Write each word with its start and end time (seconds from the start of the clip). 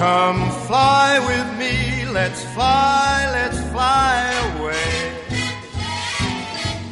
Come 0.00 0.50
fly 0.66 1.20
with 1.28 1.58
me, 1.58 2.10
let's 2.10 2.42
fly, 2.54 3.28
let's 3.32 3.60
fly 3.70 4.32
away. 4.56 5.12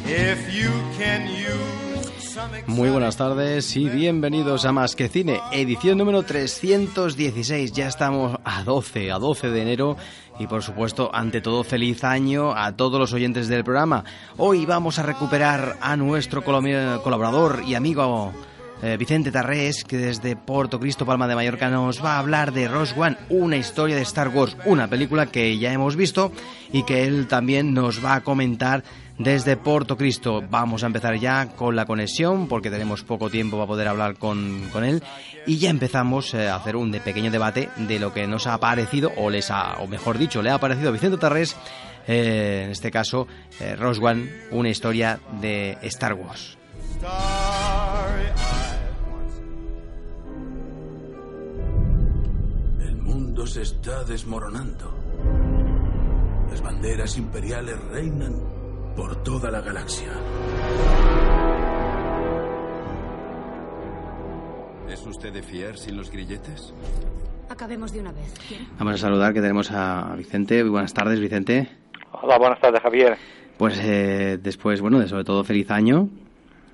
If 0.05 0.53
you 0.53 0.69
can 0.95 1.27
use 1.27 2.29
some 2.31 2.51
Muy 2.67 2.91
buenas 2.91 3.17
tardes 3.17 3.75
y 3.75 3.89
bienvenidos 3.89 4.63
a 4.65 4.71
Más 4.73 4.95
que 4.95 5.09
Cine, 5.09 5.41
edición 5.51 5.97
número 5.97 6.21
316. 6.21 7.71
Ya 7.71 7.87
estamos 7.87 8.37
a 8.43 8.63
12, 8.63 9.11
a 9.11 9.17
12 9.17 9.49
de 9.49 9.61
enero 9.63 9.97
y 10.37 10.45
por 10.45 10.61
supuesto, 10.61 11.09
ante 11.11 11.41
todo, 11.41 11.63
feliz 11.63 12.03
año 12.03 12.53
a 12.55 12.75
todos 12.75 12.99
los 12.99 13.11
oyentes 13.11 13.47
del 13.47 13.63
programa. 13.63 14.03
Hoy 14.37 14.67
vamos 14.67 14.99
a 14.99 15.03
recuperar 15.03 15.77
a 15.81 15.97
nuestro 15.97 16.43
colaborador 16.43 17.63
y 17.65 17.73
amigo 17.73 18.31
eh, 18.81 18.97
Vicente 18.97 19.31
Tarrés, 19.31 19.83
que 19.83 19.97
desde 19.97 20.35
Porto 20.35 20.79
Cristo, 20.79 21.05
Palma 21.05 21.27
de 21.27 21.35
Mallorca, 21.35 21.69
nos 21.69 22.03
va 22.03 22.15
a 22.15 22.19
hablar 22.19 22.53
de 22.53 22.67
Rogue 22.67 22.93
One, 22.95 23.17
una 23.29 23.57
historia 23.57 23.95
de 23.95 24.01
Star 24.03 24.29
Wars, 24.29 24.55
una 24.65 24.87
película 24.87 25.25
que 25.25 25.57
ya 25.57 25.71
hemos 25.73 25.95
visto 25.95 26.31
y 26.71 26.83
que 26.83 27.03
él 27.03 27.27
también 27.27 27.73
nos 27.73 28.03
va 28.03 28.15
a 28.15 28.21
comentar 28.21 28.83
desde 29.19 29.57
Porto 29.57 29.97
Cristo. 29.97 30.43
Vamos 30.49 30.83
a 30.83 30.87
empezar 30.87 31.15
ya 31.19 31.49
con 31.49 31.75
la 31.75 31.85
conexión 31.85 32.47
porque 32.47 32.71
tenemos 32.71 33.03
poco 33.03 33.29
tiempo 33.29 33.57
para 33.57 33.67
poder 33.67 33.87
hablar 33.89 34.15
con, 34.15 34.69
con 34.71 34.83
él 34.83 35.03
y 35.45 35.57
ya 35.57 35.69
empezamos 35.69 36.33
eh, 36.33 36.47
a 36.47 36.55
hacer 36.55 36.75
un 36.75 36.91
pequeño 36.91 37.29
debate 37.29 37.69
de 37.75 37.99
lo 37.99 38.13
que 38.13 38.25
nos 38.25 38.47
ha 38.47 38.57
parecido 38.59 39.11
o 39.17 39.29
les 39.29 39.51
ha, 39.51 39.77
o 39.79 39.87
mejor 39.87 40.17
dicho, 40.17 40.41
le 40.41 40.49
ha 40.49 40.57
parecido 40.57 40.89
a 40.89 40.93
Vicente 40.93 41.17
Tarrés, 41.17 41.55
eh, 42.07 42.63
en 42.65 42.71
este 42.71 42.89
caso, 42.89 43.27
eh, 43.59 43.75
una 44.51 44.69
historia 44.69 45.19
de 45.41 45.77
Star 45.83 46.13
Wars. 46.13 46.57
Mundo 53.39 53.47
se 53.53 53.61
está 53.61 54.03
desmoronando. 54.03 54.93
Las 56.49 56.61
banderas 56.61 57.17
imperiales 57.17 57.79
reinan 57.85 58.33
por 58.97 59.23
toda 59.23 59.49
la 59.49 59.61
galaxia. 59.61 60.11
¿Es 64.89 65.05
usted 65.07 65.31
de 65.31 65.41
fiar 65.41 65.77
sin 65.77 65.95
los 65.95 66.11
grilletes? 66.11 66.73
Acabemos 67.49 67.93
de 67.93 68.01
una 68.01 68.11
vez. 68.11 68.33
¿quiere? 68.45 68.65
Vamos 68.77 68.95
a 68.95 68.97
saludar 68.97 69.33
que 69.33 69.39
tenemos 69.39 69.71
a 69.71 70.13
Vicente. 70.17 70.61
Muy 70.61 70.71
buenas 70.71 70.93
tardes, 70.93 71.17
Vicente. 71.21 71.69
Hola, 72.21 72.37
buenas 72.37 72.59
tardes, 72.59 72.81
Javier. 72.81 73.17
Pues 73.57 73.79
eh, 73.81 74.37
después, 74.41 74.81
bueno, 74.81 74.99
de 74.99 75.07
sobre 75.07 75.23
todo 75.23 75.45
feliz 75.45 75.71
año. 75.71 76.09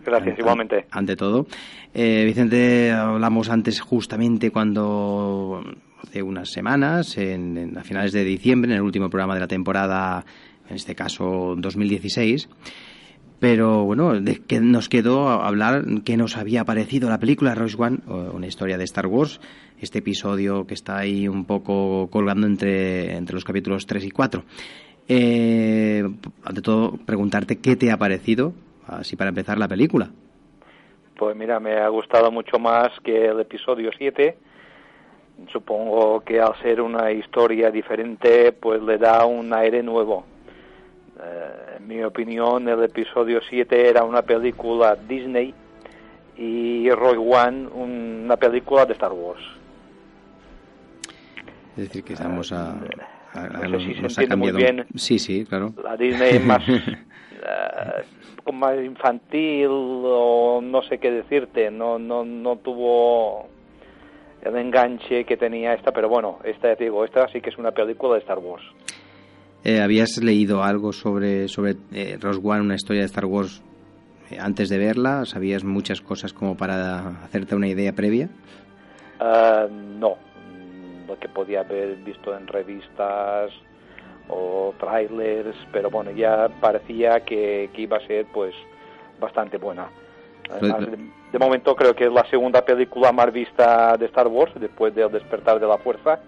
Gracias, 0.03 0.29
Ante- 0.29 0.41
igualmente. 0.41 0.87
Ante 0.89 1.15
todo. 1.15 1.45
Eh, 1.93 2.23
Vicente, 2.25 2.91
hablamos 2.91 3.49
antes 3.49 3.79
justamente 3.81 4.49
cuando, 4.51 5.61
hace 6.05 6.23
unas 6.23 6.51
semanas, 6.51 7.17
en, 7.17 7.77
a 7.77 7.83
finales 7.83 8.13
de 8.13 8.23
diciembre, 8.23 8.71
en 8.71 8.77
el 8.77 8.83
último 8.83 9.09
programa 9.09 9.33
de 9.33 9.41
la 9.41 9.47
temporada, 9.47 10.23
en 10.69 10.75
este 10.75 10.95
caso 10.95 11.55
2016. 11.57 12.49
Pero 13.39 13.83
bueno, 13.83 14.19
de 14.21 14.41
que 14.47 14.59
nos 14.59 14.87
quedó 14.87 15.29
hablar 15.29 15.83
qué 16.05 16.15
nos 16.15 16.37
había 16.37 16.63
parecido 16.63 17.09
la 17.09 17.19
película 17.19 17.53
Rogue 17.53 17.75
One, 17.77 17.97
una 18.07 18.47
historia 18.47 18.77
de 18.77 18.85
Star 18.85 19.07
Wars, 19.07 19.41
este 19.81 19.99
episodio 19.99 20.65
que 20.65 20.73
está 20.73 20.97
ahí 20.97 21.27
un 21.27 21.45
poco 21.45 22.07
colgando 22.09 22.47
entre, 22.47 23.15
entre 23.17 23.35
los 23.35 23.43
capítulos 23.43 23.85
3 23.85 24.05
y 24.05 24.11
4. 24.11 24.43
Eh, 25.07 26.03
ante 26.43 26.61
todo, 26.61 26.97
preguntarte 27.05 27.57
qué 27.57 27.75
te 27.75 27.91
ha 27.91 27.97
parecido, 27.97 28.53
así 28.87 29.15
para 29.15 29.29
empezar 29.29 29.57
la 29.57 29.67
película. 29.67 30.09
Pues 31.17 31.35
mira, 31.35 31.59
me 31.59 31.77
ha 31.77 31.89
gustado 31.89 32.31
mucho 32.31 32.57
más 32.57 32.89
que 33.03 33.25
el 33.25 33.39
episodio 33.39 33.91
7. 33.97 34.37
Supongo 35.51 36.21
que 36.21 36.39
al 36.39 36.55
ser 36.61 36.81
una 36.81 37.11
historia 37.11 37.69
diferente, 37.69 38.51
pues 38.53 38.81
le 38.81 38.97
da 38.97 39.25
un 39.25 39.53
aire 39.53 39.83
nuevo. 39.83 40.25
Eh, 41.21 41.75
en 41.77 41.87
mi 41.87 42.01
opinión, 42.03 42.67
el 42.67 42.83
episodio 42.83 43.39
7 43.49 43.89
era 43.89 44.03
una 44.03 44.21
película 44.21 44.95
Disney 44.95 45.53
y 46.37 46.89
Rogue 46.89 47.17
One 47.17 47.67
una 47.67 48.37
película 48.37 48.85
de 48.85 48.93
Star 48.93 49.11
Wars. 49.11 49.41
Es 51.77 51.87
decir, 51.89 52.03
que 52.03 52.13
estamos 52.13 52.51
a... 52.53 52.71
a- 53.33 53.47
no 53.49 53.59
a- 53.59 53.69
sé 53.69 53.79
si 53.85 53.93
se 53.95 54.01
nos 54.01 54.17
ha 54.17 54.21
entiende 54.23 54.35
muy 54.37 54.51
cambiado- 54.51 54.73
bien. 54.75 54.87
Sí, 54.95 55.19
sí, 55.19 55.45
claro. 55.45 55.73
La 55.83 55.97
Disney 55.97 56.39
más, 56.39 56.63
eh, 56.69 58.51
más 58.53 58.77
infantil 58.79 59.67
o 59.69 60.61
no 60.63 60.81
sé 60.83 60.97
qué 60.99 61.11
decirte, 61.11 61.69
no, 61.71 61.99
no, 61.99 62.23
no 62.23 62.55
tuvo 62.57 63.47
el 64.45 64.55
enganche 64.57 65.25
que 65.25 65.37
tenía 65.37 65.73
esta, 65.73 65.91
pero 65.91 66.07
bueno, 66.07 66.39
esta 66.43 66.69
ya 66.69 66.75
te 66.75 66.85
digo, 66.85 67.03
esta 67.03 67.27
sí 67.29 67.41
que 67.41 67.49
es 67.49 67.57
una 67.57 67.71
película 67.71 68.13
de 68.13 68.19
Star 68.19 68.39
Wars. 68.39 68.63
Eh, 69.63 69.81
¿Habías 69.81 70.17
leído 70.23 70.63
algo 70.63 70.93
sobre, 70.93 71.47
sobre 71.47 71.75
eh, 71.91 72.17
One, 72.21 72.61
una 72.61 72.75
historia 72.75 73.01
de 73.01 73.07
Star 73.07 73.25
Wars, 73.25 73.63
eh, 74.29 74.37
antes 74.39 74.69
de 74.69 74.77
verla? 74.77 75.25
¿Sabías 75.25 75.63
muchas 75.63 76.01
cosas 76.01 76.33
como 76.33 76.55
para 76.55 77.23
hacerte 77.23 77.55
una 77.55 77.67
idea 77.67 77.93
previa? 77.93 78.29
Ah, 79.19 79.65
no, 79.69 80.17
Mm, 80.45 81.07
lo 81.07 81.19
que 81.19 81.29
podía 81.29 81.61
haber 81.61 81.95
visto 81.97 82.35
en 82.35 82.47
revistas 82.47 83.51
o 84.27 84.73
trailers, 84.79 85.55
pero 85.71 85.89
bueno, 85.89 86.11
ya 86.11 86.49
parecía 86.59 87.19
que, 87.21 87.69
que 87.73 87.81
iba 87.81 87.97
a 87.97 88.07
ser 88.07 88.25
pues 88.33 88.53
bastante 89.19 89.57
buena. 89.57 89.89
Además, 90.49 90.85
Pues, 90.85 90.99
de, 91.31 91.39
momento 91.39 91.75
creo 91.75 91.95
que 91.95 92.05
es 92.05 92.11
la 92.11 92.25
segunda 92.29 92.63
película 92.63 93.11
más 93.11 93.31
vista 93.31 93.97
de 93.97 94.05
Star 94.05 94.27
Wars 94.27 94.53
después 94.59 94.95
del 94.95 95.11
despertar 95.11 95.59
de 95.59 95.67
la 95.67 95.77
fuerza 95.77 96.19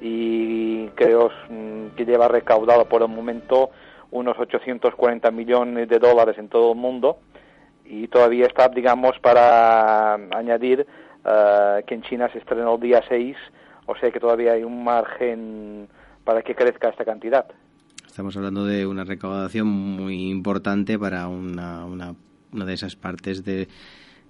y 0.00 0.88
creo 0.88 1.30
mm, 1.48 1.96
que 1.96 2.04
lleva 2.04 2.28
recaudado 2.28 2.84
por 2.84 3.02
el 3.02 3.08
momento 3.08 3.70
unos 4.10 4.38
840 4.38 5.30
millones 5.30 5.88
de 5.88 5.98
dólares 5.98 6.36
en 6.38 6.48
todo 6.48 6.72
el 6.72 6.78
mundo 6.78 7.18
y 7.84 8.08
todavía 8.08 8.46
está, 8.46 8.68
digamos, 8.68 9.18
para 9.20 10.14
añadir 10.14 10.86
eh, 11.24 11.84
que 11.86 11.94
en 11.94 12.02
China 12.02 12.28
se 12.32 12.38
estrena 12.38 12.72
el 12.72 12.80
día 12.80 13.02
6, 13.08 13.36
o 13.86 13.96
sea 13.96 14.10
que 14.10 14.20
todavía 14.20 14.52
hay 14.52 14.64
un 14.64 14.84
margen 14.84 15.88
para 16.24 16.42
que 16.42 16.54
crezca 16.54 16.88
esta 16.88 17.04
cantidad. 17.04 17.46
Estamos 18.06 18.36
hablando 18.36 18.64
de 18.64 18.86
una 18.86 19.04
recaudación 19.04 19.66
muy 19.66 20.30
importante 20.30 20.98
para 20.98 21.28
una, 21.28 21.84
una, 21.84 22.14
una 22.56 22.64
de 22.66 22.74
esas 22.74 22.96
partes 22.96 23.44
de, 23.44 23.68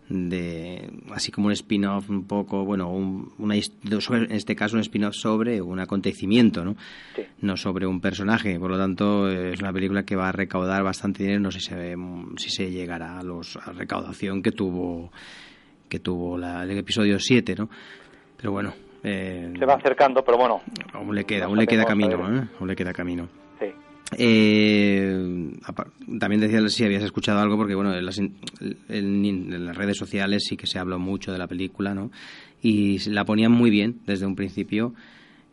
de 0.09 0.88
así 1.12 1.32
como 1.32 1.47
un 1.47 1.53
spin-off 1.53 2.09
un 2.10 2.25
poco, 2.26 2.64
bueno, 2.64 2.91
un- 2.91 3.32
una, 3.38 3.54
en 3.56 4.32
este 4.32 4.54
caso 4.54 4.76
un 4.76 4.82
spin-off 4.82 5.14
sobre 5.14 5.60
un 5.62 5.81
acontecimiento, 5.81 6.65
¿no? 6.65 6.76
Sí. 7.15 7.22
No 7.41 7.56
sobre 7.56 7.86
un 7.86 8.00
personaje. 8.00 8.59
Por 8.59 8.70
lo 8.70 8.78
tanto, 8.78 9.28
es 9.31 9.60
una 9.60 9.72
película 9.72 10.04
que 10.04 10.15
va 10.16 10.28
a 10.28 10.33
recaudar 10.33 10.83
bastante 10.83 11.22
dinero. 11.24 11.41
No 11.41 11.51
sé 11.51 11.60
si 11.60 11.66
se, 11.66 11.95
si 12.36 12.51
se 12.51 12.71
llegará 12.71 13.18
a, 13.18 13.22
los, 13.22 13.56
a 13.56 13.72
la 13.72 13.78
recaudación 13.78 14.42
que 14.42 14.53
tuvo 14.53 15.10
que 15.89 16.01
tuvo 16.01 16.36
la- 16.36 16.65
el 16.65 16.71
episodio 16.78 17.18
7, 17.21 17.54
¿no? 17.56 17.68
Pero 18.36 18.51
bueno, 18.53 18.74
eh, 19.04 19.53
Se 19.56 19.65
va 19.65 19.74
acercando, 19.74 20.24
pero 20.24 20.36
bueno, 20.36 20.60
aún 20.92 21.15
le 21.15 21.24
queda, 21.24 21.42
no 21.45 21.47
aún 21.51 21.59
le 21.59 21.66
queda 21.68 21.84
camino. 21.84 22.36
¿eh? 22.42 22.45
Aún 22.59 22.68
le 22.68 22.74
queda 22.77 22.92
camino. 22.92 23.28
Eh, 24.16 25.53
también 26.18 26.41
decía 26.41 26.66
si 26.68 26.84
habías 26.84 27.03
escuchado 27.03 27.41
algo, 27.41 27.56
porque 27.56 27.74
bueno, 27.74 27.94
en 27.94 28.06
las, 28.06 28.18
en- 28.18 28.34
en 28.88 29.66
las 29.66 29.76
redes 29.76 29.97
sociales 29.97 30.44
sí 30.48 30.56
que 30.56 30.66
se 30.66 30.78
habló 30.78 30.98
mucho 30.98 31.32
de 31.32 31.38
la 31.38 31.47
película, 31.48 31.94
¿no? 31.94 32.10
Y 32.62 32.98
la 33.10 33.24
ponían 33.24 33.53
muy 33.53 33.70
bien 33.70 34.00
desde 34.06 34.26
un 34.26 34.36
principio, 34.36 34.94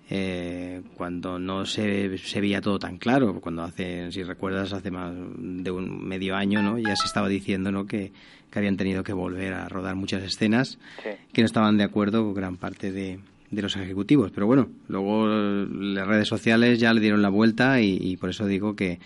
eh, 0.09 0.81
cuando 0.95 1.39
no 1.39 1.65
se, 1.65 2.17
se 2.17 2.41
veía 2.41 2.61
todo 2.61 2.77
tan 2.79 2.97
claro, 2.97 3.39
cuando 3.41 3.63
hace, 3.63 4.11
si 4.11 4.23
recuerdas, 4.23 4.71
hace 4.73 4.91
más 4.91 5.13
de 5.38 5.71
un 5.71 6.05
medio 6.07 6.35
año, 6.35 6.61
¿no? 6.61 6.77
Ya 6.77 6.95
se 6.95 7.07
estaba 7.07 7.27
diciendo, 7.29 7.71
¿no? 7.71 7.85
Que, 7.85 8.11
que 8.51 8.59
habían 8.59 8.77
tenido 8.77 9.03
que 9.03 9.13
volver 9.13 9.53
a 9.53 9.67
rodar 9.67 9.95
muchas 9.95 10.21
escenas, 10.23 10.77
Sí. 11.01 11.09
que 11.31 11.41
no 11.41 11.45
estaban 11.45 11.77
de 11.77 11.83
acuerdo 11.85 12.23
con 12.23 12.33
gran 12.35 12.57
parte 12.57 12.91
de, 12.91 13.19
de 13.53 13.61
los 13.61 13.75
ejecutivos. 13.75 14.31
Pero 14.31 14.47
bueno, 14.47 14.69
luego 14.88 15.27
eh, 15.29 15.67
las 15.69 16.07
redes 16.07 16.27
sociales 16.27 16.79
ya 16.79 16.94
le 16.94 17.01
dieron 17.01 17.21
la 17.21 17.29
vuelta 17.29 17.79
y, 17.81 17.97
y 18.00 18.17
por 18.17 18.29
eso 18.29 18.45
digo 18.45 18.75
que, 18.75 19.00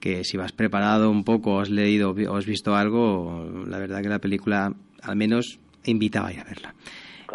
que 0.00 0.24
si 0.24 0.36
vas 0.36 0.52
preparado 0.52 1.10
un 1.10 1.24
poco, 1.24 1.60
has 1.60 1.70
leído 1.70 2.10
o 2.10 2.36
has 2.36 2.46
visto 2.46 2.74
algo, 2.74 3.64
la 3.66 3.78
verdad 3.78 4.02
que 4.02 4.08
la 4.08 4.18
película 4.18 4.72
al 5.02 5.16
menos 5.16 5.58
invitaba 5.84 6.28
a 6.28 6.32
ir 6.32 6.40
a 6.40 6.44
verla. 6.44 6.74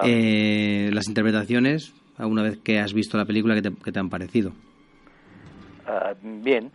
Eh, 0.04 0.92
las 0.94 1.08
interpretaciones, 1.08 1.94
alguna 2.18 2.44
vez 2.44 2.60
que 2.60 2.80
has 2.80 2.94
visto 2.94 3.18
la 3.18 3.26
película, 3.26 3.56
¿qué 3.56 3.64
te, 3.64 3.72
qué 3.84 3.92
te 3.92 4.00
han 4.00 4.10
parecido? 4.10 4.54
Ah, 5.88 6.14
bien, 6.22 6.70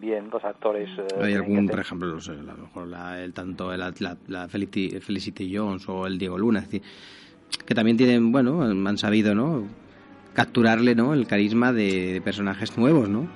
bien, 0.00 0.28
los 0.30 0.44
actores... 0.44 0.88
eh, 0.96 1.22
¿Hay 1.22 1.34
algún, 1.34 1.66
por 1.66 1.80
ejemplo, 1.80 2.06
no 2.06 2.20
sé, 2.20 2.32
a 2.32 2.34
lo 2.34 2.56
mejor 2.56 2.86
la, 2.86 3.20
el, 3.20 3.32
tanto 3.32 3.76
la, 3.76 3.92
la, 3.98 4.16
la 4.28 4.48
Felicity, 4.48 5.00
Felicity 5.00 5.56
Jones 5.56 5.88
o 5.88 6.06
el 6.06 6.18
Diego 6.18 6.38
Luna, 6.38 6.60
es 6.60 6.66
decir, 6.66 6.82
que 7.66 7.74
también 7.74 7.96
tienen, 7.96 8.32
bueno, 8.32 8.62
han 8.62 8.98
sabido, 8.98 9.34
¿no? 9.34 9.64
Capturarle, 10.34 10.94
¿no? 10.94 11.12
El 11.14 11.26
carisma 11.26 11.72
de, 11.72 12.12
de 12.14 12.20
personajes 12.20 12.76
nuevos, 12.78 13.08
¿no? 13.08 13.26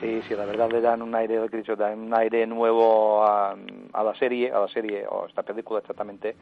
Sí, 0.00 0.20
sí, 0.26 0.34
la 0.34 0.46
verdad 0.46 0.70
le 0.72 0.80
dan 0.80 1.02
un 1.02 1.14
aire, 1.14 1.36
lo 1.36 1.48
que 1.48 1.56
he 1.56 1.60
dicho, 1.60 1.76
dan 1.76 1.98
un 1.98 2.14
aire 2.14 2.46
nuevo 2.46 3.22
a, 3.22 3.54
a 3.92 4.02
la 4.04 4.14
serie, 4.18 4.50
a 4.50 4.60
la 4.60 4.68
serie 4.68 5.04
o 5.06 5.24
a 5.24 5.28
esta 5.28 5.42
película 5.42 5.80
exactamente. 5.80 6.34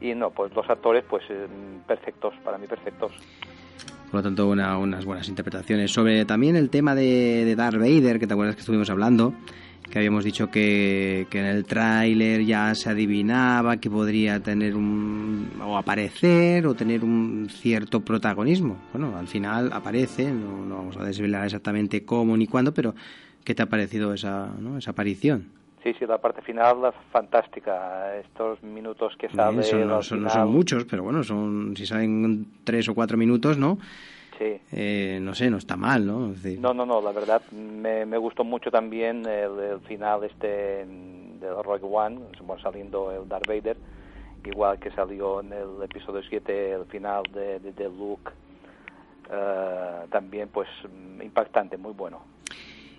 Y 0.00 0.14
no, 0.14 0.30
pues 0.30 0.52
los 0.54 0.68
actores, 0.68 1.04
pues 1.08 1.22
eh, 1.30 1.46
perfectos, 1.86 2.34
para 2.44 2.58
mí 2.58 2.66
perfectos. 2.66 3.12
Por 4.10 4.14
lo 4.20 4.22
tanto, 4.22 4.48
una- 4.48 4.76
unas 4.78 5.04
buenas 5.04 5.28
interpretaciones. 5.28 5.92
Sobre 5.92 6.24
también 6.24 6.56
el 6.56 6.70
tema 6.70 6.96
de, 6.96 7.44
de 7.44 7.54
Darth 7.56 7.78
Vader, 7.78 8.18
que 8.18 8.26
te 8.26 8.32
acuerdas 8.32 8.56
que 8.56 8.60
estuvimos 8.62 8.90
hablando, 8.90 9.32
que 9.90 9.98
habíamos 9.98 10.24
dicho 10.24 10.50
que, 10.50 11.26
que 11.30 11.38
en 11.38 11.44
el 11.46 11.64
tráiler 11.64 12.44
ya 12.44 12.74
se 12.74 12.90
adivinaba 12.90 13.76
que 13.76 13.90
podría 13.90 14.40
tener 14.40 14.74
un. 14.74 15.50
o 15.62 15.76
aparecer 15.78 16.66
o 16.66 16.74
tener 16.74 17.04
un 17.04 17.48
cierto 17.50 18.00
protagonismo. 18.00 18.76
Bueno, 18.92 19.16
al 19.16 19.28
final 19.28 19.70
aparece, 19.72 20.30
no, 20.32 20.64
no 20.64 20.76
vamos 20.76 20.96
a 20.96 21.04
desvelar 21.04 21.44
exactamente 21.44 22.04
cómo 22.04 22.36
ni 22.36 22.46
cuándo, 22.46 22.72
pero 22.74 22.94
¿qué 23.44 23.54
te 23.54 23.62
ha 23.62 23.66
parecido 23.66 24.12
esa, 24.14 24.48
¿no? 24.58 24.78
esa 24.78 24.90
aparición? 24.92 25.46
Sí, 25.82 25.92
sí, 25.98 26.06
la 26.06 26.16
parte 26.18 26.40
final 26.40 26.76
es 26.88 26.94
fantástica. 27.12 28.16
Estos 28.16 28.62
minutos 28.62 29.12
que 29.18 29.28
sale... 29.28 29.62
Son- 29.64 29.86
no, 29.86 30.02
son, 30.02 30.22
no 30.22 30.30
son 30.30 30.48
muchos, 30.48 30.86
pero 30.86 31.02
bueno, 31.02 31.22
son 31.22 31.74
si 31.76 31.84
salen 31.84 32.46
tres 32.64 32.88
o 32.88 32.94
cuatro 32.94 33.18
minutos, 33.18 33.58
¿no? 33.58 33.78
Sí. 34.38 34.60
Eh, 34.72 35.18
no 35.22 35.34
sé, 35.34 35.48
no 35.50 35.58
está 35.58 35.76
mal, 35.76 36.06
¿no? 36.06 36.32
Es 36.32 36.42
decir, 36.42 36.60
No, 36.60 36.74
no, 36.74 36.84
no, 36.84 37.00
la 37.00 37.12
verdad 37.12 37.42
me, 37.52 38.04
me 38.04 38.18
gustó 38.18 38.42
mucho 38.44 38.70
también 38.70 39.24
el, 39.26 39.58
el 39.60 39.80
final 39.80 40.24
este 40.24 40.84
mm, 40.84 41.40
de 41.40 41.62
Rogue 41.62 41.84
One, 41.84 42.18
bueno, 42.42 42.62
saliendo 42.62 43.12
el 43.12 43.28
Darth 43.28 43.46
Vader, 43.46 43.76
igual 44.44 44.78
que 44.78 44.90
salió 44.90 45.40
en 45.40 45.52
el 45.52 45.82
episodio 45.82 46.22
7 46.28 46.72
el 46.72 46.84
final 46.86 47.22
de, 47.32 47.60
de, 47.60 47.72
de 47.72 47.84
Luke, 47.84 48.32
eh, 49.30 50.06
también 50.10 50.48
pues 50.48 50.68
impactante, 51.22 51.76
muy 51.76 51.92
bueno. 51.92 52.22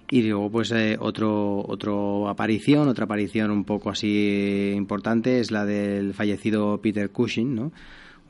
Y 0.09 0.21
luego, 0.21 0.51
pues, 0.51 0.71
eh, 0.71 0.97
otro, 0.99 1.65
otro 1.67 2.29
aparición, 2.29 2.87
otra 2.87 3.05
aparición 3.05 3.49
un 3.49 3.63
poco 3.63 3.89
así 3.89 4.71
importante 4.75 5.39
es 5.39 5.49
la 5.49 5.65
del 5.65 6.13
fallecido 6.13 6.79
Peter 6.79 7.09
Cushing, 7.09 7.55
¿no? 7.55 7.71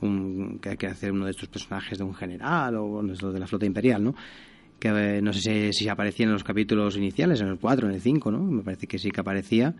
Un, 0.05 0.59
que 0.61 0.69
hay 0.69 0.77
que 0.77 0.87
hacer 0.87 1.11
uno 1.11 1.25
de 1.25 1.31
estos 1.31 1.49
personajes 1.49 1.97
de 1.97 2.03
un 2.03 2.13
general 2.13 2.75
o 2.75 2.83
bueno, 2.85 3.13
de 3.13 3.39
la 3.39 3.47
flota 3.47 3.65
imperial, 3.65 4.03
¿no? 4.03 4.15
Que 4.79 4.89
eh, 5.17 5.21
no 5.21 5.33
sé 5.33 5.39
si, 5.41 5.73
si 5.73 5.89
aparecía 5.89 6.25
en 6.25 6.31
los 6.33 6.43
capítulos 6.43 6.97
iniciales, 6.97 7.41
en 7.41 7.47
el 7.47 7.57
4, 7.59 7.87
en 7.89 7.95
el 7.95 8.01
5, 8.01 8.31
¿no? 8.31 8.39
Me 8.39 8.61
parece 8.63 8.87
que 8.87 8.97
sí 8.99 9.11
que 9.11 9.21
aparecía. 9.21 9.73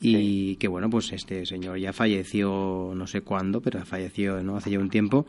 Y 0.00 0.54
que 0.56 0.68
bueno, 0.68 0.88
pues 0.88 1.12
este 1.12 1.44
señor 1.44 1.76
ya 1.78 1.92
falleció, 1.92 2.92
no 2.94 3.06
sé 3.08 3.22
cuándo, 3.22 3.60
pero 3.60 3.84
falleció 3.84 4.40
no 4.44 4.56
hace 4.56 4.70
ya 4.70 4.78
un 4.78 4.90
tiempo 4.90 5.26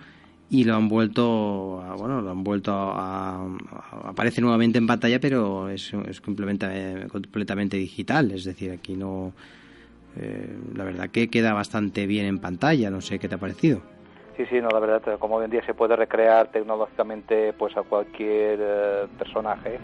y 0.51 0.63
lo 0.63 0.75
han 0.75 0.87
vuelto 0.89 1.81
a, 1.81 1.95
bueno 1.95 2.21
lo 2.21 2.31
han 2.31 2.43
vuelto 2.43 2.71
a, 2.73 3.35
a- 3.37 4.09
aparece 4.09 4.41
nuevamente 4.41 4.77
en 4.79 4.87
pantalla 4.87 5.19
pero 5.19 5.69
es, 5.69 5.91
es 6.07 6.21
completamente 6.21 7.07
completamente 7.07 7.77
digital 7.77 8.31
es 8.31 8.45
decir 8.45 8.71
aquí 8.71 8.95
no 8.95 9.31
eh, 10.17 10.57
la 10.75 10.83
verdad 10.85 11.09
que 11.11 11.27
queda 11.29 11.53
bastante 11.53 12.07
bien 12.07 12.25
en 12.25 12.39
pantalla 12.39 12.89
no 12.89 12.99
sé 12.99 13.19
qué 13.19 13.29
te 13.29 13.35
ha 13.35 13.39
parecido 13.39 13.83
Sí, 14.39 14.45
sí, 14.45 14.61
no, 14.61 14.69
la 14.69 14.79
verdad, 14.79 15.19
como 15.19 15.35
hoy 15.35 15.43
en 15.43 15.51
día 15.51 15.65
se 15.65 15.73
puede 15.73 15.97
recrear 15.97 16.47
tecnológicamente 16.47 17.51
pues 17.51 17.75
a 17.75 17.83
cualquier 17.83 18.57
eh, 18.61 19.07
personaje, 19.17 19.81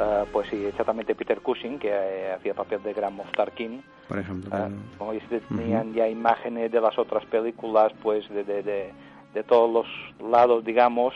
eh, 0.00 0.24
pues 0.32 0.48
sí, 0.48 0.64
exactamente 0.66 1.14
Peter 1.14 1.40
Cushing, 1.40 1.78
que 1.78 1.90
eh, 1.92 2.32
hacía 2.32 2.54
papel 2.54 2.82
de 2.82 2.92
Grand 2.92 3.14
Moff 3.14 3.30
Tarkin, 3.30 3.84
por 4.08 4.18
ejemplo 4.18 4.50
Ah, 4.52 4.68
como 4.98 5.12
dices, 5.12 5.44
tenían 5.46 5.94
ya 5.94 6.08
imágenes 6.08 6.72
de 6.72 6.80
las 6.80 6.98
otras 6.98 7.24
películas, 7.26 7.92
pues 8.02 8.28
de, 8.30 8.42
de, 8.42 8.64
de, 8.64 8.92
de 9.32 9.42
todos 9.44 9.70
los 9.72 10.28
lados, 10.28 10.64
digamos, 10.64 11.14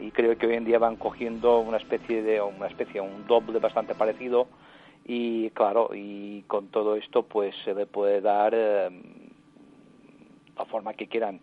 y 0.00 0.10
creo 0.12 0.38
que 0.38 0.46
hoy 0.46 0.54
en 0.54 0.64
día 0.64 0.78
van 0.78 0.96
cogiendo 0.96 1.58
una 1.58 1.76
especie 1.76 2.22
de, 2.22 2.40
una 2.40 2.68
especie, 2.68 3.02
un 3.02 3.26
doble 3.26 3.58
bastante 3.58 3.94
parecido, 3.94 4.48
y 5.04 5.50
claro, 5.50 5.90
y 5.92 6.40
con 6.46 6.68
todo 6.68 6.96
esto, 6.96 7.24
pues 7.24 7.54
se 7.66 7.74
le 7.74 7.84
puede 7.84 8.22
dar 8.22 8.54
eh, 8.56 8.88
la 10.56 10.64
forma 10.64 10.94
que 10.94 11.06
quieran. 11.06 11.38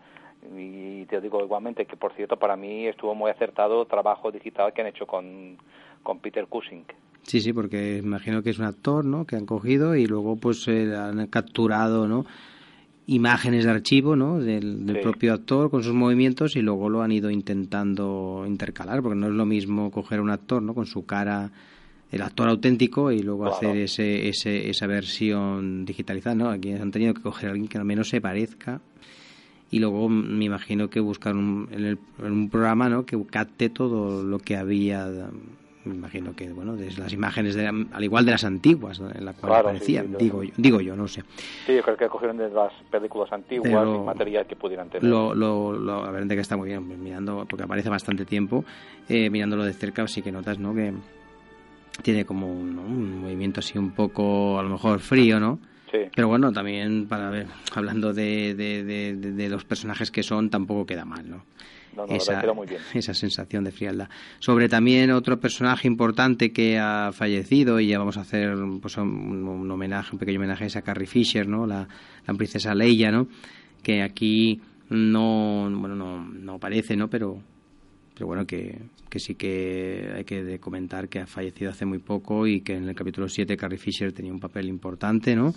Y 0.58 1.06
te 1.06 1.20
digo 1.22 1.44
igualmente 1.44 1.86
que, 1.86 1.98
por 1.98 2.14
cierto, 2.14 2.38
para 2.38 2.56
mí 2.56 2.88
estuvo 2.88 3.14
muy 3.14 3.30
acertado 3.30 3.82
el 3.82 3.88
trabajo 3.88 4.32
digital 4.32 4.74
que 4.74 4.82
han 4.82 4.88
hecho 4.88 5.06
con, 5.06 5.58
con 6.04 6.20
Peter 6.20 6.48
Cushing. 6.48 6.86
sí 7.24 7.42
sí 7.42 7.52
porque 7.54 7.98
imagino 7.98 8.42
que 8.42 8.50
es 8.52 8.58
un 8.60 8.66
actor 8.66 9.04
no 9.06 9.26
que 9.26 9.36
han 9.36 9.46
cogido 9.46 9.96
y 9.96 10.06
luego 10.08 10.38
pues 10.38 10.66
eh, 10.68 10.96
han 10.96 11.28
capturado 11.28 12.08
no 12.08 12.26
imágenes 13.06 13.66
de 13.66 13.72
archivo 13.72 14.16
no 14.16 14.40
del, 14.40 14.86
del 14.86 14.96
Sí. 14.98 15.02
propio 15.02 15.34
actor 15.34 15.70
con 15.70 15.84
sus 15.84 15.94
movimientos 15.94 16.56
y 16.56 16.62
luego 16.62 16.90
lo 16.90 17.02
han 17.02 17.12
ido 17.12 17.30
intentando 17.30 18.46
intercalar 18.48 19.02
porque 19.02 19.18
no 19.20 19.28
es 19.28 19.34
lo 19.34 19.46
mismo 19.46 19.92
coger 19.92 20.20
a 20.20 20.22
un 20.22 20.30
actor 20.30 20.62
no 20.62 20.74
con 20.74 20.86
su 20.86 21.06
cara 21.06 21.52
el 22.12 22.22
actor 22.22 22.48
auténtico 22.50 23.12
y 23.12 23.22
luego 23.22 23.44
Claro. 23.44 23.56
hacer 23.58 23.78
ese, 23.78 24.30
ese, 24.30 24.70
esa 24.70 24.88
versión 24.88 25.86
digitalizada 25.86 26.36
no 26.36 26.50
aquí 26.50 26.72
han 26.72 26.92
tenido 26.92 27.14
que 27.14 27.22
coger 27.22 27.50
a 27.50 27.52
alguien 27.52 27.68
que 27.68 27.78
al 27.78 27.86
menos 27.86 28.08
se 28.10 28.22
parezca 28.22 28.80
y 29.72 29.80
luego 29.80 30.10
me 30.10 30.46
imagino 30.46 30.90
que 30.90 31.00
buscar 31.00 31.36
un, 31.36 31.68
en, 31.72 31.86
el- 31.86 32.00
en 32.20 32.32
un 32.32 32.50
programa 32.50 32.90
no 32.90 33.06
que 33.06 33.22
capte 33.26 33.70
todo 33.70 34.24
lo 34.24 34.40
que 34.40 34.58
había 34.58 35.08
me 35.86 35.96
imagino 35.96 36.36
que 36.36 36.52
bueno 36.52 36.76
desde 36.76 37.02
las 37.02 37.14
imágenes 37.14 37.56
de, 37.56 37.68
al 37.68 38.04
igual 38.04 38.26
de 38.26 38.32
las 38.32 38.44
antiguas 38.44 39.00
¿no? 39.00 39.10
en 39.12 39.24
la 39.26 39.34
cual 39.34 39.52
Claro, 39.54 39.70
aparecían 39.70 40.08
sí, 40.08 40.16
digo 40.18 40.44
yo 40.44 40.54
digo 40.58 40.82
yo 40.82 40.96
no 40.96 41.08
sé. 41.08 41.24
Sí, 41.66 41.76
yo 41.76 41.84
creo 41.84 41.98
que 41.98 42.08
cogieron 42.10 42.38
de 42.38 42.50
las 42.50 42.74
películas 42.92 43.32
antiguas 43.32 43.70
Pero 43.70 43.96
y 44.04 44.06
material 44.06 44.46
que 44.48 44.56
pudieran 44.56 44.90
tener. 44.90 45.10
lo, 45.10 45.34
lo, 45.36 45.72
lo- 45.74 46.04
la 46.06 46.12
verdad 46.12 46.28
que 46.36 46.40
está 46.42 46.58
muy 46.58 46.68
bien 46.70 46.86
pues, 46.86 46.98
mirando 47.00 47.46
porque 47.50 47.64
aparece 47.64 47.90
bastante 47.90 48.26
tiempo 48.26 48.66
eh, 49.08 49.30
mirándolo 49.30 49.64
de 49.66 49.74
cerca 49.74 50.06
sí 50.08 50.22
que 50.22 50.32
notas 50.32 50.58
no 50.60 50.74
que 50.74 50.94
tiene 52.02 52.26
como 52.26 52.52
un 52.52 53.20
movimiento 53.22 53.60
así 53.60 53.78
un 53.78 53.92
poco 53.92 54.60
a 54.60 54.64
lo 54.64 54.70
mejor 54.70 55.00
frío 55.00 55.40
no 55.40 55.60
Sí, 55.92 55.98
pero 56.16 56.28
bueno 56.28 56.52
también 56.52 57.08
para 57.08 57.30
ver 57.30 57.48
hablando 57.74 58.14
de, 58.14 58.54
de, 58.56 58.84
de, 58.84 59.16
de- 59.16 59.32
de 59.32 59.50
los 59.50 59.64
personajes 59.66 60.12
que 60.12 60.24
son 60.24 60.50
tampoco 60.50 60.86
queda 60.86 61.06
mal 61.06 61.30
no 61.30 61.46
no, 61.96 62.06
no, 62.06 62.14
verdad 62.14 62.42
quedó 62.42 62.56
muy 62.56 62.68
bien. 62.68 62.80
esa 62.94 63.14
sensación 63.16 63.64
de 63.64 63.72
frialdad. 63.72 64.10
Sobre 64.38 64.70
también 64.70 65.10
otro 65.12 65.40
personaje 65.40 65.88
importante 65.88 66.52
que 66.54 66.78
ha 66.78 67.10
fallecido 67.12 67.80
y 67.80 67.88
ya 67.88 67.98
vamos 67.98 68.16
a 68.18 68.22
hacer 68.22 68.56
pues, 68.80 68.96
un, 68.98 69.48
un 69.48 69.72
homenaje, 69.72 70.12
un 70.14 70.20
pequeño 70.20 70.38
homenaje 70.38 70.68
a 70.78 70.82
Carrie 70.84 71.08
Fisher, 71.08 71.48
¿no? 71.48 71.66
La, 71.66 71.88
la 72.28 72.34
princesa 72.36 72.76
Leia, 72.76 73.12
¿no? 73.12 73.28
Que 73.82 74.04
aquí 74.04 74.62
no, 74.90 75.68
bueno, 75.74 75.96
no, 75.96 76.24
no 76.24 76.54
aparece, 76.54 76.96
¿no? 76.96 77.10
Pero, 77.10 77.42
pero 78.20 78.28
bueno, 78.28 78.46
que, 78.46 78.78
que 79.10 79.18
sí 79.18 79.36
que 79.36 80.12
hay 80.14 80.26
que 80.26 80.60
comentar 80.60 81.08
que 81.08 81.20
ha 81.20 81.26
fallecido 81.26 81.72
hace 81.72 81.86
muy 81.86 82.00
poco 82.00 82.48
y 82.48 82.60
que 82.60 82.76
en 82.76 82.90
el 82.90 82.94
capítulo 82.94 83.30
7 83.30 83.56
Carrie 83.56 83.78
Fisher 83.78 84.12
tenía 84.12 84.34
un 84.34 84.42
papel 84.42 84.68
importante, 84.68 85.38
¿no? 85.38 85.54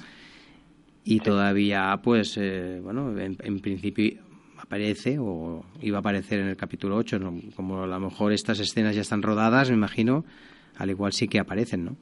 Y 1.02 1.18
todavía, 1.18 1.98
pues, 2.04 2.36
eh, 2.36 2.78
bueno, 2.80 3.18
en, 3.18 3.36
en 3.42 3.58
principio 3.58 4.20
aparece 4.58 5.18
o 5.18 5.64
iba 5.80 5.96
a 5.96 6.00
aparecer 6.00 6.38
en 6.38 6.46
el 6.46 6.56
capítulo 6.56 6.94
8, 6.98 7.18
¿no? 7.18 7.34
como 7.56 7.82
a 7.82 7.86
lo 7.88 7.98
mejor 7.98 8.32
estas 8.32 8.60
escenas 8.60 8.94
ya 8.94 9.00
están 9.00 9.22
rodadas, 9.22 9.68
me 9.68 9.74
imagino, 9.74 10.24
al 10.78 10.90
igual 10.90 11.12
sí 11.12 11.26
que 11.26 11.40
aparecen, 11.40 11.84
¿no? 11.84 11.96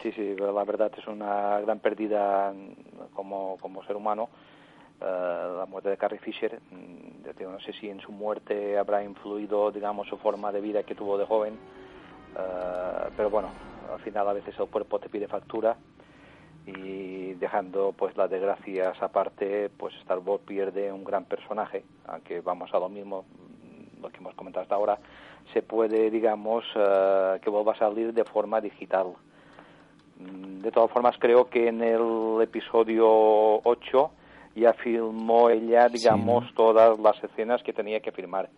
Sí, 0.00 0.12
sí, 0.12 0.34
pero 0.36 0.52
la 0.52 0.62
verdad 0.62 0.92
es 0.96 1.08
una 1.08 1.58
gran 1.58 1.80
pérdida 1.80 2.54
como, 3.14 3.56
como 3.60 3.84
ser 3.84 3.96
humano. 3.96 4.28
Eh, 5.02 5.54
la 5.56 5.66
muerte 5.66 5.90
de 5.90 5.96
Carrie 5.96 6.20
Fisher, 6.20 6.60
mm, 6.70 7.38
yo 7.38 7.50
no 7.50 7.58
sé 7.60 7.72
si 7.72 7.90
en 7.90 8.00
su 8.00 8.12
muerte 8.12 8.78
habrá 8.78 9.02
influido, 9.02 9.72
digamos, 9.72 10.06
su 10.06 10.16
forma 10.16 10.52
de 10.52 10.60
vida 10.60 10.84
que 10.84 10.94
tuvo 10.94 11.18
de 11.18 11.26
joven, 11.26 11.54
eh, 12.38 13.10
pero 13.16 13.28
bueno, 13.28 13.48
al 13.92 13.98
final 14.00 14.28
a 14.28 14.32
veces 14.32 14.54
el 14.58 14.68
cuerpo 14.68 15.00
te 15.00 15.08
pide 15.08 15.26
factura 15.26 15.76
y 16.66 17.34
dejando 17.34 17.92
pues 17.92 18.16
las 18.16 18.30
desgracias 18.30 19.02
aparte, 19.02 19.70
pues 19.76 19.92
Star 19.96 20.20
pierde 20.46 20.92
un 20.92 21.02
gran 21.02 21.24
personaje, 21.24 21.84
aunque 22.06 22.40
vamos 22.40 22.72
a 22.72 22.78
lo 22.78 22.88
mismo, 22.88 23.22
mm, 23.24 24.02
lo 24.02 24.08
que 24.10 24.18
hemos 24.18 24.34
comentado 24.34 24.62
hasta 24.62 24.76
ahora, 24.76 24.98
se 25.52 25.62
puede, 25.62 26.10
digamos, 26.10 26.64
eh, 26.76 27.40
que 27.42 27.50
vuelva 27.50 27.72
a 27.72 27.78
salir 27.78 28.12
de 28.14 28.24
forma 28.24 28.60
digital. 28.60 29.14
Mm, 30.18 30.60
De 30.60 30.70
todas 30.70 30.92
formas, 30.92 31.16
creo 31.18 31.50
que 31.50 31.66
en 31.66 31.82
el 31.82 32.40
episodio 32.40 33.60
8 33.64 34.12
ya 34.54 34.72
filmó 34.74 35.50
ella, 35.50 35.88
digamos, 35.88 36.44
todas 36.54 36.98
las 36.98 37.22
escenas 37.24 37.62
que 37.62 37.72
tenía 37.72 38.00
que 38.00 38.12
filmar. 38.12 38.48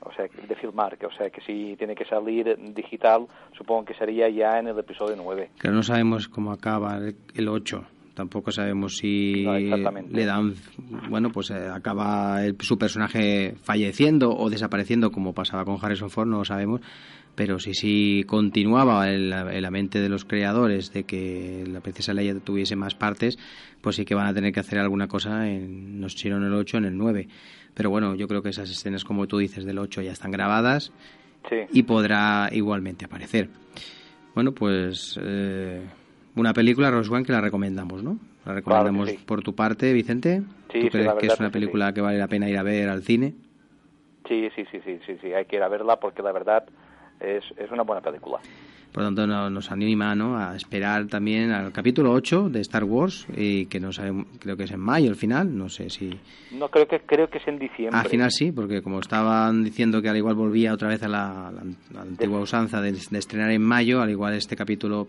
O 0.00 0.12
sea, 0.12 0.26
de 0.26 0.54
filmar, 0.56 0.98
que 0.98 1.06
o 1.06 1.12
sea, 1.12 1.30
que 1.30 1.40
si 1.40 1.76
tiene 1.78 1.94
que 1.94 2.04
salir 2.04 2.56
digital, 2.74 3.26
supongo 3.56 3.86
que 3.86 3.94
sería 3.94 4.28
ya 4.28 4.58
en 4.58 4.68
el 4.68 4.78
episodio 4.78 5.16
9. 5.16 5.50
Que 5.58 5.68
no 5.70 5.82
sabemos 5.82 6.28
cómo 6.28 6.52
acaba 6.52 6.98
el, 6.98 7.16
el 7.34 7.48
8. 7.48 7.82
Tampoco 8.14 8.52
sabemos 8.52 8.98
si 8.98 9.44
No, 9.44 9.54
le 9.58 10.24
dan, 10.26 10.54
bueno, 11.08 11.30
pues 11.32 11.50
eh, 11.50 11.68
acaba 11.72 12.44
el- 12.44 12.56
su 12.60 12.78
personaje 12.78 13.54
falleciendo 13.62 14.30
o 14.36 14.50
desapareciendo 14.50 15.10
como 15.10 15.32
pasaba 15.32 15.64
con 15.64 15.78
Harrison 15.82 16.10
Ford, 16.10 16.28
no 16.28 16.38
lo 16.38 16.44
sabemos. 16.44 16.80
Pero 17.34 17.58
si 17.58 17.74
sí 17.74 18.24
continuaba 18.26 19.10
en 19.12 19.30
la, 19.30 19.52
en 19.54 19.62
la 19.62 19.70
mente 19.70 20.00
de 20.00 20.08
los 20.08 20.24
creadores 20.24 20.92
de 20.92 21.02
que 21.04 21.64
la 21.66 21.80
princesa 21.80 22.14
Leia 22.14 22.38
tuviese 22.38 22.76
más 22.76 22.94
partes, 22.94 23.38
pues 23.80 23.96
sí 23.96 24.04
que 24.04 24.14
van 24.14 24.26
a 24.28 24.34
tener 24.34 24.52
que 24.52 24.60
hacer 24.60 24.78
alguna 24.78 25.08
cosa, 25.08 25.48
en, 25.48 26.00
no 26.00 26.08
sé 26.08 26.18
si 26.18 26.30
no 26.30 26.36
en 26.36 26.44
el 26.44 26.54
8 26.54 26.76
o 26.76 26.78
en 26.78 26.84
el 26.86 26.96
9. 26.96 27.28
Pero 27.74 27.90
bueno, 27.90 28.14
yo 28.14 28.28
creo 28.28 28.40
que 28.42 28.50
esas 28.50 28.70
escenas, 28.70 29.02
como 29.04 29.26
tú 29.26 29.38
dices, 29.38 29.64
del 29.64 29.78
8 29.78 30.02
ya 30.02 30.12
están 30.12 30.30
grabadas 30.30 30.92
Sí. 31.50 31.56
y 31.72 31.82
podrá 31.82 32.48
igualmente 32.52 33.04
aparecer. 33.04 33.48
Bueno, 34.34 34.52
pues 34.52 35.18
eh, 35.22 35.82
una 36.36 36.52
película, 36.54 36.90
Rose 36.90 37.12
One, 37.12 37.24
que 37.24 37.32
la 37.32 37.40
recomendamos, 37.40 38.02
¿no? 38.02 38.18
La 38.46 38.54
recomendamos 38.54 39.10
sí. 39.10 39.18
por 39.26 39.42
tu 39.42 39.54
parte, 39.54 39.92
Vicente. 39.92 40.42
Sí, 40.72 40.80
¿Tú 40.80 40.86
sí, 40.86 40.90
crees 40.90 41.12
que 41.20 41.26
es 41.26 41.38
una 41.40 41.50
película 41.50 41.92
que 41.92 42.00
vale 42.00 42.18
la 42.18 42.28
pena 42.28 42.48
ir 42.48 42.56
a 42.58 42.62
ver 42.62 42.88
al 42.88 43.02
cine? 43.02 43.34
Sí, 44.28 44.48
sí, 44.56 44.64
sí, 44.70 44.78
sí, 44.84 44.98
sí, 45.06 45.16
sí, 45.20 45.32
hay 45.34 45.44
que 45.44 45.56
ir 45.56 45.62
a 45.62 45.68
verla 45.68 46.00
porque 46.00 46.22
la 46.22 46.32
verdad 46.32 46.64
es, 47.20 47.44
es 47.56 47.70
una 47.70 47.82
buena 47.82 48.00
película. 48.02 48.38
Por 48.92 49.02
lo 49.02 49.08
tanto, 49.08 49.26
no- 49.26 49.50
nos 49.50 49.72
anima 49.72 50.14
¿no? 50.14 50.38
a 50.38 50.54
esperar 50.54 51.06
también 51.08 51.50
al 51.50 51.72
capítulo 51.72 52.12
8 52.12 52.48
de 52.48 52.60
Star 52.60 52.84
Wars, 52.84 53.26
y 53.36 53.66
que 53.66 53.80
no 53.80 53.92
sabemos, 53.92 54.26
creo 54.38 54.56
que 54.56 54.64
es 54.64 54.70
en 54.70 54.78
mayo 54.78 55.10
el 55.10 55.16
final, 55.16 55.56
no 55.58 55.68
sé 55.68 55.90
si... 55.90 56.10
No, 56.52 56.68
creo 56.68 56.86
que 56.86 57.00
creo 57.00 57.28
que 57.28 57.38
es 57.38 57.48
en 57.48 57.58
diciembre. 57.58 57.98
Al 57.98 58.06
final 58.06 58.30
sí, 58.30 58.52
porque 58.52 58.82
como 58.82 59.00
estaban 59.00 59.64
diciendo 59.64 60.00
que 60.00 60.08
al 60.10 60.16
igual 60.16 60.36
volvía 60.36 60.72
otra 60.72 60.86
vez 60.88 61.02
a 61.02 61.08
la, 61.08 61.50
la- 61.52 61.64
la 61.92 62.02
antigua 62.02 62.38
usanza 62.38 62.80
de, 62.80 62.92
de 62.92 63.18
estrenar 63.18 63.50
en 63.50 63.62
mayo, 63.62 64.00
al 64.00 64.10
igual 64.10 64.34
este 64.34 64.54
capítulo, 64.54 65.08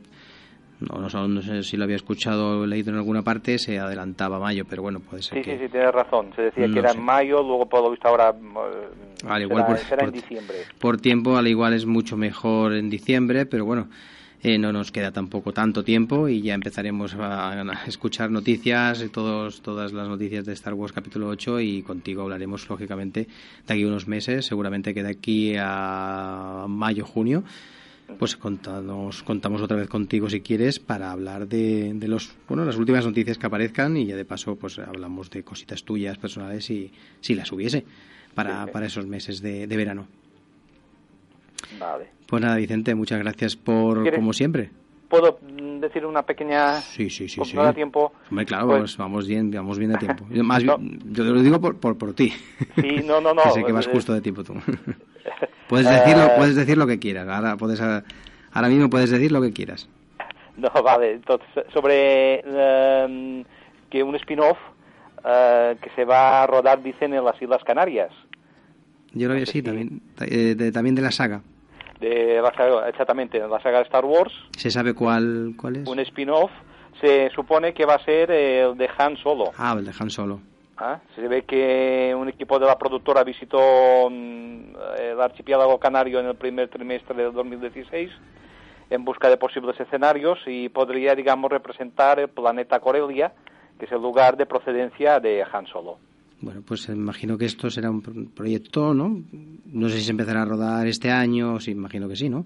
no, 0.79 0.99
no, 0.99 1.09
sé- 1.09 1.17
no 1.27 1.41
sé 1.41 1.63
si 1.63 1.77
lo 1.77 1.83
había 1.85 1.95
escuchado 1.95 2.59
o 2.61 2.65
leído 2.65 2.91
en 2.91 2.97
alguna 2.97 3.21
parte, 3.21 3.57
se 3.57 3.79
adelantaba 3.79 4.39
mayo, 4.39 4.65
pero 4.69 4.81
bueno, 4.81 4.99
puede 4.99 5.23
ser 5.23 5.37
Sí, 5.39 5.43
que... 5.43 5.57
sí, 5.57 5.63
sí, 5.65 5.69
tienes 5.71 5.91
razón. 5.93 6.31
Se 6.35 6.43
decía 6.43 6.67
No 6.67 6.73
que 6.73 6.79
era 6.79 6.89
sé. 6.91 6.97
en 6.97 7.03
mayo, 7.03 7.41
luego 7.43 7.67
por 7.67 7.81
lo 7.81 7.91
visto 7.91 8.07
ahora 8.07 8.29
eh, 8.31 9.25
Al 9.27 9.41
igual 9.41 9.63
será, 9.63 9.75
por- 9.77 9.85
será 9.87 10.03
en 10.05 10.11
diciembre. 10.11 10.57
por 10.79 10.97
tiempo 10.97 11.37
al 11.37 11.47
igual 11.47 11.73
es 11.73 11.85
mucho 11.85 12.17
mejor 12.17 12.73
en 12.73 12.89
diciembre, 12.89 13.45
pero 13.45 13.65
bueno, 13.65 13.87
eh, 14.43 14.59
no 14.59 14.71
nos 14.71 14.91
queda 14.91 15.11
tampoco 15.11 15.53
tanto 15.53 15.83
tiempo 15.83 16.27
y 16.27 16.41
ya 16.41 16.53
empezaremos 16.53 17.15
a, 17.15 17.51
a 17.61 17.85
escuchar 17.87 18.29
noticias, 18.29 19.01
eh, 19.01 19.09
todos, 19.09 19.61
todas 19.61 19.91
las 19.93 20.07
noticias 20.07 20.45
de 20.45 20.53
Star 20.53 20.73
Wars 20.75 20.91
capítulo 20.93 21.29
8 21.29 21.59
y 21.61 21.81
contigo 21.81 22.21
hablaremos 22.21 22.69
lógicamente 22.69 23.27
de 23.65 23.73
aquí 23.73 23.83
a 23.83 23.87
unos 23.87 24.07
meses, 24.07 24.45
seguramente 24.45 24.93
que 24.93 25.01
de 25.01 25.09
aquí 25.09 25.55
a 25.57 26.65
mayo, 26.67 27.05
junio. 27.05 27.43
Pues 28.19 28.37
contamos, 28.37 29.23
contamos 29.23 29.61
otra 29.61 29.77
vez 29.77 29.89
contigo 29.89 30.29
si 30.29 30.41
quieres 30.41 30.79
para 30.79 31.11
hablar 31.11 31.47
de, 31.47 31.91
de 31.93 32.07
los 32.07 32.33
bueno 32.47 32.63
las 32.63 32.77
últimas 32.77 33.05
noticias 33.05 33.37
que 33.37 33.47
aparezcan 33.47 33.97
y 33.97 34.05
ya 34.05 34.15
de 34.15 34.25
paso 34.25 34.55
pues 34.55 34.77
hablamos 34.79 35.29
de 35.31 35.43
cositas 35.43 35.83
tuyas 35.83 36.17
personales 36.17 36.69
y 36.69 36.91
si 37.19 37.33
las 37.35 37.51
hubiese 37.51 37.83
para, 38.35 38.67
para 38.67 38.85
esos 38.85 39.05
meses 39.07 39.41
de, 39.41 39.65
de 39.67 39.77
verano. 39.77 40.07
Vale. 41.79 42.07
Pues 42.27 42.41
nada, 42.41 42.55
Vicente, 42.57 42.93
muchas 42.95 43.19
gracias 43.19 43.55
por, 43.55 44.01
¿Quieres? 44.03 44.19
como 44.19 44.33
siempre. 44.33 44.69
¿Puedo 45.09 45.39
decir 45.79 46.05
una 46.05 46.23
pequeña... 46.23 46.81
Sí, 46.81 47.09
sí, 47.09 47.27
sí, 47.29 47.39
sí. 47.43 47.55
no 47.55 47.63
da 47.63 47.73
tiempo? 47.73 48.11
Hombre, 48.29 48.45
claro, 48.45 48.67
Pues- 48.67 48.77
vamos, 48.77 48.97
vamos 48.97 49.27
bien, 49.27 49.51
vamos 49.51 49.77
bien 49.79 49.91
de 49.91 49.97
tiempo. 49.97 50.25
Más 50.43 50.63
No. 50.63 50.77
bien, 50.77 50.99
yo 51.11 51.23
te 51.23 51.29
lo 51.31 51.41
digo 51.41 51.59
por, 51.61 51.77
por, 51.77 51.97
por 51.97 52.13
ti. 52.13 52.31
Sí, 52.75 53.01
no, 53.05 53.19
no, 53.21 53.33
no. 53.33 53.43
que 53.43 53.51
sé 53.51 53.63
que 53.63 53.71
vas 53.71 53.87
eh, 53.87 53.91
justo 53.91 54.13
de 54.13 54.21
tiempo 54.21 54.43
tú. 54.43 54.53
puedes, 55.67 55.89
decirlo, 55.89 56.25
Eh, 56.25 56.33
puedes 56.37 56.55
decir 56.55 56.77
lo 56.77 56.87
que 56.87 56.99
quieras. 56.99 57.27
Ahora, 57.27 57.57
puedes, 57.57 57.79
ahora 57.81 58.67
mismo 58.69 58.89
puedes 58.89 59.09
decir 59.09 59.31
lo 59.31 59.41
que 59.41 59.51
quieras. 59.53 59.87
No, 60.57 60.69
vale. 60.83 61.11
Entonces, 61.15 61.65
sobre 61.73 62.41
eh, 62.45 63.43
que 63.89 64.01
un 64.03 64.15
spin-off 64.15 64.57
eh, 65.25 65.75
que 65.81 65.89
se 65.97 66.05
va 66.05 66.43
a 66.43 66.47
rodar, 66.47 66.81
dicen, 66.81 67.13
en 67.13 67.25
las 67.25 67.41
Islas 67.41 67.61
Canarias. 67.65 68.11
Yo 69.11 69.27
creo 69.27 69.39
que 69.39 69.45
sé 69.45 69.51
sí, 69.51 69.57
si- 69.59 69.63
también, 69.63 70.01
eh, 70.21 70.55
de, 70.55 70.71
también 70.71 70.95
de 70.95 71.01
la 71.01 71.11
saga. 71.11 71.41
De 71.99 72.39
la 72.41 72.53
saga, 72.53 72.87
exactamente, 72.87 73.37
en 73.37 73.49
la 73.49 73.61
saga 73.61 73.79
de 73.79 73.83
Star 73.83 74.05
Wars. 74.05 74.31
¿Se 74.57 74.69
sabe 74.71 74.93
cuál, 74.93 75.55
cuál 75.59 75.75
es? 75.77 75.87
Un 75.89 75.99
spin-off 75.99 76.51
se 77.01 77.29
supone 77.31 77.73
que 77.73 77.85
va 77.85 77.95
a 77.95 78.03
ser 78.05 78.31
el 78.31 78.77
de 78.77 78.89
Han 78.97 79.17
Solo. 79.17 79.51
Ah, 79.57 79.75
el 79.77 79.83
de 79.85 79.91
Han 79.99 80.09
Solo. 80.09 80.39
¿Ah? 80.77 80.99
Se 81.15 81.27
ve 81.27 81.43
que 81.43 82.13
un 82.17 82.27
equipo 82.29 82.59
de 82.59 82.65
la 82.65 82.77
productora 82.77 83.23
visitó 83.23 84.09
mm, 84.09 84.75
el 84.99 85.21
archipiélago 85.21 85.79
canario 85.79 86.19
en 86.19 86.27
el 86.27 86.35
primer 86.35 86.69
trimestre 86.69 87.23
del 87.23 87.33
2016 87.33 88.09
en 88.89 89.03
busca 89.03 89.29
de 89.29 89.37
posibles 89.37 89.79
escenarios 89.79 90.37
y 90.45 90.69
podría, 90.69 91.15
digamos, 91.15 91.49
representar 91.51 92.19
el 92.19 92.29
planeta 92.29 92.79
Corelia, 92.79 93.33
que 93.79 93.85
es 93.85 93.91
el 93.91 94.01
lugar 94.01 94.37
de 94.37 94.45
procedencia 94.45 95.19
de 95.19 95.43
Han 95.51 95.65
Solo. 95.67 95.97
Bueno, 96.41 96.61
pues 96.67 96.87
imagino 96.89 97.37
que 97.37 97.45
esto 97.45 97.69
será 97.71 97.89
un 97.89 98.01
pro- 98.01 98.13
proyecto, 98.35 98.93
¿no? 98.93 99.21
No 99.65 99.89
sé 99.89 99.97
si 99.97 100.03
se 100.05 100.11
empezará 100.11 100.43
a 100.43 100.45
rodar 100.45 100.85
este 100.85 101.09
año, 101.09 101.59
sí, 101.59 101.71
imagino 101.71 102.07
que 102.07 102.15
sí, 102.15 102.29
¿no? 102.29 102.45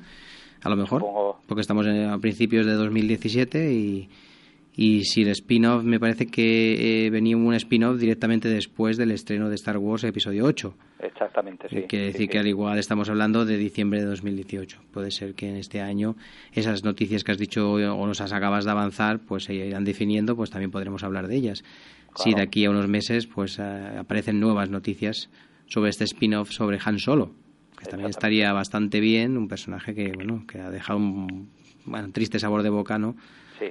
A 0.64 0.70
lo 0.70 0.76
mejor, 0.78 1.02
Supongo. 1.02 1.40
porque 1.48 1.62
estamos 1.62 1.86
en- 1.88 2.10
a 2.10 2.18
principios 2.20 2.66
de 2.66 2.74
2017 2.74 3.72
y, 3.74 4.10
y 4.76 5.04
si 5.04 5.24
el 5.24 5.30
spin-off, 5.30 5.84
me 5.84 6.00
parece 6.00 6.28
que 6.28 7.06
eh, 7.06 7.10
venía 7.10 7.36
un 7.36 7.54
spin-off 7.54 7.98
directamente 7.98 8.48
después 8.48 8.98
del 8.98 9.12
estreno 9.12 9.50
de 9.50 9.56
Star 9.56 9.78
Wars 9.78 10.04
Episodio 10.04 10.46
8. 10.46 10.74
Exactamente, 11.00 11.68
sí. 11.70 11.84
Quiere 11.88 12.06
sí, 12.08 12.12
decir 12.14 12.22
sí. 12.22 12.28
que 12.30 12.40
al 12.40 12.48
igual 12.48 12.78
estamos 12.80 13.10
hablando 13.10 13.46
de 13.46 13.58
diciembre 13.58 14.00
de 14.00 14.06
2018. 14.06 14.80
Puede 14.92 15.12
ser 15.12 15.34
que 15.34 15.50
en 15.50 15.58
este 15.58 15.82
año 15.82 16.16
esas 16.54 16.84
noticias 16.84 17.24
que 17.24 17.32
has 17.32 17.38
dicho 17.38 17.74
o 17.74 18.08
nos 18.08 18.22
has 18.22 18.32
acabas 18.32 18.66
de 18.66 18.72
avanzar, 18.72 19.20
pues 19.20 19.46
se 19.46 19.54
irán 19.54 19.84
definiendo, 19.84 20.36
pues 20.36 20.50
también 20.50 20.72
podremos 20.72 21.04
hablar 21.04 21.28
de 21.28 21.36
ellas. 21.36 21.64
Si 22.16 22.34
de 22.34 22.42
aquí 22.42 22.66
a 22.66 22.70
unos 22.70 22.88
meses 22.88 23.28
pues 23.28 23.60
eh, 23.60 23.98
aparecen 23.98 24.40
nuevas 24.40 24.70
noticias 24.70 25.30
sobre 25.68 25.90
este 25.90 26.06
spin-off 26.06 26.52
sobre 26.52 26.80
Han 26.84 27.00
Solo, 27.00 27.32
que 27.78 27.86
también 27.86 28.10
estaría 28.10 28.52
bastante 28.54 29.00
bien, 29.00 29.38
un 29.38 29.48
personaje 29.48 29.94
que 29.94 30.12
bueno, 30.14 30.46
que 30.48 30.60
ha 30.60 30.70
dejado 30.70 31.00
un 31.00 31.50
bueno, 31.86 32.12
triste 32.12 32.40
sabor 32.40 32.64
de 32.64 32.70
boca, 32.70 32.98
¿no? 32.98 33.16
Sí. 33.60 33.68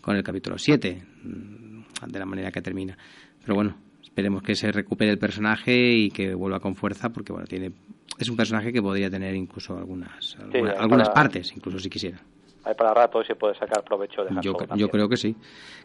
Con 0.00 0.16
el 0.16 0.22
capítulo 0.22 0.58
7, 0.58 1.02
mm, 1.24 1.80
de 2.08 2.18
la 2.18 2.24
manera 2.26 2.50
que 2.50 2.62
termina. 2.62 2.96
Pero 3.42 3.54
bueno, 3.54 3.76
esperemos 4.02 4.42
que 4.42 4.54
se 4.54 4.70
recupere 4.72 5.10
el 5.10 5.18
personaje 5.18 5.92
y 5.92 6.10
que 6.10 6.34
vuelva 6.34 6.60
con 6.60 6.74
fuerza, 6.74 7.10
porque 7.10 7.32
bueno, 7.32 7.46
tiene 7.46 7.72
es 8.18 8.28
un 8.28 8.36
personaje 8.36 8.72
que 8.72 8.82
podría 8.82 9.08
tener 9.10 9.34
incluso 9.34 9.76
algunas 9.78 10.36
algunas 10.78 11.08
para- 11.08 11.14
partes, 11.14 11.52
incluso 11.56 11.78
si 11.78 11.88
quisiera. 11.88 12.20
Hay 12.64 12.74
para 12.74 12.92
rato 12.92 13.22
y 13.22 13.24
se 13.24 13.34
puede 13.34 13.54
sacar 13.54 13.82
provecho 13.82 14.22
de 14.22 14.34
Yo, 14.42 14.54
yo 14.76 14.88
creo 14.90 15.08
que 15.08 15.16
sí, 15.16 15.34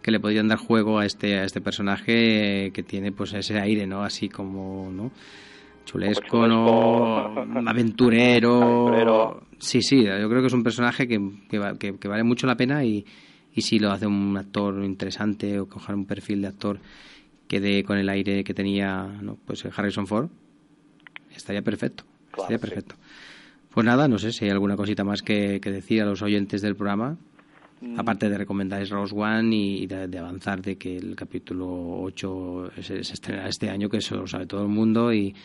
que 0.01 0.11
le 0.11 0.19
podrían 0.19 0.49
dar 0.49 0.57
juego 0.57 0.99
a 0.99 1.05
este 1.05 1.35
a 1.39 1.45
este 1.45 1.61
personaje 1.61 2.71
que 2.73 2.83
tiene 2.83 3.13
pues 3.13 3.31
ese 3.33 3.57
aire, 3.59 3.87
¿no? 3.87 4.03
Así 4.03 4.27
como, 4.27 4.91
¿no? 4.91 5.11
Chulesco, 5.85 6.45
¿no? 6.47 7.67
Aventurero. 7.69 8.61
Aventurero. 8.63 9.41
Sí, 9.57 9.81
sí, 9.81 10.03
yo 10.03 10.27
creo 10.29 10.41
que 10.41 10.47
es 10.47 10.53
un 10.53 10.63
personaje 10.63 11.07
que, 11.07 11.17
que- 11.79 11.97
que 11.97 12.07
vale 12.09 12.23
mucho 12.23 12.45
la 12.47 12.57
pena 12.57 12.83
y, 12.83 13.05
y 13.55 13.61
si 13.61 13.79
lo 13.79 13.91
hace 13.91 14.05
un 14.05 14.35
actor 14.37 14.83
interesante 14.83 15.59
o 15.59 15.67
coger 15.67 15.95
un 15.95 16.05
perfil 16.05 16.41
de 16.41 16.47
actor 16.47 16.79
que 17.47 17.59
dé 17.59 17.83
con 17.83 17.97
el 17.97 18.09
aire 18.09 18.43
que 18.43 18.53
tenía 18.53 19.05
¿no? 19.21 19.37
pues 19.45 19.65
Harrison 19.65 20.07
Ford, 20.07 20.29
estaría 21.33 21.61
perfecto. 21.61 22.03
Claro, 22.31 22.43
estaría 22.43 22.57
sí. 22.57 22.61
perfecto. 22.61 22.95
Pues 23.69 23.85
nada, 23.85 24.07
no 24.07 24.17
sé 24.17 24.31
si 24.31 24.45
hay 24.45 24.51
alguna 24.51 24.75
cosita 24.75 25.03
más 25.03 25.21
que, 25.21 25.59
que 25.61 25.71
decir 25.71 26.01
a 26.01 26.05
los 26.05 26.21
oyentes 26.21 26.61
del 26.61 26.75
programa. 26.75 27.17
Mm. 27.81 27.99
Aparte 27.99 28.29
de 28.29 28.37
recomendar 28.37 28.85
Rose 28.87 29.13
One 29.15 29.55
y 29.55 29.85
de, 29.85 30.07
de 30.07 30.17
avanzar 30.17 30.61
de 30.61 30.77
que 30.77 30.97
el 30.97 31.15
capítulo 31.15 32.01
8 32.01 32.71
se, 32.81 33.03
se 33.03 33.13
estrena 33.13 33.47
este 33.47 33.69
año, 33.69 33.89
que 33.89 33.97
eso 33.97 34.15
lo 34.15 34.27
sabe 34.27 34.47
todo 34.47 34.63
el 34.63 34.69
mundo, 34.69 35.13
y, 35.13 35.35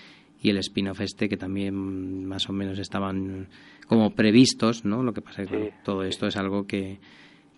y 0.42 0.50
el 0.50 0.58
spin-off 0.58 1.00
este 1.00 1.28
que 1.28 1.36
también 1.36 2.24
más 2.24 2.48
o 2.48 2.52
menos 2.52 2.78
estaban 2.78 3.48
como 3.86 4.10
previstos, 4.14 4.84
¿no? 4.84 5.02
Lo 5.02 5.12
que 5.12 5.22
pasa 5.22 5.42
es 5.42 5.50
que 5.50 5.64
Sí, 5.64 5.70
todo 5.84 6.04
esto 6.04 6.28
es 6.28 6.36
algo 6.36 6.66
que, 6.66 6.98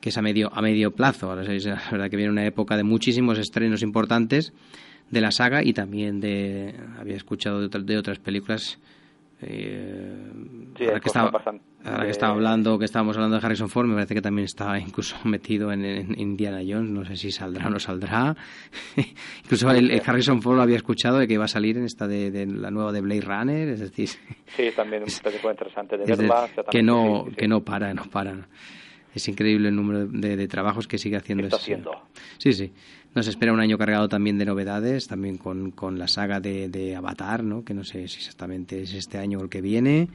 que 0.03 0.11
es 0.11 0.19
a 0.19 0.23
medio, 0.23 0.51
a 0.53 0.61
medio 0.61 0.91
plazo. 0.91 1.31
Ahora 1.31 1.51
es 1.51 1.65
la 1.65 1.81
verdad 1.91 2.11
que 2.11 2.17
viene 2.17 2.31
una 2.31 2.45
época 2.45 2.77
de 2.77 2.83
muchísimos 2.83 3.39
estrenos 3.39 3.83
importantes 3.83 4.53
de 5.11 5.21
la 5.23 5.31
saga 5.31 5.63
y 5.65 5.73
también 5.73 6.21
de, 6.21 6.75
había 6.99 7.17
escuchado 7.17 7.67
de, 7.67 7.79
de 7.83 7.97
otras 7.97 8.19
películas. 8.19 8.79
eh, 9.43 10.15
Sí, 10.77 10.85
ahora 10.87 11.01
que 11.01 11.09
estaba, 11.09 11.31
ahora 11.85 12.05
que 12.05 12.11
estaba 12.11 12.33
hablando, 12.33 12.79
que 12.79 12.85
estábamos 12.87 13.17
hablando 13.17 13.39
de 13.39 13.45
Harrison 13.47 13.69
Ford, 13.69 13.87
me 13.87 13.95
parece 13.95 14.15
que 14.15 14.23
también 14.23 14.45
estaba 14.47 14.79
incluso 14.79 15.17
metido 15.25 15.71
en, 15.73 15.85
en 15.85 16.19
Indiana 16.19 16.61
Jones, 16.67 16.91
no 16.91 17.05
sé 17.05 17.17
si 17.17 17.31
saldrá 17.31 17.67
o 17.67 17.71
no 17.71 17.79
saldrá. 17.79 18.35
incluso 19.45 19.71
el, 19.71 19.91
el 19.91 20.03
Harrison 20.05 20.41
Ford 20.43 20.57
lo 20.57 20.63
había 20.63 20.77
escuchado 20.77 21.19
de 21.19 21.29
que 21.29 21.35
iba 21.35 21.45
a 21.45 21.49
salir 21.49 21.77
en 21.77 21.85
esta 21.85 22.07
de, 22.09 22.31
de 22.31 22.47
la 22.47 22.71
nueva 22.71 22.91
de 22.93 23.01
Blade 23.03 23.21
Runner, 23.21 23.69
es 23.69 23.81
decir, 23.81 24.09
Sí, 24.57 24.65
también 24.75 25.03
un 25.03 25.09
película 25.23 25.53
interesante 25.53 25.97
de 25.99 26.05
es 26.05 26.09
de- 26.09 26.17
verla. 26.17 26.49
que 26.71 26.83
no 26.83 27.25
sí, 27.27 27.31
sí. 27.31 27.37
que 27.37 27.49
no 27.49 27.61
para, 27.63 27.93
no 27.95 28.05
para. 28.07 28.49
Es 29.15 29.29
increíble 29.29 29.69
el 29.69 29.77
número 29.77 30.07
de, 30.07 30.37
de 30.37 30.49
trabajos 30.49 30.89
que 30.89 30.99
sigue 30.99 31.17
haciendo. 31.17 31.45
Está 31.45 31.57
ese- 31.57 31.65
haciendo. 31.65 31.93
Sí, 32.39 32.53
sí. 32.53 32.73
Nos 33.15 33.27
espera 33.29 33.53
un 33.53 33.61
año 33.61 33.77
cargado 33.77 34.09
también 34.09 34.39
de 34.39 34.47
novedades, 34.47 35.07
también 35.07 35.37
con, 35.37 35.71
con 35.71 35.99
la 35.99 36.09
saga 36.09 36.41
de, 36.41 36.69
de 36.71 36.97
Avatar, 36.97 37.45
¿no? 37.45 37.63
Que 37.63 37.75
no 37.75 37.85
sé 37.85 38.09
si 38.09 38.17
exactamente 38.19 38.81
es 38.83 38.95
este 38.95 39.19
año 39.19 39.39
o 39.39 39.43
el 39.43 39.51
que 39.51 39.61
viene. 39.61 40.09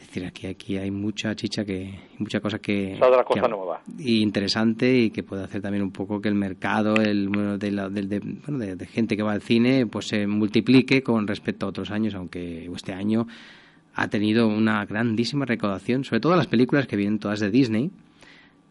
Es 0.00 0.06
decir, 0.06 0.24
aquí, 0.24 0.46
aquí 0.46 0.76
hay 0.76 0.92
mucha 0.92 1.34
chicha 1.34 1.64
que, 1.64 1.98
mucha 2.18 2.38
cosa 2.38 2.60
que... 2.60 2.96
Saldrá 3.00 3.24
cosa 3.24 3.42
que- 3.42 3.48
nueva. 3.48 3.82
Y 3.98 4.20
interesante 4.20 4.96
y 4.96 5.10
que 5.10 5.24
puede 5.24 5.42
hacer 5.42 5.60
también 5.60 5.82
un 5.82 5.90
poco 5.90 6.20
que 6.20 6.28
el 6.28 6.36
mercado 6.36 6.94
el 7.02 7.24
número 7.24 7.58
de, 7.58 7.70
la- 7.72 7.88
de, 7.88 8.20
bueno, 8.20 8.58
de- 8.58 8.76
de 8.76 8.86
gente 8.86 9.16
que 9.16 9.24
va 9.24 9.32
al 9.32 9.42
cine 9.42 9.84
pues 9.86 10.06
se 10.06 10.28
multiplique 10.28 11.02
con 11.02 11.26
respecto 11.26 11.66
a 11.66 11.70
otros 11.70 11.90
años, 11.90 12.14
aunque 12.14 12.70
este 12.74 12.92
año 12.92 13.26
ha 13.98 14.06
tenido 14.08 14.46
una 14.46 14.84
grandísima 14.86 15.44
recaudación, 15.44 16.04
sobre 16.04 16.20
todo 16.20 16.36
las 16.36 16.46
películas 16.46 16.86
que 16.86 16.94
vienen 16.94 17.18
todas 17.18 17.40
de 17.40 17.50
Disney, 17.50 17.90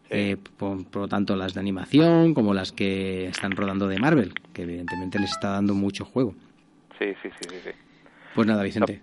eh, 0.08 0.38
por, 0.56 0.86
por 0.86 1.02
lo 1.02 1.08
tanto 1.08 1.36
las 1.36 1.52
de 1.52 1.60
animación 1.60 2.32
como 2.32 2.54
las 2.54 2.72
que 2.72 3.26
están 3.26 3.52
rodando 3.52 3.86
de 3.88 3.98
Marvel, 3.98 4.32
que 4.54 4.62
evidentemente 4.62 5.18
les 5.18 5.30
está 5.30 5.50
dando 5.50 5.74
mucho 5.74 6.06
juego. 6.06 6.34
Sí, 6.98 7.12
sí, 7.22 7.28
sí, 7.28 7.48
sí. 7.50 7.56
sí. 7.62 7.70
Pues 8.34 8.48
nada, 8.48 8.62
Vicente. 8.62 9.02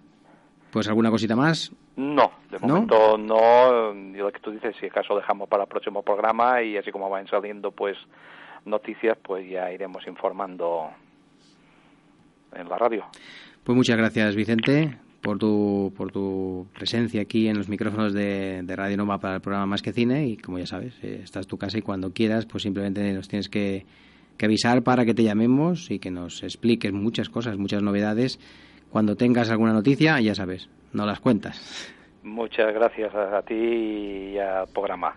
Pues 0.71 0.87
alguna 0.87 1.11
cosita 1.11 1.35
más. 1.35 1.71
No, 1.95 2.31
de 2.49 2.57
¿No? 2.59 2.67
momento 2.67 3.17
no. 3.19 3.93
Lo 3.93 4.31
que 4.31 4.39
tú 4.39 4.49
dices, 4.49 4.75
si 4.79 4.87
acaso 4.87 5.15
dejamos 5.15 5.47
para 5.47 5.63
el 5.63 5.69
próximo 5.69 6.01
programa 6.01 6.63
y 6.63 6.75
así 6.75 6.91
como 6.91 7.07
van 7.07 7.27
saliendo 7.27 7.69
pues 7.69 7.97
noticias, 8.65 9.15
pues 9.21 9.47
ya 9.47 9.71
iremos 9.71 10.05
informando 10.07 10.89
en 12.55 12.67
la 12.67 12.77
radio. 12.79 13.05
Pues 13.63 13.75
muchas 13.75 13.95
gracias, 13.95 14.35
Vicente, 14.35 14.97
por 15.25 15.39
tu, 15.39 15.91
por 15.97 16.11
tu 16.11 16.67
presencia 16.77 17.23
aquí 17.23 17.47
en 17.47 17.57
los 17.57 17.67
micrófonos 17.67 18.13
de, 18.13 18.61
de 18.61 18.75
Radio 18.75 18.95
Nova 18.95 19.17
para 19.17 19.35
el 19.35 19.41
programa 19.41 19.65
Más 19.65 19.81
que 19.81 19.91
Cine. 19.91 20.27
Y 20.27 20.37
como 20.37 20.59
ya 20.59 20.67
sabes, 20.67 20.93
eh, 21.03 21.21
esta 21.23 21.39
es 21.39 21.47
tu 21.47 21.57
casa 21.57 21.79
y 21.79 21.81
cuando 21.81 22.13
quieras, 22.13 22.45
pues 22.45 22.61
simplemente 22.61 23.11
nos 23.11 23.27
tienes 23.27 23.49
que, 23.49 23.85
que 24.37 24.45
avisar 24.45 24.83
para 24.83 25.03
que 25.03 25.15
te 25.15 25.23
llamemos 25.23 25.89
y 25.89 25.97
que 25.97 26.11
nos 26.11 26.43
expliques 26.43 26.93
muchas 26.93 27.29
cosas, 27.29 27.57
muchas 27.57 27.81
novedades. 27.81 28.39
Cuando 28.91 29.15
tengas 29.15 29.49
alguna 29.49 29.73
noticia, 29.73 30.21
ya 30.21 30.35
sabes, 30.35 30.69
no 30.93 31.07
las 31.07 31.19
cuentas. 31.19 31.91
Muchas 32.21 32.71
gracias 32.71 33.13
a, 33.15 33.41
ti 33.41 33.55
y 33.55 34.37
al 34.37 34.67
programa. 34.67 35.15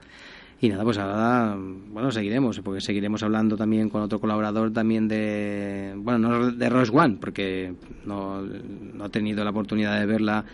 Y 0.60 0.68
nada, 0.68 0.82
pues 0.82 0.98
ahora, 0.98 1.56
bueno, 1.56 2.10
seguiremos, 2.10 2.58
porque 2.60 2.80
seguiremos 2.80 3.22
hablando 3.22 3.56
también 3.56 3.88
con 3.88 4.02
otro 4.02 4.18
colaborador 4.20 4.72
también 4.72 5.06
de, 5.06 5.94
bueno, 5.96 6.18
no 6.18 6.50
de 6.50 6.68
Rose 6.68 6.90
One, 6.92 7.16
porque 7.20 7.74
no, 8.04 8.42
no 8.42 9.06
he 9.06 9.10
tenido 9.10 9.44
la 9.44 9.50
oportunidad 9.50 10.00
de 10.00 10.06
verla 10.06 10.44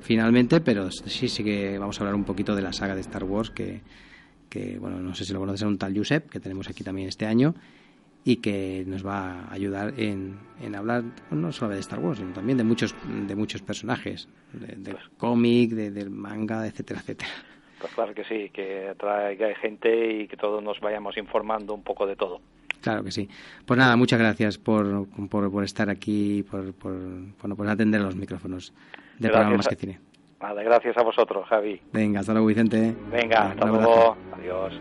finalmente, 0.00 0.62
pero 0.62 0.90
sí, 0.90 1.28
sí 1.28 1.44
que 1.44 1.78
vamos 1.78 1.98
a 1.98 2.04
hablar 2.04 2.14
un 2.14 2.24
poquito 2.24 2.56
de 2.56 2.62
la 2.62 2.72
saga 2.72 2.94
de 2.94 3.02
Star 3.02 3.24
Wars, 3.24 3.50
que, 3.50 3.82
que 4.48 4.78
bueno, 4.78 4.98
no 4.98 5.14
sé 5.14 5.26
si 5.26 5.34
lo 5.34 5.40
conoces, 5.40 5.60
es 5.60 5.66
un 5.68 5.76
tal 5.76 5.94
Josep, 5.94 6.30
que 6.30 6.40
tenemos 6.40 6.66
aquí 6.70 6.82
también 6.82 7.08
este 7.08 7.26
año, 7.26 7.54
y 8.24 8.36
que 8.36 8.84
nos 8.86 9.04
va 9.06 9.40
a 9.42 9.52
ayudar 9.52 9.92
en, 9.98 10.36
en 10.62 10.74
hablar 10.74 11.04
no 11.30 11.52
solo 11.52 11.74
de 11.74 11.80
Star 11.80 11.98
Wars, 11.98 12.18
sino 12.18 12.32
también 12.32 12.56
de 12.56 12.64
muchos, 12.64 12.94
de 13.26 13.34
muchos 13.36 13.60
personajes, 13.60 14.26
de- 14.54 14.76
del 14.76 14.96
cómic, 15.18 15.72
de- 15.72 15.90
del 15.90 16.08
manga, 16.08 16.66
etcétera, 16.66 17.00
etcétera. 17.00 17.30
Pues 17.80 17.94
claro 17.94 18.14
que 18.14 18.24
sí, 18.24 18.50
que 18.50 18.94
traiga 18.98 19.54
gente 19.54 20.12
y 20.12 20.28
que 20.28 20.36
todos 20.36 20.62
nos 20.62 20.80
vayamos 20.80 21.16
informando 21.16 21.72
un 21.72 21.82
poco 21.82 22.06
de 22.06 22.14
todo. 22.14 22.40
Claro 22.82 23.02
que 23.02 23.10
sí. 23.10 23.28
Pues 23.66 23.78
nada, 23.78 23.96
muchas 23.96 24.18
gracias 24.18 24.58
por, 24.58 25.06
por, 25.28 25.50
por 25.50 25.64
estar 25.64 25.88
aquí, 25.88 26.42
por, 26.42 26.72
por, 26.74 26.92
bueno, 27.40 27.56
por 27.56 27.68
atender 27.68 28.00
los 28.00 28.16
micrófonos 28.16 28.72
de 29.18 29.28
programa 29.28 29.56
Más 29.56 29.68
que 29.68 29.76
Cine. 29.76 30.00
Nada, 30.40 30.62
gracias 30.62 30.96
a 30.96 31.02
vosotros, 31.02 31.46
Javi. 31.48 31.80
Venga, 31.92 32.20
hasta 32.20 32.32
luego, 32.32 32.48
Vicente. 32.48 32.94
Venga, 33.10 33.50
hasta 33.50 33.66
luego. 33.66 34.16
Adiós. 34.32 34.72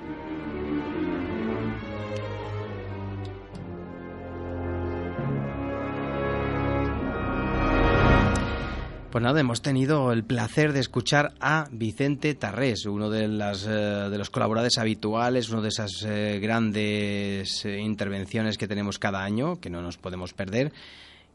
Pues 9.11 9.23
nada, 9.23 9.39
hemos 9.39 9.63
tenido 9.63 10.11
el 10.11 10.23
placer 10.23 10.71
de 10.71 10.81
escuchar 10.81 11.33
a 11.39 11.67
Vicente 11.71 12.35
Tarrés, 12.35 12.85
uno 12.85 13.09
de, 13.09 13.27
las, 13.27 13.65
eh, 13.65 13.71
de 13.71 14.17
los 14.19 14.29
colaboradores 14.29 14.77
habituales, 14.77 15.49
uno 15.49 15.63
de 15.63 15.69
esas 15.69 16.05
eh, 16.07 16.37
grandes 16.39 17.65
eh, 17.65 17.79
intervenciones 17.79 18.59
que 18.59 18.67
tenemos 18.67 18.99
cada 18.99 19.23
año, 19.23 19.59
que 19.59 19.71
no 19.71 19.81
nos 19.81 19.97
podemos 19.97 20.35
perder. 20.35 20.71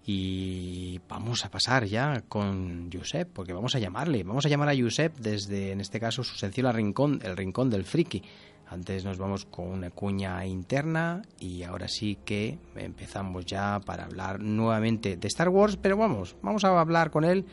Y 0.07 1.01
vamos 1.09 1.45
a 1.45 1.51
pasar 1.51 1.87
ya 1.87 2.23
con 2.29 2.91
Josep, 2.93 3.29
porque 3.33 3.53
vamos 3.53 3.75
a 3.75 3.81
llamarle, 3.81 4.23
vamos 4.23 4.47
a 4.47 4.49
llamar 4.49 4.69
a 4.69 4.77
Josep 4.81 5.17
desde, 5.19 5.73
en 5.73 5.81
este 5.81 5.99
caso, 5.99 6.23
su 6.23 6.37
sencillo 6.37 6.71
rincón, 6.71 7.19
el 7.25 7.37
rincón 7.37 7.71
del 7.71 7.83
friki. 7.83 8.23
Antes 8.69 9.05
nos 9.05 9.19
vamos 9.19 9.47
con 9.47 9.67
una 9.67 9.91
cuña 9.91 10.47
interna 10.47 11.23
y 11.39 11.65
ahora 11.65 11.89
sí 11.89 12.19
que 12.25 12.59
empezamos 12.77 13.45
ya 13.47 13.81
para 13.81 14.05
hablar 14.05 14.41
nuevamente 14.41 15.17
de 15.17 15.29
Star 15.29 15.49
Wars, 15.49 15.77
pero 15.77 15.97
vamos, 15.97 16.37
vamos 16.41 16.65
a 16.65 16.81
hablar 16.81 17.11
con 17.11 17.25
él 17.25 17.45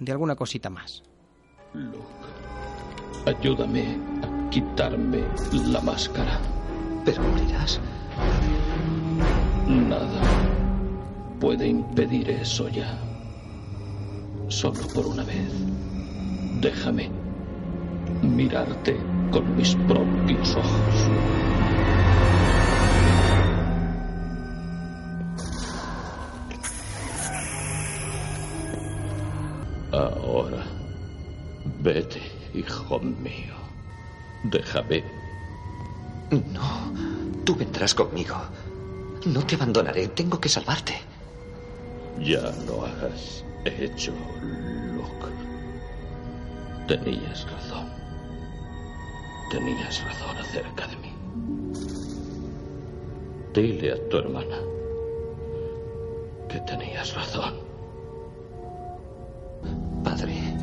de 0.00 0.12
alguna 0.12 0.34
cosita 0.34 0.70
más. 0.70 1.02
Ayúdame 3.26 3.96
a 4.24 4.50
quitarme 4.50 5.22
la 5.52 5.80
máscara. 5.80 6.40
Pero 7.04 7.22
morirás. 7.22 7.80
Nada 9.68 10.22
puede 11.38 11.68
impedir 11.68 12.30
eso 12.30 12.68
ya. 12.68 12.98
Solo 14.48 14.80
por 14.94 15.06
una 15.06 15.22
vez. 15.24 15.52
Déjame 16.60 17.10
mirarte 18.22 18.96
con 19.30 19.56
mis 19.56 19.74
propios 19.86 20.56
ojos. 20.56 21.10
Vete, 31.80 32.20
hijo 32.54 33.00
mío. 33.00 33.54
Déjame. 34.44 35.04
No, 36.30 36.92
tú 37.44 37.54
vendrás 37.56 37.94
conmigo. 37.94 38.36
No 39.26 39.44
te 39.44 39.56
abandonaré, 39.56 40.08
tengo 40.08 40.40
que 40.40 40.48
salvarte. 40.48 40.94
Ya 42.18 42.40
lo 42.66 42.84
has 42.84 43.44
hecho, 43.64 44.12
Luke. 44.42 45.32
Tenías 46.86 47.46
razón. 47.50 47.86
Tenías 49.50 50.04
razón 50.04 50.36
acerca 50.38 50.86
de 50.86 50.96
mí. 50.96 51.12
Dile 53.52 53.92
a 53.92 54.08
tu 54.08 54.18
hermana 54.18 54.58
que 56.48 56.60
tenías 56.60 57.14
razón. 57.14 57.54
Padre. 60.04 60.59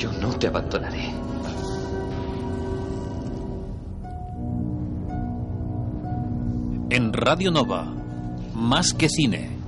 Yo 0.00 0.10
no 0.12 0.30
te 0.30 0.46
abandonaré. 0.46 1.12
En 6.88 7.12
Radio 7.12 7.50
Nova, 7.50 7.84
Más 8.54 8.94
que 8.94 9.10
Cine. 9.10 9.59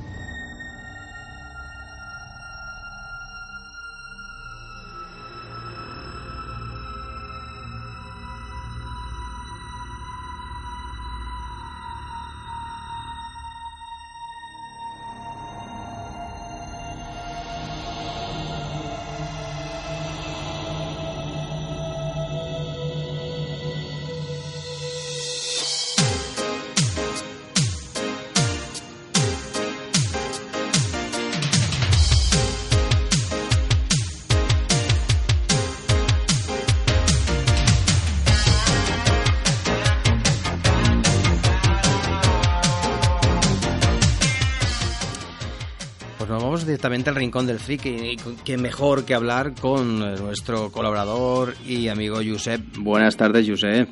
Nos 46.33 46.43
vamos 46.43 46.65
directamente 46.65 47.11
al 47.11 47.17
rincón 47.17 47.47
del 47.47 47.59
friki 47.59 47.91
y 47.91 48.17
qué 48.43 48.57
mejor 48.57 49.05
que 49.05 49.13
hablar 49.13 49.53
con 49.53 49.99
nuestro 49.99 50.73
colaborador 50.73 51.53
y 51.67 51.89
amigo 51.89 52.21
Josep. 52.27 52.79
Buenas 52.79 53.19
tardes, 53.19 53.47
Josep. 53.47 53.87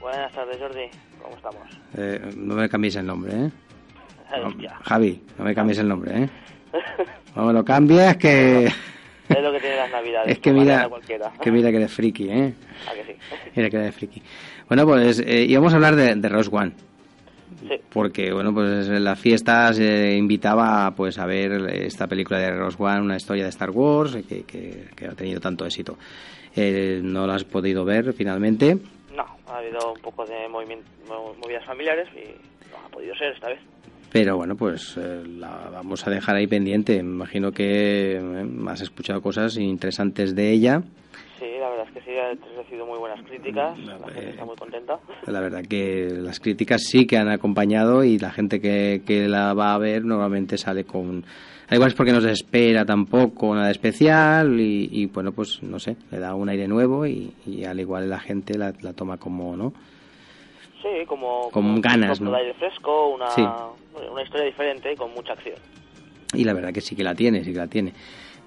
Buenas 0.00 0.32
tardes, 0.32 0.56
Jordi. 0.58 0.88
¿Cómo 1.22 1.36
estamos? 1.36 1.68
Eh, 1.98 2.32
no 2.34 2.54
me 2.54 2.66
cambies 2.70 2.96
el 2.96 3.04
nombre, 3.04 3.32
¿eh? 3.34 3.50
Javi, 4.84 5.22
no 5.36 5.44
me 5.44 5.54
cambies 5.54 5.80
el 5.80 5.88
nombre, 5.88 6.22
¿eh? 6.22 6.28
No 7.36 7.44
me 7.44 7.52
lo 7.52 7.62
cambies 7.62 8.16
que... 8.16 8.64
es 8.64 9.42
lo 9.42 9.52
que 9.52 9.60
tiene 9.60 9.76
las 9.76 9.90
navidades. 9.90 10.32
Es 10.32 10.38
que 10.38 10.50
mira, 10.50 10.88
que 11.42 11.52
mira 11.52 11.70
que 11.70 11.76
eres 11.76 11.92
friki, 11.92 12.30
¿eh? 12.30 12.54
¿A 12.90 12.94
que 12.94 13.04
sí? 13.04 13.18
Mira 13.54 13.68
que 13.68 13.76
eres 13.76 13.94
friki. 13.94 14.22
Bueno, 14.66 14.86
pues 14.86 15.18
eh, 15.18 15.44
íbamos 15.46 15.74
a 15.74 15.76
hablar 15.76 15.96
de, 15.96 16.14
de 16.14 16.28
Rose 16.30 16.48
One. 16.50 16.72
Porque 17.92 18.32
bueno, 18.32 18.52
pues 18.52 18.88
en 18.88 19.04
las 19.04 19.18
fiestas 19.18 19.78
eh, 19.78 20.16
invitaba 20.16 20.92
pues 20.96 21.18
a 21.18 21.26
ver 21.26 21.52
esta 21.72 22.06
película 22.06 22.38
de 22.38 22.50
Rose 22.50 22.76
One, 22.78 23.00
una 23.00 23.16
historia 23.16 23.44
de 23.44 23.50
Star 23.50 23.70
Wars 23.70 24.16
que, 24.28 24.44
que, 24.44 24.86
que 24.94 25.06
ha 25.06 25.12
tenido 25.12 25.40
tanto 25.40 25.64
éxito. 25.64 25.96
Eh, 26.54 27.00
¿No 27.02 27.26
la 27.26 27.34
has 27.34 27.44
podido 27.44 27.84
ver 27.84 28.12
finalmente? 28.12 28.76
No, 29.14 29.24
ha 29.46 29.58
habido 29.58 29.92
un 29.92 30.00
poco 30.00 30.24
de 30.26 30.48
movimiento, 30.48 30.86
movidas 31.08 31.64
familiares 31.64 32.08
y 32.14 32.70
no 32.70 32.78
ha 32.86 32.88
podido 32.88 33.14
ser 33.16 33.32
esta 33.32 33.48
vez. 33.48 33.60
Pero 34.12 34.36
bueno, 34.36 34.56
pues 34.56 34.94
eh, 34.98 35.22
la 35.26 35.70
vamos 35.72 36.06
a 36.06 36.10
dejar 36.10 36.36
ahí 36.36 36.46
pendiente. 36.46 37.02
Me 37.02 37.14
imagino 37.14 37.52
que 37.52 38.16
eh, 38.16 38.46
has 38.68 38.82
escuchado 38.82 39.22
cosas 39.22 39.56
interesantes 39.56 40.34
de 40.34 40.50
ella. 40.50 40.82
Sí, 41.42 41.48
la 41.58 41.70
verdad 41.70 41.86
es 41.88 41.92
que 41.94 42.00
sí, 42.02 42.16
ha 42.16 42.28
recibido 42.56 42.86
muy 42.86 42.98
buenas 43.00 43.20
críticas, 43.26 43.76
la 43.80 43.98
gente 44.12 44.30
está 44.30 44.44
muy 44.44 44.54
contenta. 44.54 45.00
La 45.26 45.40
verdad 45.40 45.64
que 45.68 46.08
las 46.12 46.38
críticas 46.38 46.82
sí 46.84 47.04
que 47.04 47.16
han 47.16 47.28
acompañado 47.28 48.04
y 48.04 48.16
la 48.16 48.30
gente 48.30 48.60
que, 48.60 49.02
que 49.04 49.26
la 49.26 49.52
va 49.52 49.74
a 49.74 49.78
ver 49.78 50.04
normalmente 50.04 50.56
sale 50.56 50.84
con... 50.84 51.24
Al 51.68 51.74
igual 51.74 51.90
es 51.90 51.96
porque 51.96 52.12
no 52.12 52.20
se 52.20 52.30
espera 52.30 52.84
tampoco 52.84 53.52
nada 53.56 53.72
especial 53.72 54.60
y, 54.60 54.88
y, 54.92 55.06
bueno, 55.06 55.32
pues 55.32 55.60
no 55.64 55.80
sé, 55.80 55.96
le 56.12 56.20
da 56.20 56.36
un 56.36 56.48
aire 56.48 56.68
nuevo 56.68 57.06
y, 57.06 57.32
y 57.44 57.64
al 57.64 57.80
igual 57.80 58.08
la 58.08 58.20
gente 58.20 58.56
la, 58.56 58.72
la 58.80 58.92
toma 58.92 59.16
como, 59.16 59.56
¿no? 59.56 59.72
Sí, 60.80 61.04
como, 61.06 61.50
Con 61.50 61.80
ganas, 61.80 62.20
un 62.20 62.32
aire 62.36 62.54
fresco, 62.54 63.08
una, 63.14 63.30
Sí. 63.30 63.42
una 64.12 64.22
historia 64.22 64.46
diferente 64.46 64.92
y 64.92 64.96
con 64.96 65.12
mucha 65.12 65.32
acción. 65.32 65.56
Y 66.34 66.44
la 66.44 66.52
verdad 66.54 66.72
que 66.72 66.80
sí 66.80 66.94
que 66.94 67.02
la 67.02 67.14
tiene, 67.16 67.42
sí 67.42 67.52
que 67.52 67.58
la 67.58 67.66
tiene. 67.66 67.92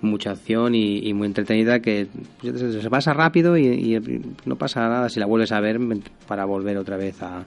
Mucha 0.05 0.31
acción 0.31 0.75
y, 0.75 0.99
y 0.99 1.13
muy 1.13 1.27
entretenida 1.27 1.79
que 1.79 2.07
pues, 2.41 2.81
se 2.81 2.89
pasa 2.89 3.13
rápido 3.13 3.57
y, 3.57 3.65
y 3.65 4.21
no 4.45 4.55
pasa 4.55 4.81
nada 4.81 5.09
si 5.09 5.19
la 5.19 5.25
vuelves 5.25 5.51
a 5.51 5.59
ver 5.59 5.79
para 6.27 6.45
volver 6.45 6.77
otra 6.77 6.97
vez 6.97 7.21
a, 7.21 7.43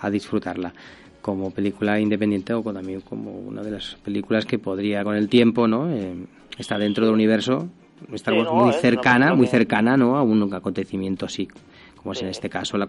a 0.00 0.10
disfrutarla. 0.10 0.72
Como 1.20 1.52
película 1.52 2.00
independiente 2.00 2.52
o 2.52 2.62
también 2.62 3.00
como 3.02 3.30
una 3.30 3.62
de 3.62 3.70
las 3.70 3.94
películas 4.04 4.44
que 4.44 4.58
podría 4.58 5.04
con 5.04 5.14
el 5.14 5.28
tiempo, 5.28 5.68
¿no? 5.68 5.88
Eh, 5.88 6.14
está 6.58 6.76
dentro 6.78 7.04
del 7.06 7.14
universo, 7.14 7.68
Star 8.12 8.34
Sí, 8.34 8.40
Wars 8.40 8.50
no, 8.50 8.56
muy 8.56 8.70
es 8.70 8.80
cercana, 8.80 9.34
muy 9.34 9.46
cercana, 9.46 9.96
¿no? 9.96 10.16
A 10.16 10.22
un 10.22 10.52
acontecimiento 10.52 11.26
así, 11.26 11.46
como 11.96 12.12
es 12.12 12.22
en 12.22 12.28
este 12.28 12.48
caso 12.48 12.76
la, 12.76 12.88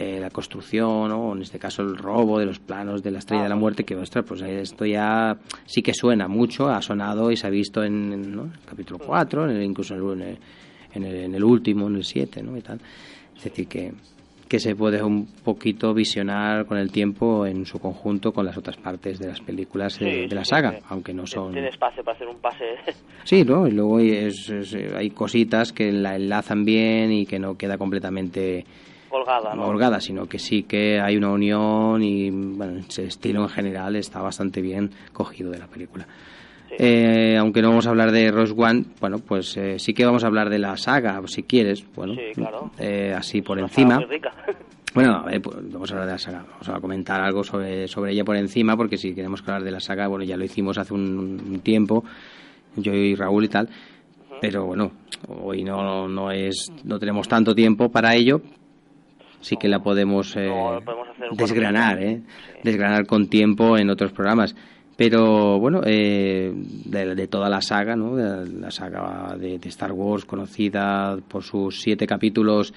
eh, 0.00 0.18
la 0.20 0.30
construcción 0.30 1.10
o 1.10 1.34
en 1.34 1.42
este 1.42 1.58
caso 1.58 1.82
el 1.82 1.96
robo 1.96 2.38
de 2.38 2.46
los 2.46 2.60
planos 2.60 3.02
de 3.02 3.10
la 3.10 3.18
Estrella 3.18 3.42
de 3.42 3.48
la 3.48 3.56
Muerte, 3.56 3.82
que 3.84 3.96
ostras, 3.96 4.24
pues 4.26 4.40
esto 4.42 4.86
ya 4.86 5.36
sí 5.66 5.82
que 5.82 5.92
suena 5.92 6.28
mucho, 6.28 6.68
ha 6.68 6.80
sonado 6.80 7.32
y 7.32 7.36
se 7.36 7.48
ha 7.48 7.50
visto 7.50 7.82
en, 7.82 8.12
el 8.12 8.40
capítulo 8.64 8.98
4, 9.04 9.44
en 9.50 9.56
el- 9.56 9.62
incluso 9.64 9.94
en 10.12 10.22
el, 10.22 10.38
en, 10.94 11.02
el, 11.04 11.14
en 11.16 11.34
el 11.34 11.42
último, 11.42 11.88
en 11.88 11.96
el 11.96 12.04
7, 12.04 12.42
¿no? 12.44 12.56
Y 12.56 12.60
tal. 12.60 12.78
Es 13.36 13.42
decir, 13.44 13.66
que, 13.66 13.92
que 14.48 14.60
se 14.60 14.74
puede 14.76 15.02
un 15.02 15.26
poquito 15.44 15.92
visionar 15.92 16.64
con 16.66 16.78
el 16.78 16.90
tiempo 16.92 17.44
en 17.44 17.66
su 17.66 17.78
conjunto 17.80 18.32
con 18.32 18.46
las 18.46 18.56
otras 18.56 18.76
partes 18.76 19.18
de 19.18 19.26
las 19.28 19.40
películas 19.40 19.98
de, 19.98 20.22
Sí, 20.22 20.26
de 20.28 20.34
la 20.34 20.44
saga, 20.44 20.70
sí. 20.72 20.76
aunque 20.88 21.12
no 21.12 21.26
son... 21.26 21.52
Tiene 21.52 21.68
espacio 21.68 22.02
para 22.04 22.14
hacer 22.16 22.28
un 22.28 22.38
pase. 22.38 22.64
Sí, 23.24 23.44
¿no? 23.44 23.66
Y 23.66 23.72
luego 23.72 23.98
es- 24.00 24.48
es- 24.48 24.74
hay 24.96 25.10
cositas 25.10 25.72
que 25.72 25.92
la 25.92 26.16
enlazan 26.16 26.64
bien 26.64 27.12
y 27.12 27.26
que 27.26 27.38
no 27.38 27.58
queda 27.58 27.76
completamente 27.76 28.64
colgada, 29.08 29.54
¿no? 29.54 29.66
holgada, 29.66 30.00
sino 30.00 30.26
que 30.26 30.38
sí 30.38 30.62
que 30.64 31.00
hay 31.00 31.16
una 31.16 31.30
unión 31.30 32.02
y 32.02 32.30
bueno, 32.30 32.78
ese 32.78 33.04
estilo 33.04 33.42
en 33.42 33.48
general 33.48 33.96
está 33.96 34.20
bastante 34.20 34.60
bien 34.60 34.90
cogido 35.12 35.50
de 35.50 35.58
la 35.58 35.66
película. 35.66 36.06
Eh, 36.80 37.36
aunque 37.38 37.62
no 37.62 37.70
vamos 37.70 37.86
a 37.86 37.90
hablar 37.90 38.12
de 38.12 38.30
Rose 38.30 38.54
One, 38.56 38.84
bueno, 39.00 39.18
pues 39.18 39.56
eh, 39.56 39.78
sí 39.78 39.94
que 39.94 40.04
vamos 40.04 40.22
a 40.22 40.26
hablar 40.28 40.48
de 40.50 40.58
la 40.58 40.76
saga, 40.76 41.20
si 41.26 41.42
quieres, 41.42 41.84
bueno, 41.94 42.14
Sí, 42.14 42.20
claro. 42.34 42.70
eh, 42.78 43.14
así 43.16 43.40
por 43.42 43.56
Una 43.58 43.66
encima. 43.66 43.94
saga 43.94 44.06
muy 44.06 44.14
rica. 44.14 44.32
Bueno, 44.94 45.16
a 45.16 45.22
ver, 45.26 45.42
pues, 45.42 45.56
vamos 45.70 45.90
a 45.90 45.94
hablar 45.94 46.06
de 46.06 46.12
la 46.14 46.18
saga, 46.18 46.44
vamos 46.50 46.68
a 46.70 46.80
comentar 46.80 47.20
algo 47.20 47.44
sobre, 47.44 47.86
sobre 47.88 48.12
ella 48.12 48.24
por 48.24 48.36
encima, 48.36 48.74
porque 48.74 48.96
si 48.96 49.14
queremos 49.14 49.42
hablar 49.42 49.62
de 49.62 49.70
la 49.70 49.80
saga, 49.80 50.08
bueno, 50.08 50.24
ya 50.24 50.36
lo 50.36 50.44
hicimos 50.44 50.78
hace 50.78 50.94
un, 50.94 51.40
un 51.46 51.60
tiempo, 51.60 52.04
yo 52.74 52.92
y 52.94 53.14
Raúl 53.14 53.44
y 53.44 53.48
tal, 53.48 53.68
pero 54.40 54.64
bueno, 54.64 54.90
hoy 55.28 55.62
no, 55.62 56.08
no 56.08 56.30
es, 56.32 56.72
no 56.84 56.98
tenemos 56.98 57.28
tanto 57.28 57.54
tiempo 57.54 57.90
para 57.90 58.14
ello, 58.14 58.40
sí 59.40 59.56
que 59.56 59.68
la 59.68 59.80
podemos, 59.80 60.34
eh, 60.36 60.48
No, 60.48 60.80
podemos 60.84 61.08
desgranar. 61.36 62.02
¿eh? 62.02 62.20
desgranar 62.62 63.06
con 63.06 63.28
tiempo 63.28 63.76
en 63.78 63.90
otros 63.90 64.12
programas. 64.12 64.54
Pero 64.96 65.60
bueno, 65.60 65.82
eh, 65.84 66.52
de, 66.54 67.14
de 67.14 67.28
toda 67.28 67.48
la 67.48 67.62
saga, 67.62 67.94
¿no? 67.94 68.16
de 68.16 68.50
la 68.60 68.70
saga 68.72 69.36
de, 69.38 69.58
de 69.58 69.68
Star 69.68 69.92
Wars, 69.92 70.24
conocida 70.24 71.16
por 71.28 71.44
sus 71.44 71.80
siete 71.80 72.04
capítulos 72.06 72.74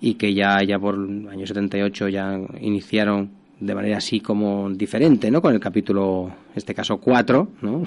y 0.00 0.14
que 0.14 0.34
ya, 0.34 0.62
ya 0.62 0.78
por 0.78 0.94
el 0.94 1.28
año 1.28 1.44
78 1.46 2.08
ya 2.08 2.38
iniciaron 2.60 3.30
de 3.58 3.74
manera 3.74 3.96
así 3.96 4.20
como 4.20 4.70
diferente, 4.70 5.32
¿no? 5.32 5.42
Con 5.42 5.52
el 5.52 5.58
capítulo, 5.58 6.28
en 6.28 6.56
este 6.56 6.74
caso 6.74 6.98
4, 6.98 7.48
¿no? 7.62 7.82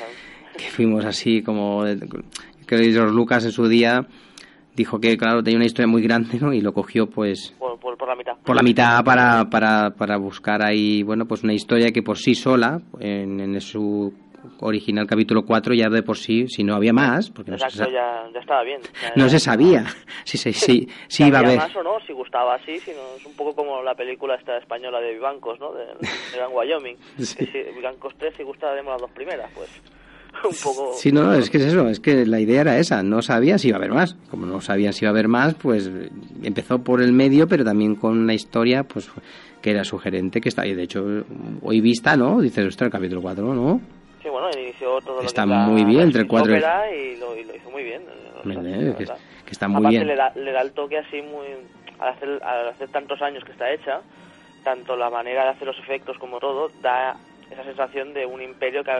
que 0.56 0.64
fuimos 0.70 1.04
así 1.04 1.42
como... 1.42 1.84
Que 2.66 2.92
George 2.92 3.12
Lucas 3.12 3.44
en 3.44 3.52
su 3.52 3.68
día 3.68 4.06
dijo 4.80 4.98
que, 5.00 5.16
claro, 5.16 5.42
tenía 5.42 5.56
una 5.58 5.66
historia 5.66 5.86
muy 5.86 6.02
grande, 6.02 6.38
¿no? 6.40 6.52
Y 6.52 6.60
lo 6.60 6.72
cogió, 6.72 7.06
pues, 7.08 7.54
Por, 7.58 7.78
por, 7.78 7.96
por 7.96 8.08
la 8.08 8.16
mitad. 8.16 8.32
por 8.44 8.56
la 8.56 8.62
mitad 8.62 9.04
para, 9.04 9.48
para, 9.50 9.90
para 9.90 10.16
buscar 10.16 10.62
ahí, 10.62 11.02
bueno, 11.02 11.26
pues 11.26 11.42
una 11.44 11.52
historia 11.54 11.92
que 11.92 12.02
por 12.02 12.16
sí 12.18 12.34
sola, 12.34 12.80
en, 12.98 13.40
en 13.40 13.60
su 13.60 14.12
original 14.60 15.06
capítulo 15.06 15.42
4 15.44 15.74
ya 15.74 15.88
de 15.90 16.02
por 16.02 16.16
sí, 16.16 16.46
si 16.48 16.64
no 16.64 16.74
había 16.74 16.92
más, 16.94 17.30
porque 17.30 17.50
no 17.50 17.58
se, 17.58 17.78
ya, 17.92 18.26
ya 18.32 18.40
estaba 18.40 18.62
bien. 18.62 18.80
Ya- 19.02 19.12
no 19.14 19.28
se 19.28 19.38
sabía 19.38 19.84
si, 20.24 20.38
si, 20.38 20.52
si 20.54 20.88
si 21.08 21.24
iba 21.24 21.38
a 21.38 21.42
haber... 21.42 21.58
más 21.58 21.76
o 21.76 21.82
no, 21.82 22.00
si 22.06 22.12
gustaba 22.12 22.54
así, 22.54 22.78
si 22.78 22.90
no, 22.92 23.16
es 23.16 23.26
un 23.26 23.34
poco 23.34 23.54
como 23.54 23.82
la 23.82 23.94
película 23.94 24.34
esta 24.36 24.56
española 24.56 24.98
de 25.00 25.12
Vivancos, 25.12 25.60
¿no? 25.60 25.72
De, 25.72 25.84
de 25.84 26.36
Gran 26.36 26.50
Wyoming. 26.52 26.96
Sí. 27.18 27.36
Que 27.36 27.46
si 27.46 27.74
Vivancos 27.76 28.14
3 28.18 28.34
si 28.36 28.42
las 28.42 29.00
dos 29.00 29.10
primeras, 29.10 29.50
pues 29.54 29.68
un 30.44 30.54
poco... 30.62 30.92
Sí, 30.94 31.12
no, 31.12 31.22
no, 31.24 31.34
es 31.34 31.50
que 31.50 31.58
es 31.58 31.64
eso, 31.64 31.88
es 31.88 32.00
que 32.00 32.24
la 32.26 32.40
idea 32.40 32.60
era 32.62 32.78
esa, 32.78 33.02
no 33.02 33.22
sabía 33.22 33.58
si 33.58 33.68
iba 33.68 33.76
a 33.76 33.80
haber 33.80 33.92
más. 33.92 34.14
Como 34.30 34.46
no 34.46 34.60
sabían 34.60 34.92
si 34.92 35.04
iba 35.04 35.10
a 35.10 35.12
haber 35.12 35.28
más, 35.28 35.54
pues 35.54 35.90
empezó 36.42 36.78
por 36.82 37.00
el 37.02 37.12
medio, 37.12 37.46
pero 37.48 37.64
también 37.64 37.94
con 37.96 38.18
una 38.18 38.34
historia, 38.34 38.84
pues 38.84 39.10
que 39.62 39.70
era 39.72 39.84
sugerente, 39.84 40.40
que 40.40 40.48
está 40.48 40.62
ahí, 40.62 40.74
de 40.74 40.84
hecho, 40.84 41.04
hoy 41.62 41.80
vista, 41.80 42.16
¿no? 42.16 42.40
Dices, 42.40 42.66
ostras, 42.66 42.86
el 42.86 42.92
capítulo 42.92 43.20
4, 43.22 43.54
¿no? 43.54 43.80
Sí, 44.22 44.28
bueno, 44.28 44.48
inició 44.50 45.00
todo 45.00 45.16
lo 45.16 45.22
Está 45.22 45.42
que 45.44 45.50
es 45.50 45.56
la- 45.56 45.66
muy 45.66 45.84
bien, 45.84 46.00
entre 46.02 46.22
el 46.22 46.28
cuatro 46.28 46.52
y- 46.52 46.56
ópera 46.56 46.94
y 46.94 47.16
lo, 47.16 47.36
y 47.36 47.44
lo 47.44 47.56
hizo 47.56 47.70
muy 47.70 47.82
bien. 47.82 48.02
o 48.38 48.42
sea, 48.42 48.52
Eh, 48.62 48.94
que, 48.96 49.04
que 49.04 49.50
está 49.50 49.68
muy 49.68 49.78
Aparte 49.80 49.96
bien. 49.96 50.06
Le, 50.06 50.16
da, 50.16 50.32
le 50.34 50.52
da 50.52 50.62
el 50.62 50.72
toque 50.72 50.98
así 50.98 51.20
muy... 51.22 51.46
Al 51.98 52.08
hacer, 52.14 52.40
al 52.42 52.68
hacer 52.68 52.88
tantos 52.88 53.20
años 53.20 53.44
que 53.44 53.52
está 53.52 53.70
hecha, 53.70 54.00
tanto 54.64 54.96
la 54.96 55.10
manera 55.10 55.44
de 55.44 55.50
hacer 55.50 55.66
los 55.66 55.78
efectos 55.78 56.16
como 56.18 56.38
todo, 56.38 56.70
da 56.82 57.16
esa 57.50 57.64
sensación 57.64 58.14
de 58.14 58.24
un 58.24 58.40
imperio 58.40 58.82
que 58.82 58.90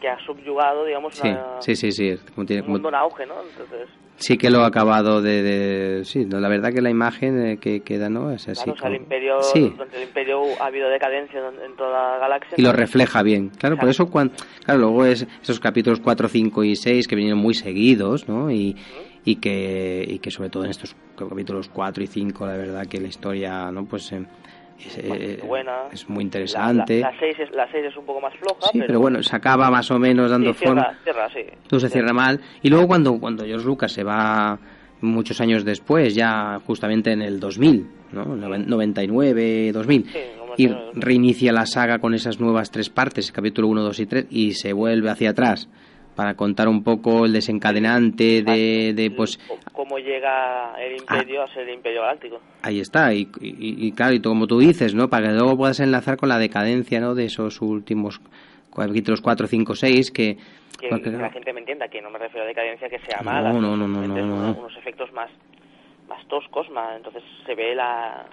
que 0.00 0.08
ha 0.08 0.18
subyugado, 0.24 0.84
digamos, 0.84 1.14
Sí, 1.14 1.28
una- 1.28 1.60
sí, 1.60 1.74
sí, 1.76 1.92
sí, 1.92 2.16
como 2.34 2.46
tiene- 2.46 2.62
un 2.62 2.66
como- 2.66 2.74
mundo 2.74 2.88
en 2.90 2.94
auge, 2.94 3.26
¿no? 3.26 3.34
Entonces, 3.42 3.88
sí 4.16 4.36
que 4.38 4.50
lo 4.50 4.60
ha 4.62 4.66
acabado 4.66 5.22
de... 5.22 5.42
de- 5.42 6.04
sí, 6.04 6.24
no, 6.24 6.40
la 6.40 6.48
verdad 6.48 6.72
que 6.72 6.80
la 6.80 6.90
imagen 6.90 7.46
eh, 7.46 7.56
que 7.58 7.80
queda, 7.80 8.08
¿no? 8.08 8.30
Es 8.32 8.48
así 8.48 8.64
claro, 8.64 8.72
o 8.72 8.76
sea, 8.78 8.88
el 8.88 8.94
como- 8.94 9.04
imperio, 9.04 9.42
Sí, 9.42 9.68
durante 9.70 9.96
el 9.96 10.02
imperio 10.04 10.42
ha 10.60 10.66
habido 10.66 10.88
decadencia 10.88 11.40
en, 11.64 11.76
toda 11.76 12.12
la 12.12 12.18
galaxia. 12.18 12.54
y 12.56 12.62
lo 12.62 12.72
refleja 12.72 13.22
bien. 13.22 13.50
Claro, 13.50 13.76
por 13.76 13.88
eso 13.88 14.08
cuando, 14.10 14.34
claro, 14.64 14.80
luego 14.80 15.04
es 15.04 15.26
esos 15.42 15.60
capítulos 15.60 16.00
4, 16.00 16.28
5 16.28 16.64
y 16.64 16.76
6 16.76 17.06
que 17.08 17.16
vinieron 17.16 17.38
muy 17.40 17.54
seguidos, 17.54 18.28
¿no? 18.28 18.50
Y, 18.50 18.76
y 19.24 19.36
que 19.36 20.04
y 20.08 20.18
que 20.20 20.30
sobre 20.30 20.48
todo 20.50 20.64
en 20.64 20.70
estos 20.70 20.94
capítulos 21.16 21.68
4 21.68 22.02
y 22.02 22.06
5, 22.06 22.46
la 22.46 22.56
verdad 22.56 22.86
que 22.86 23.00
la 23.00 23.08
historia, 23.08 23.70
¿no? 23.72 23.84
Pues 23.84 24.10
eh, 24.12 24.24
es, 24.86 24.98
eh, 24.98 25.40
buena. 25.44 25.88
es 25.92 26.08
muy 26.08 26.18
La- 26.18 26.22
interesante. 26.22 27.00
La, 27.00 27.10
la, 27.10 27.18
seis 27.18 27.36
es, 27.38 27.50
la 27.52 27.70
seis 27.70 27.84
es 27.86 27.96
un 27.96 28.04
poco 28.06 28.20
más 28.20 28.34
floja, 28.36 28.68
sí, 28.72 28.80
pero 28.86 29.00
bueno, 29.00 29.22
se 29.22 29.34
acaba 29.36 29.70
más 29.70 29.90
o 29.90 29.98
menos 29.98 30.30
dando 30.30 30.52
sí, 30.54 30.64
forma. 30.66 30.96
cierra, 31.04 31.28
sí. 31.30 31.40
No 31.70 31.80
se 31.80 31.88
cierra 31.88 32.12
mal. 32.12 32.40
Y 32.62 32.68
luego 32.70 32.86
cuando, 32.86 33.18
cuando 33.18 33.44
George 33.44 33.66
Lucas 33.66 33.92
se 33.92 34.04
va 34.04 34.58
muchos 35.00 35.40
años 35.40 35.64
después, 35.64 36.14
ya 36.14 36.60
justamente 36.66 37.12
en 37.12 37.22
el 37.22 37.38
2000, 37.40 37.86
¿no? 38.12 38.24
Noven- 38.36 38.66
99, 38.66 39.72
2000, 39.72 40.06
y 40.56 40.68
reinicia 40.94 41.52
la 41.52 41.66
saga 41.66 41.98
con 42.00 42.14
esas 42.14 42.40
nuevas 42.40 42.70
tres 42.70 42.90
partes, 42.90 43.30
capítulo 43.30 43.68
1, 43.68 43.82
2 43.82 44.00
y 44.00 44.06
3, 44.06 44.26
y 44.30 44.52
se 44.54 44.72
vuelve 44.72 45.08
hacia 45.10 45.30
atrás 45.30 45.68
para 46.18 46.34
contar 46.34 46.66
un 46.66 46.82
poco 46.82 47.26
el 47.26 47.32
desencadenante 47.32 48.42
de, 48.42 48.92
de 48.92 49.12
pues 49.12 49.38
Cómo 49.72 50.00
llega 50.00 50.74
el 50.82 50.96
imperio 50.96 51.44
a 51.44 51.46
ser 51.46 51.68
el 51.68 51.74
imperio 51.76 52.00
galáctico. 52.00 52.40
ahí 52.62 52.80
está 52.80 53.14
y, 53.14 53.28
y- 53.40 53.86
y 53.86 53.92
claro 53.92 54.14
y 54.14 54.18
tú- 54.18 54.30
como 54.30 54.48
tú 54.48 54.58
dices 54.58 54.96
no 54.96 55.08
para 55.08 55.28
que 55.28 55.34
luego 55.34 55.56
puedas 55.56 55.78
enlazar 55.78 56.16
con 56.16 56.28
la 56.28 56.38
decadencia 56.40 56.98
no 56.98 57.14
de 57.14 57.26
esos 57.26 57.62
últimos 57.62 58.20
capítulos 58.74 59.20
4, 59.20 59.46
5, 59.46 59.76
6 59.76 60.10
que 60.10 60.36
Que, 60.80 60.88
porque, 60.88 61.12
que 61.12 61.16
la 61.18 61.30
gente 61.30 61.52
me 61.52 61.60
entienda, 61.60 61.86
que 61.86 62.02
no 62.02 62.10
me 62.10 62.18
refiero 62.18 62.44
a 62.44 62.48
decadencia 62.48 62.88
que 62.88 62.98
sea 63.06 63.18
No, 63.18 63.30
mala. 63.30 63.52
no, 63.52 63.60
no, 63.76 63.76
no, 63.76 64.02
no, 64.08 64.16
es 64.16 64.24
no. 64.24 64.54
unos, 64.58 64.76
efectos 64.76 65.12
más, 65.12 65.30
más 66.08 66.26
toscos, 66.26 66.68
más, 66.70 66.96
entonces 66.96 67.22
se 67.46 67.54
ve 67.54 67.76
la 67.76 68.26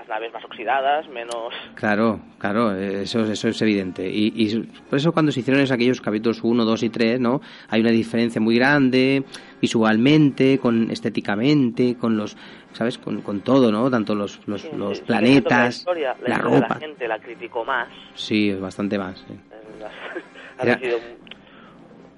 las 0.00 0.08
naves 0.08 0.32
más 0.32 0.42
oxidadas, 0.44 1.06
menos... 1.08 1.52
Claro, 1.74 2.20
claro, 2.38 2.74
eso, 2.74 3.20
eso 3.30 3.48
es 3.48 3.60
evidente. 3.62 4.08
Y, 4.08 4.32
y 4.34 4.56
por 4.88 4.98
eso 4.98 5.12
cuando 5.12 5.30
se 5.30 5.40
hicieron 5.40 5.62
esos, 5.62 5.72
aquellos 5.74 6.00
capítulos 6.00 6.40
1, 6.42 6.64
2 6.64 6.82
y 6.84 6.88
3, 6.88 7.20
¿no? 7.20 7.42
Hay 7.68 7.82
una 7.82 7.90
diferencia 7.90 8.40
muy 8.40 8.56
grande 8.56 9.24
visualmente, 9.60 10.58
con 10.58 10.90
estéticamente, 10.90 11.96
con 11.96 12.16
los, 12.16 12.34
¿sabes? 12.72 12.96
Con, 12.96 13.20
con 13.20 13.42
todo, 13.42 13.70
¿no? 13.70 13.90
Tanto 13.90 14.14
los, 14.14 14.40
los, 14.48 14.62
Sí, 14.62 14.70
los 14.74 14.98
sí, 14.98 15.04
planetas, 15.06 15.50
la, 15.60 15.68
historia, 15.68 16.16
la, 16.22 16.28
la 16.30 16.38
ropa. 16.38 16.68
La 16.70 16.74
gente 16.76 17.06
la 17.06 17.18
criticó 17.18 17.64
más. 17.66 17.88
Sí, 18.14 18.54
bastante 18.54 18.98
más. 18.98 19.22
ha 20.58 20.62
Era- 20.62 20.74
recibido 20.76 20.98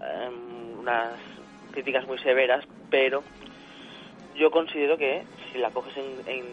em, 0.01 0.79
unas 0.79 1.15
críticas 1.73 2.07
muy 2.07 2.19
severas, 2.19 2.65
pero 2.91 3.25
yo 4.37 4.51
considero 4.53 4.97
que 4.97 5.25
si 5.53 5.59
la 5.59 5.71
coges 5.71 5.97
en, 5.97 6.05
en, 6.33 6.45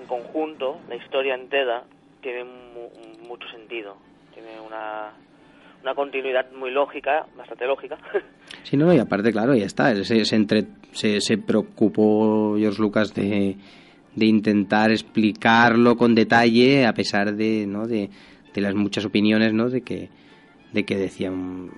en 0.00 0.06
conjunto, 0.06 0.78
la 0.88 0.96
historia 0.96 1.34
entera 1.34 1.84
tiene 2.22 2.44
mu- 2.44 3.26
mucho 3.28 3.48
sentido. 3.48 3.96
Tiene 4.34 4.60
una, 4.60 5.10
una 5.82 5.94
continuidad 5.94 6.50
muy 6.52 6.70
lógica, 6.70 7.26
bastante 7.36 7.66
lógica. 7.66 7.98
Sí, 8.64 8.76
no, 8.76 8.92
y 8.92 8.98
aparte, 8.98 9.32
claro, 9.32 9.54
ya 9.54 9.64
está. 9.64 9.94
Se, 10.04 10.24
se, 10.24 10.36
entre- 10.36 10.66
se, 10.92 11.20
se 11.20 11.38
preocupó 11.38 12.56
George 12.58 12.80
Lucas 12.82 13.14
de, 13.14 13.56
de 14.14 14.26
intentar 14.26 14.90
explicarlo 14.90 15.96
con 15.96 16.14
detalle, 16.14 16.84
a 16.86 16.92
pesar 16.92 17.34
de, 17.34 17.64
¿no? 17.66 17.86
de, 17.86 18.10
de 18.52 18.60
las 18.60 18.74
muchas 18.74 19.04
opiniones, 19.04 19.52
¿no? 19.54 19.70
De 19.70 19.80
que, 19.82 20.10
de 20.72 20.84
que 20.84 20.96
decían 20.96 21.70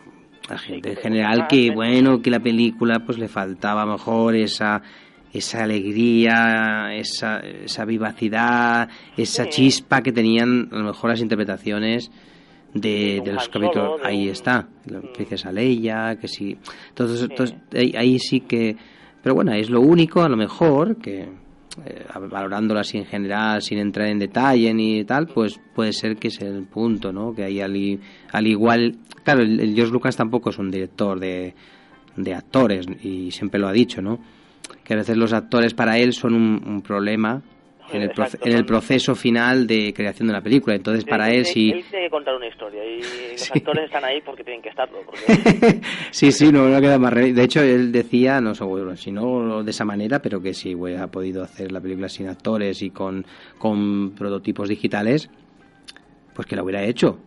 la 0.49 0.59
gente 0.59 0.91
en 0.91 0.97
general 0.97 1.47
que, 1.47 1.71
bueno, 1.71 2.21
que 2.21 2.31
la 2.31 2.41
película 2.41 3.01
pues 3.07 3.19
le 3.19 3.29
faltaba 3.29 3.87
mejor 3.87 4.35
esa 4.35 4.83
esa 5.33 5.65
alegría, 5.65 6.95
esa, 6.95 7.41
esa 7.41 7.85
vivacidad, 7.85 8.89
esa 9.17 9.45
Sí. 9.45 9.51
chispa 9.51 10.03
que 10.03 10.13
tenían 10.13 10.69
a 10.73 10.77
lo 10.79 10.85
mejor 10.85 11.11
las 11.11 11.21
interpretaciones 11.21 12.11
de, 12.75 13.21
de 13.25 13.33
los 13.33 13.49
capítulos. 13.49 14.01
De 14.03 14.09
ahí 14.09 14.29
está, 14.29 14.69
la 14.87 14.99
Mm. 15.01 15.13
princesa 15.15 15.53
Leia, 15.53 16.17
que 16.21 16.29
sí. 16.29 16.57
Entonces, 16.91 17.23
entonces, 17.29 17.57
ahí, 17.75 17.93
ahí 17.97 18.19
sí 18.19 18.41
que. 18.41 18.77
Pero 19.23 19.35
bueno, 19.35 19.53
es 19.53 19.71
lo 19.71 19.81
único, 19.81 20.23
a 20.23 20.29
lo 20.29 20.37
mejor, 20.37 20.97
que 20.97 21.29
eh, 21.87 22.05
valorándolo 22.31 22.81
así 22.81 22.99
en 22.99 23.07
general, 23.07 23.63
sin 23.63 23.79
entrar 23.79 24.09
en 24.09 24.19
detalle 24.19 24.75
ni 24.75 25.05
tal, 25.05 25.29
pues 25.29 25.59
puede 25.75 25.93
ser 25.93 26.17
que 26.17 26.29
es 26.29 26.41
el 26.43 26.65
punto, 26.65 27.13
¿no? 27.13 27.35
Que 27.35 27.45
ahí 27.45 27.61
al, 27.61 28.01
al 28.33 28.47
igual. 28.47 28.97
Claro, 29.25 29.41
el, 29.43 29.61
el 29.61 29.75
George 29.75 29.93
Lucas 29.93 30.17
tampoco 30.17 30.51
es 30.51 30.59
un 30.59 30.71
director 30.71 31.19
de, 31.21 31.55
de 32.17 32.35
actores, 32.35 32.87
y 33.03 33.31
siempre 33.31 33.59
lo 33.61 33.69
ha 33.69 33.73
dicho, 33.73 34.03
¿no? 34.03 34.19
Que 34.85 34.95
a 34.95 34.97
veces 34.97 35.17
los 35.17 35.33
actores 35.33 35.75
para 35.75 35.99
él 35.99 36.13
son 36.13 36.35
un, 36.35 36.63
un 36.67 36.83
problema. 36.83 37.43
En 37.93 38.01
el, 38.01 38.09
Exacto, 38.11 38.49
en 38.49 38.57
el 38.57 38.65
proceso 38.65 39.15
final 39.15 39.67
de 39.67 39.93
creación 39.93 40.29
de 40.29 40.33
la 40.33 40.41
película. 40.41 40.75
Entonces, 40.75 41.05
para 41.05 41.31
él, 41.31 41.45
sí. 41.45 41.73
Él 41.73 41.85
tiene 41.91 42.07
que 42.07 42.11
contar 42.11 42.35
una 42.37 42.47
historia 42.49 42.83
y 42.87 43.03
los 43.33 43.41
Sí. 43.41 43.51
actores 43.55 43.85
están 43.85 44.03
ahí 44.05 44.23
porque 44.25 44.43
tienen 44.45 44.63
que 44.63 44.71
estarlo. 44.71 44.99
Porque 45.05 45.81
Sí, 46.11 46.33
sí, 46.33 46.51
no, 46.51 46.69
no 46.69 46.81
queda 46.81 46.99
más 46.99 47.13
remedio. 47.13 47.35
De 47.35 47.45
hecho, 47.45 47.61
él 47.61 47.93
decía, 47.93 48.41
no 48.41 48.55
sé, 48.55 48.65
bueno, 48.65 48.97
si 48.97 49.13
no 49.13 49.63
de 49.63 49.71
esa 49.73 49.85
manera, 49.85 50.23
pero 50.23 50.41
que 50.41 50.55
si 50.55 50.75
hubiera 50.75 51.07
podido 51.09 51.43
hacer 51.43 51.71
la 51.71 51.81
película 51.83 52.09
sin 52.09 52.29
actores 52.29 52.81
y 52.83 52.91
con, 52.91 53.27
con 53.59 54.13
prototipos 54.13 54.71
digitales, 54.71 55.29
pues 56.35 56.47
que 56.47 56.57
la 56.57 56.63
hubiera 56.63 56.83
hecho. 56.85 57.19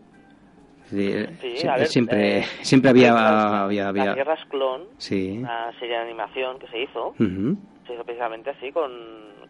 Sí, 0.89 1.13
Sí, 1.41 1.55
sie- 1.57 1.69
a 1.69 1.77
ver, 1.77 1.87
siempre, 1.87 2.39
eh, 2.39 2.45
siempre 2.61 2.89
había, 2.91 3.63
había, 3.63 3.87
había- 3.89 4.05
Las 4.05 4.15
Guerras 4.15 4.39
Clon, 4.49 4.81
Sí. 4.97 5.37
una 5.39 5.71
serie 5.79 5.95
de 5.95 6.01
animación 6.03 6.59
que 6.59 6.67
se 6.67 6.83
hizo, 6.83 7.07
Ujú. 7.19 7.57
se 7.87 7.93
hizo 7.93 8.03
precisamente 8.03 8.51
así 8.51 8.71
con, 8.71 8.91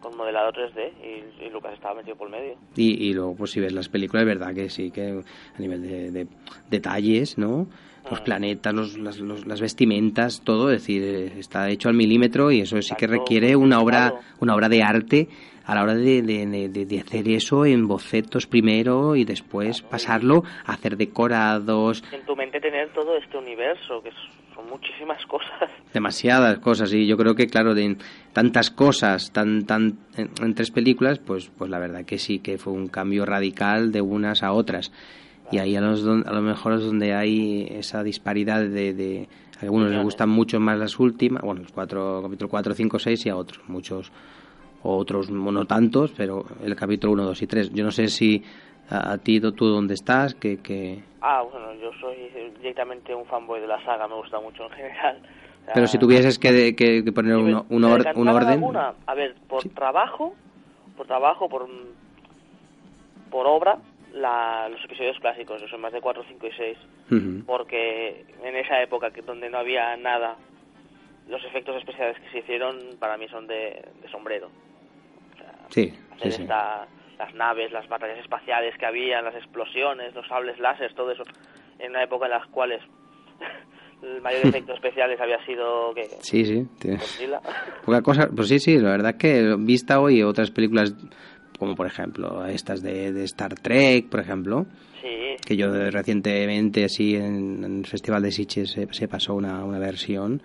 con 0.00 0.16
modelado 0.16 0.50
3D 0.52 0.92
y, 1.02 1.44
y 1.44 1.50
Lucas 1.50 1.74
estaba 1.74 1.94
metido 1.94 2.16
por 2.16 2.28
medio. 2.30 2.54
Y, 2.76 3.08
y 3.08 3.12
luego, 3.14 3.34
pues 3.36 3.50
si 3.50 3.60
ves 3.60 3.72
las 3.72 3.88
películas, 3.88 4.22
es 4.22 4.28
verdad 4.38 4.54
que 4.54 4.70
sí, 4.70 4.90
que 4.90 5.20
a 5.54 5.58
nivel 5.60 5.82
de, 5.82 6.10
de 6.10 6.26
detalles, 6.70 7.38
¿no? 7.38 7.66
Los 8.10 8.20
Mm. 8.20 8.24
planetas, 8.24 8.72
los, 8.74 8.98
las, 8.98 9.18
los- 9.18 9.46
las 9.46 9.60
vestimentas, 9.60 10.40
todo, 10.44 10.70
es 10.70 10.80
decir, 10.82 11.02
eh, 11.02 11.32
está 11.38 11.68
hecho 11.70 11.88
al 11.88 11.94
milímetro 11.96 12.50
y 12.52 12.60
eso 12.60 12.80
sí 12.80 12.94
que 12.94 13.06
requiere 13.08 13.56
una 13.56 13.80
obra, 13.80 14.14
una 14.40 14.54
obra 14.54 14.68
de 14.68 14.82
arte 14.82 15.28
a 15.66 15.74
la 15.74 15.82
hora 15.82 15.94
de, 15.94 16.22
de- 16.22 16.68
de- 16.86 17.00
hacer 17.00 17.28
eso 17.28 17.66
en 17.66 17.86
bocetos 17.88 18.46
primero 18.46 19.16
y 19.16 19.24
después 19.24 19.82
pasarlo 19.82 20.44
a 20.64 20.72
hacer 20.74 20.96
decorados, 20.96 22.02
En 22.12 22.24
tu 22.24 22.34
mente 22.36 22.60
tener 22.60 22.88
todo 22.94 23.16
este 23.16 23.36
universo, 23.36 24.02
que 24.02 24.10
son 24.54 24.68
muchísimas 24.70 25.24
cosas. 25.26 25.68
demasiadas 25.92 26.58
cosas 26.60 26.92
y 26.92 27.06
yo 27.06 27.16
creo 27.16 27.34
que 27.34 27.46
claro 27.46 27.74
de 27.74 27.96
tantas 28.32 28.70
cosas 28.70 29.32
tan 29.32 29.64
tan 29.66 29.98
en, 30.16 30.30
en 30.42 30.54
tres 30.54 30.70
películas 30.70 31.18
pues 31.18 31.50
pues 31.56 31.70
la 31.70 31.78
verdad 31.78 32.04
que 32.04 32.18
sí 32.18 32.38
que 32.38 32.58
fue 32.58 32.72
un 32.72 32.88
cambio 32.88 33.26
radical 33.26 33.92
de 33.92 34.00
unas 34.00 34.42
a 34.42 34.52
otras. 34.52 34.92
Y 35.52 35.58
ahí 35.58 35.76
a, 35.76 35.80
los 35.80 36.02
a 36.04 36.32
lo 36.32 36.42
mejor 36.42 36.72
es 36.74 36.82
donde 36.82 37.14
hay 37.14 37.68
esa 37.70 38.02
disparidad 38.02 38.60
de, 38.64 38.92
de 38.94 39.28
a 39.58 39.62
algunos 39.62 39.90
les 39.92 40.02
gustan 40.02 40.28
mucho 40.28 40.58
más 40.60 40.78
las 40.78 40.98
últimas 40.98 41.42
bueno 41.42 41.62
los 41.62 41.72
cuatro 41.72 42.20
capítulo 42.22 42.48
4 42.50 42.74
5 42.74 42.98
6 42.98 43.26
y 43.26 43.28
a 43.30 43.36
otros 43.36 43.60
muchos 43.68 44.10
otros 44.94 45.30
no 45.30 45.64
tantos 45.64 46.12
pero 46.16 46.44
el 46.62 46.76
capítulo 46.76 47.12
1 47.14 47.24
2 47.24 47.42
y 47.42 47.46
3 47.46 47.72
yo 47.72 47.84
no 47.84 47.90
sé 47.90 48.08
si 48.08 48.42
a, 48.90 49.12
a 49.12 49.18
ti 49.18 49.40
tú 49.40 49.66
dónde 49.66 49.94
estás 49.94 50.34
que, 50.34 50.58
que 50.58 51.02
Ah, 51.20 51.42
bueno, 51.42 51.74
yo 51.74 51.90
soy 52.00 52.14
directamente 52.58 53.12
un 53.14 53.24
fanboy 53.26 53.60
de 53.60 53.66
la 53.66 53.82
saga, 53.84 54.06
me 54.06 54.14
gusta 54.14 54.38
mucho 54.38 54.62
en 54.64 54.70
general. 54.70 55.16
O 55.18 55.64
sea, 55.64 55.74
pero 55.74 55.86
si 55.88 55.98
tuvieses 55.98 56.38
que, 56.38 56.76
que- 56.76 57.02
que 57.02 57.12
poner 57.12 57.34
un, 57.36 57.44
me 57.46 57.54
or- 57.54 57.64
un 57.68 57.84
orden 57.84 58.48
alguna, 58.52 58.94
a 59.06 59.14
ver, 59.14 59.34
por 59.48 59.64
trabajo, 59.70 60.34
por 60.96 61.06
trabajo, 61.08 61.48
por, 61.48 61.66
por 63.30 63.46
obra, 63.46 63.78
la, 64.12 64.68
los 64.68 64.82
episodios 64.84 65.18
clásicos, 65.18 65.60
que 65.60 65.68
son 65.68 65.80
más 65.80 65.92
de 65.92 66.00
4, 66.00 66.22
5 66.28 66.46
y 66.46 66.52
6, 66.52 66.78
Ujú. 67.10 67.44
porque 67.46 68.24
en 68.44 68.56
esa 68.56 68.80
época 68.82 69.10
que 69.10 69.22
donde 69.22 69.50
no 69.50 69.58
había 69.58 69.96
nada, 69.96 70.36
los 71.28 71.44
efectos 71.44 71.76
especiales 71.76 72.16
que 72.20 72.30
se 72.30 72.38
hicieron 72.38 72.76
para 73.00 73.16
mí 73.18 73.26
son 73.28 73.46
de, 73.48 73.82
de 74.00 74.08
sombrero. 74.10 74.48
Sí 75.70 75.92
Hacer 76.12 76.32
sí 76.32 76.36
sí 76.38 76.42
esta- 76.42 76.86
las 77.18 77.34
naves, 77.34 77.72
las 77.72 77.88
batallas 77.88 78.18
espaciales 78.18 78.76
que 78.78 78.84
había, 78.84 79.22
las 79.22 79.34
explosiones, 79.34 80.14
los 80.14 80.26
sables 80.28 80.58
láser, 80.58 80.92
todo 80.94 81.10
eso, 81.12 81.22
en 81.78 81.90
una 81.92 82.02
época 82.04 82.26
en 82.26 82.32
las 82.32 82.46
cuales 82.48 82.82
el 84.02 84.20
mayor 84.20 84.42
efecto 84.48 84.74
especiales 84.74 85.18
había 85.20 85.42
sido 85.46 85.94
que 85.94 86.04
Sí, 86.20 86.44
sí. 86.44 86.66
Poca 87.86 88.02
cosa. 88.02 88.28
Pues 88.34 88.48
sí, 88.48 88.58
sí, 88.58 88.78
la 88.78 88.90
verdad 88.90 89.12
es 89.12 89.16
que 89.18 89.56
vista 89.58 90.00
hoy 90.00 90.22
otras 90.22 90.50
películas, 90.50 90.94
como 91.58 91.74
por 91.74 91.86
ejemplo 91.86 92.44
estas 92.46 92.82
de, 92.82 93.12
de 93.12 93.24
Star 93.24 93.54
Trek, 93.54 94.08
por 94.10 94.20
ejemplo, 94.20 94.66
Sí, 95.00 95.36
que 95.46 95.56
yo 95.56 95.68
recientemente, 95.90 96.84
así 96.84 97.14
en, 97.16 97.64
en 97.64 97.78
el 97.78 97.86
Festival 97.86 98.22
de 98.22 98.30
Sitges, 98.32 98.72
se, 98.72 98.92
se 98.92 99.08
pasó 99.08 99.34
una, 99.34 99.64
una 99.64 99.78
versión 99.78 100.42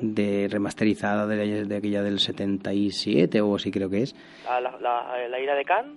de 0.00 0.48
remasterizada 0.50 1.26
de, 1.26 1.64
de 1.64 1.76
aquella 1.76 2.02
del 2.02 2.18
77 2.20 3.40
o 3.40 3.56
así 3.56 3.70
creo 3.70 3.90
que 3.90 4.02
es. 4.02 4.14
la, 4.44 4.60
la, 4.60 4.78
la- 4.78 5.28
la 5.28 5.40
ira 5.40 5.54
de 5.54 5.64
Khan, 5.64 5.94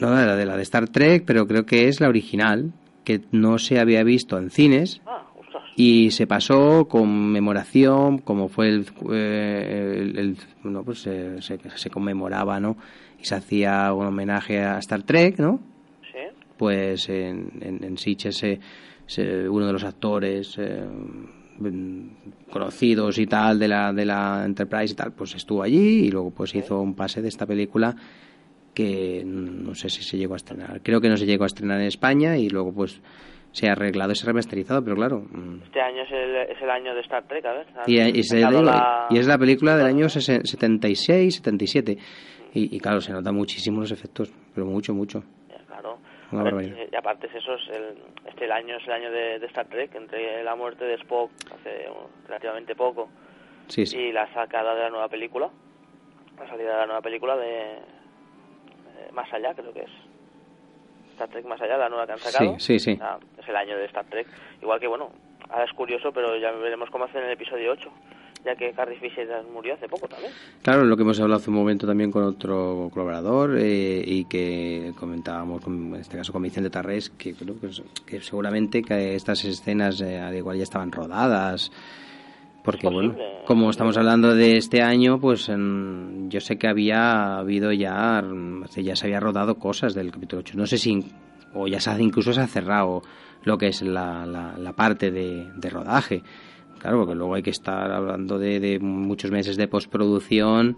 No, 0.00 0.10
la 0.10 0.36
de 0.36 0.46
la 0.46 0.56
de 0.56 0.62
Star 0.62 0.88
Trek, 0.88 1.24
pero 1.26 1.46
creo 1.46 1.64
que 1.66 1.88
es 1.88 2.00
la 2.00 2.08
original, 2.08 2.72
que 3.04 3.20
no 3.32 3.58
se 3.58 3.78
había 3.80 4.02
visto 4.04 4.38
en 4.38 4.50
cines. 4.50 5.00
Ah, 5.06 5.24
y 5.76 6.10
se 6.10 6.26
pasó 6.26 6.86
con 6.88 7.30
memoración 7.30 8.18
como 8.18 8.48
fue 8.48 8.68
el, 8.68 8.86
eh, 9.12 9.94
el- 10.00 10.18
el- 10.18 10.36
no 10.64 10.82
pues 10.82 11.02
se, 11.02 11.40
se, 11.40 11.58
se 11.76 11.88
conmemoraba 11.90 12.58
no 12.58 12.76
y 13.20 13.24
se 13.24 13.36
hacía 13.36 13.92
un 13.92 14.06
homenaje 14.06 14.58
a 14.60 14.78
Star 14.78 15.04
Trek 15.04 15.38
no 15.38 15.60
sí, 16.02 16.18
pues 16.56 17.08
en, 17.08 17.52
en, 17.60 17.84
en 17.84 17.96
Sitges 17.96 18.44
se- 19.06 19.48
uno 19.48 19.66
de 19.68 19.72
los 19.72 19.84
actores 19.84 20.56
eh, 20.58 20.84
conocidos 22.50 23.18
y 23.18 23.26
tal 23.26 23.58
de 23.58 23.68
la 23.68 23.92
de 23.92 24.04
la 24.04 24.42
Enterprise 24.44 24.92
y 24.92 24.96
tal 24.96 25.12
pues 25.12 25.34
estuvo 25.34 25.62
allí 25.62 26.06
y 26.06 26.10
luego 26.10 26.30
pues 26.30 26.54
hizo 26.54 26.80
un 26.80 26.94
pase 26.94 27.20
de 27.22 27.28
esta 27.28 27.46
película 27.46 27.94
que 28.74 29.22
no 29.26 29.74
sé 29.74 29.88
si 29.90 30.02
se 30.02 30.16
llegó 30.16 30.34
a 30.34 30.36
estrenar 30.36 30.80
creo 30.82 31.00
que 31.00 31.08
no 31.08 31.16
se 31.16 31.26
llegó 31.26 31.44
a 31.44 31.46
estrenar 31.48 31.80
en 31.80 31.86
España 31.86 32.36
y 32.36 32.48
luego 32.48 32.72
pues 32.72 33.00
se 33.52 33.68
ha 33.68 33.72
arreglado 33.72 34.12
y 34.12 34.14
se 34.16 34.24
ha 34.24 34.26
remasterizado 34.26 34.82
pero 34.84 34.94
claro 34.96 35.20
mm, 35.30 35.62
este 35.64 35.80
año 35.80 36.02
es 36.02 36.12
el, 36.12 36.36
es 36.56 36.62
el 36.62 36.70
año 36.70 36.94
de 36.94 37.00
Star 37.00 37.24
Trek, 37.26 37.44
a 37.46 37.52
ver. 37.52 37.66
y, 37.86 38.00
y 38.18 38.22
se 38.22 38.40
sacado 38.40 38.58
digo, 38.60 38.70
la- 38.70 39.06
y 39.10 39.18
es 39.18 39.26
la 39.26 39.38
película 39.38 39.76
del 39.76 39.86
año 39.86 40.06
sesen- 40.06 40.44
76, 40.44 41.34
77. 41.36 41.98
Y, 42.54 42.76
y 42.76 42.80
claro, 42.80 43.00
se 43.00 43.12
notan 43.12 43.34
muchísimo 43.34 43.80
los 43.80 43.90
efectos, 43.90 44.32
pero 44.54 44.66
mucho, 44.66 44.94
mucho. 44.94 45.22
Una 46.32 46.42
barbaridad. 46.42 46.78
eh, 46.78 46.88
y 46.92 46.96
aparte 46.96 47.26
es 47.28 47.34
eso, 47.36 47.54
es 47.54 47.68
el, 47.68 47.98
este 48.26 48.44
el 48.44 48.52
año 48.52 48.76
es 48.76 48.84
el 48.86 48.92
año 48.92 49.10
de, 49.10 49.38
de 49.38 49.46
Star 49.46 49.66
Trek, 49.66 49.94
entre 49.94 50.42
la 50.44 50.54
muerte 50.54 50.84
de 50.84 50.94
Spock 50.94 51.30
hace 51.54 51.88
relativamente 52.26 52.74
poco 52.74 53.08
Sí, 53.68 53.86
sí. 53.86 53.98
y 53.98 54.12
la 54.12 54.32
sacada 54.32 54.74
de 54.74 54.82
la 54.82 54.90
nueva 54.90 55.08
película, 55.08 55.48
la 56.38 56.48
salida 56.48 56.72
de 56.72 56.76
la 56.78 56.86
nueva 56.86 57.00
película 57.02 57.36
de 57.36 57.78
Más 59.12 59.32
Allá, 59.32 59.54
creo 59.54 59.72
que 59.72 59.80
es. 59.80 59.90
Star 61.12 61.28
Trek 61.28 61.44
Más 61.46 61.60
Allá, 61.60 61.76
la 61.78 61.88
nueva 61.88 62.06
que 62.06 62.12
han 62.12 62.18
sacado. 62.18 62.58
Sí, 62.58 62.78
sí, 62.78 62.92
sí. 62.94 62.98
Ah, 63.02 63.18
es 63.38 63.48
el 63.48 63.56
año 63.56 63.76
de 63.76 63.86
Star 63.86 64.04
Trek. 64.06 64.26
Igual 64.62 64.78
que, 64.80 64.86
bueno, 64.86 65.10
ahora 65.50 65.64
es 65.64 65.72
curioso, 65.72 66.12
pero 66.12 66.36
ya 66.36 66.52
veremos 66.52 66.90
cómo 66.90 67.04
hacen 67.04 67.24
el 67.24 67.30
episodio 67.32 67.72
8. 67.72 67.90
Ya 68.48 68.56
que 68.56 68.72
Fisher 68.98 69.28
murió 69.52 69.74
hace 69.74 69.88
poco 69.88 70.08
también. 70.08 70.32
Claro, 70.62 70.84
lo 70.84 70.96
que 70.96 71.02
hemos 71.02 71.20
hablado 71.20 71.40
hace 71.40 71.50
un 71.50 71.56
momento 71.56 71.86
también 71.86 72.10
con 72.10 72.24
otro 72.24 72.88
colaborador 72.92 73.58
eh, 73.58 74.02
y 74.04 74.24
que 74.24 74.92
comentábamos, 74.98 75.60
con, 75.60 75.94
en 75.94 76.00
este 76.00 76.16
caso 76.16 76.32
con 76.32 76.42
Vicente 76.42 76.70
Tarrés, 76.70 77.10
que 77.10 77.34
creo 77.34 77.60
que, 77.60 77.68
que 78.06 78.20
seguramente 78.20 78.82
que 78.82 79.14
estas 79.14 79.44
escenas 79.44 80.00
eh, 80.00 80.18
al 80.18 80.34
igual 80.34 80.56
ya 80.56 80.62
estaban 80.62 80.90
rodadas. 80.90 81.70
Porque 82.64 82.88
bueno, 82.88 83.16
como 83.46 83.70
estamos 83.70 83.96
hablando 83.96 84.34
de 84.34 84.56
este 84.56 84.82
año, 84.82 85.18
pues 85.20 85.48
en, 85.48 86.28
yo 86.30 86.40
sé 86.40 86.58
que 86.58 86.68
había 86.68 87.38
habido 87.38 87.72
ya, 87.72 88.22
ya 88.76 88.96
se 88.96 89.06
había 89.06 89.20
rodado 89.20 89.54
cosas 89.58 89.94
del 89.94 90.10
capítulo 90.10 90.40
8. 90.40 90.54
No 90.56 90.66
sé 90.66 90.76
si, 90.76 91.04
o 91.54 91.66
ya 91.66 91.80
se 91.80 91.90
incluso 92.02 92.32
se 92.32 92.40
ha 92.40 92.46
cerrado 92.46 93.02
lo 93.44 93.56
que 93.56 93.68
es 93.68 93.80
la, 93.82 94.26
la, 94.26 94.54
la 94.58 94.72
parte 94.72 95.10
de, 95.10 95.48
de 95.54 95.70
rodaje. 95.70 96.22
Claro, 96.78 96.98
porque 96.98 97.14
luego 97.14 97.34
hay 97.34 97.42
que 97.42 97.50
estar 97.50 97.90
hablando 97.90 98.38
de, 98.38 98.60
de 98.60 98.78
muchos 98.78 99.30
meses 99.30 99.56
de 99.56 99.68
postproducción, 99.68 100.76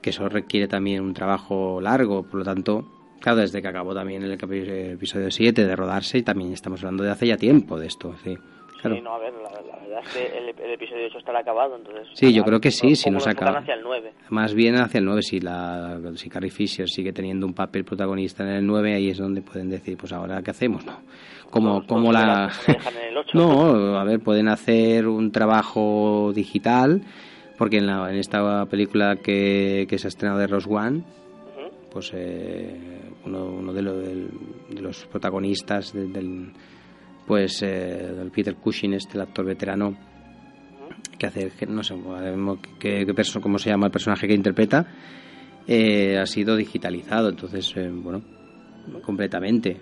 que 0.00 0.10
eso 0.10 0.28
requiere 0.28 0.68
también 0.68 1.02
un 1.02 1.14
trabajo 1.14 1.80
largo, 1.80 2.22
por 2.22 2.40
lo 2.40 2.44
tanto, 2.44 2.84
claro, 3.20 3.38
desde 3.38 3.62
que 3.62 3.68
acabó 3.68 3.94
también 3.94 4.22
el 4.22 4.32
episodio 4.32 5.30
7 5.30 5.64
de 5.64 5.76
rodarse, 5.76 6.22
también 6.22 6.52
estamos 6.52 6.80
hablando 6.80 7.02
de 7.04 7.10
hace 7.10 7.26
ya 7.26 7.36
tiempo 7.36 7.78
de 7.78 7.86
esto, 7.86 8.14
sí. 8.22 8.36
Claro. 8.80 8.96
Sí, 8.96 9.02
no, 9.02 9.14
a 9.14 9.18
ver, 9.18 9.32
la, 9.32 9.50
la 9.50 9.76
verdad 9.80 10.02
es 10.04 10.12
que 10.12 10.38
el, 10.38 10.48
el, 10.50 10.72
episodio 10.72 11.06
8 11.06 11.18
estará 11.18 11.38
acabado, 11.38 11.76
entonces... 11.76 12.06
Sí, 12.12 12.34
yo 12.34 12.44
creo 12.44 12.60
que 12.60 12.70
sí, 12.70 12.96
si 12.96 13.10
no 13.10 13.18
se 13.18 13.30
acaba... 13.30 13.60
hacia 13.60 13.72
el 13.72 13.82
9. 13.82 14.12
Más 14.28 14.52
bien 14.52 14.74
hacia 14.74 14.98
el 14.98 15.06
9, 15.06 15.22
si, 15.22 15.40
la, 15.40 15.98
si 16.16 16.28
Carrie 16.28 16.50
Fisher 16.50 16.86
sigue 16.86 17.14
teniendo 17.14 17.46
un 17.46 17.54
papel 17.54 17.86
protagonista 17.86 18.42
en 18.42 18.50
el 18.50 18.66
9, 18.66 18.94
ahí 18.94 19.08
es 19.08 19.16
donde 19.16 19.40
pueden 19.40 19.70
decir, 19.70 19.96
pues 19.96 20.12
ahora, 20.12 20.42
¿qué 20.42 20.50
hacemos? 20.50 20.84
No, 20.84 20.98
como, 21.54 21.86
como 21.86 22.12
la... 22.12 22.50
el 23.10 23.16
8. 23.16 23.30
No, 23.34 23.96
a 23.98 24.04
ver, 24.04 24.20
pueden 24.20 24.48
hacer 24.48 25.06
un 25.06 25.30
trabajo 25.32 26.32
digital, 26.34 27.02
porque 27.56 27.78
en, 27.78 27.86
la, 27.86 28.10
en 28.10 28.16
esta 28.16 28.66
película 28.66 29.16
que, 29.16 29.86
que 29.88 29.98
se 29.98 30.06
ha 30.06 30.08
estrenado 30.08 30.40
de 30.40 30.46
Rose 30.46 30.68
One, 30.68 31.02
pues 31.90 32.10
eh, 32.14 32.76
uno, 33.24 33.46
uno 33.46 33.72
de, 33.72 33.82
lo- 33.82 33.98
de 33.98 34.28
los 34.80 35.06
protagonistas 35.06 35.92
del, 35.92 36.12
del- 36.12 36.50
pues 37.26 37.62
eh, 37.62 38.12
del 38.16 38.30
Peter 38.30 38.54
Cushing, 38.56 38.94
este 38.94 39.14
el 39.14 39.22
actor 39.22 39.44
veterano 39.46 39.96
que 41.18 41.26
hace, 41.26 41.50
que 41.50 41.66
no 41.66 41.82
sé 41.84 41.94
qué, 42.80 43.06
qué 43.06 43.14
perso- 43.14 43.40
cómo 43.40 43.58
se 43.58 43.70
llama 43.70 43.86
el 43.86 43.92
personaje 43.92 44.26
que 44.26 44.34
interpreta, 44.34 44.86
eh, 45.66 46.18
ha 46.18 46.26
sido 46.26 46.56
digitalizado, 46.56 47.28
entonces, 47.30 47.72
eh, 47.76 47.88
bueno, 47.90 48.20
completamente. 49.02 49.76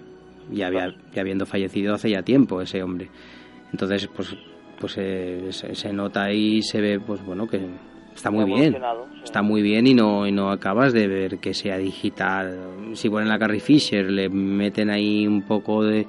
Ya, 0.50 0.66
había, 0.66 0.94
ya 1.14 1.22
habiendo 1.22 1.46
fallecido 1.46 1.94
hace 1.94 2.10
ya 2.10 2.22
tiempo 2.22 2.60
ese 2.60 2.82
hombre. 2.82 3.08
Entonces, 3.72 4.08
pues, 4.14 4.36
pues 4.78 4.94
eh, 4.98 5.48
se, 5.50 5.74
se 5.74 5.92
nota 5.92 6.24
ahí, 6.24 6.62
se 6.62 6.80
ve, 6.80 7.00
pues 7.00 7.24
bueno, 7.24 7.46
que 7.46 7.60
está 8.14 8.30
muy 8.30 8.44
bien. 8.44 8.74
sí. 8.74 8.78
Está 9.24 9.42
muy 9.42 9.62
bien 9.62 9.86
y 9.86 9.94
no, 9.94 10.26
y 10.26 10.32
no 10.32 10.50
acabas 10.50 10.92
de 10.92 11.06
ver 11.06 11.38
que 11.38 11.54
sea 11.54 11.78
digital. 11.78 12.58
Si 12.94 13.08
ponen 13.08 13.28
la 13.28 13.38
Carrie 13.38 13.60
Fisher, 13.60 14.10
le 14.10 14.28
meten 14.28 14.90
ahí 14.90 15.26
un 15.26 15.42
poco 15.42 15.84
de... 15.84 16.06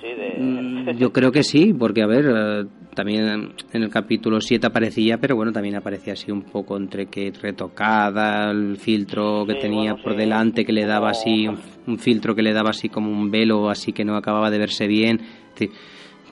Sí, 0.00 0.06
de... 0.08 0.36
Mm, 0.38 0.96
Yo 0.98 1.12
creo 1.12 1.30
que 1.30 1.42
sí, 1.42 1.72
porque 1.74 2.02
a 2.02 2.06
ver, 2.06 2.24
eh, 2.34 2.64
también 2.94 3.52
en 3.72 3.82
el 3.82 3.90
capítulo 3.90 4.40
7 4.40 4.66
aparecía, 4.66 5.18
pero 5.18 5.36
bueno, 5.36 5.52
también 5.52 5.76
aparecía 5.76 6.14
así 6.14 6.30
un 6.32 6.42
poco 6.42 6.76
entre 6.76 7.06
que 7.06 7.32
retocada, 7.40 8.50
el 8.50 8.76
filtro 8.76 9.44
que 9.46 9.54
Sí, 9.54 9.60
tenía 9.60 9.92
bueno, 9.92 10.02
por 10.02 10.12
sí, 10.12 10.18
delante 10.18 10.64
que 10.64 10.72
le 10.72 10.86
daba 10.86 11.10
así, 11.10 11.46
un, 11.46 11.58
un 11.86 11.98
filtro 11.98 12.34
que 12.34 12.42
le 12.42 12.52
daba 12.52 12.70
así 12.70 12.88
como 12.88 13.10
un 13.10 13.30
velo, 13.30 13.68
así 13.68 13.92
que 13.92 14.04
no 14.04 14.16
acababa 14.16 14.50
de 14.50 14.58
verse 14.58 14.86
bien. 14.86 15.20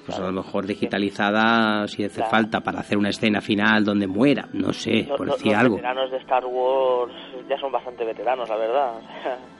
Pues 0.07 0.19
a 0.19 0.23
lo 0.23 0.33
mejor 0.33 0.67
digitalizada, 0.67 1.87
si 1.87 2.03
hace 2.03 2.17
Claro. 2.17 2.31
falta 2.31 2.61
para 2.61 2.81
hacer 2.81 2.97
una 2.97 3.11
escena 3.11 3.43
final 3.43 3.85
donde 3.85 4.07
muera, 4.07 4.49
no 4.55 4.73
sé, 4.73 5.05
Lo- 5.07 5.17
por 5.17 5.27
lo- 5.27 5.33
decir 5.35 5.53
los 5.53 5.61
algo. 5.61 5.75
veteranos 5.77 6.11
de 6.11 6.17
Star 6.19 6.47
Wars 6.47 7.13
ya 7.47 7.59
son 7.59 7.71
bastante 7.71 8.05
veteranos, 8.07 8.49
la 8.49 8.57
verdad. 8.57 8.93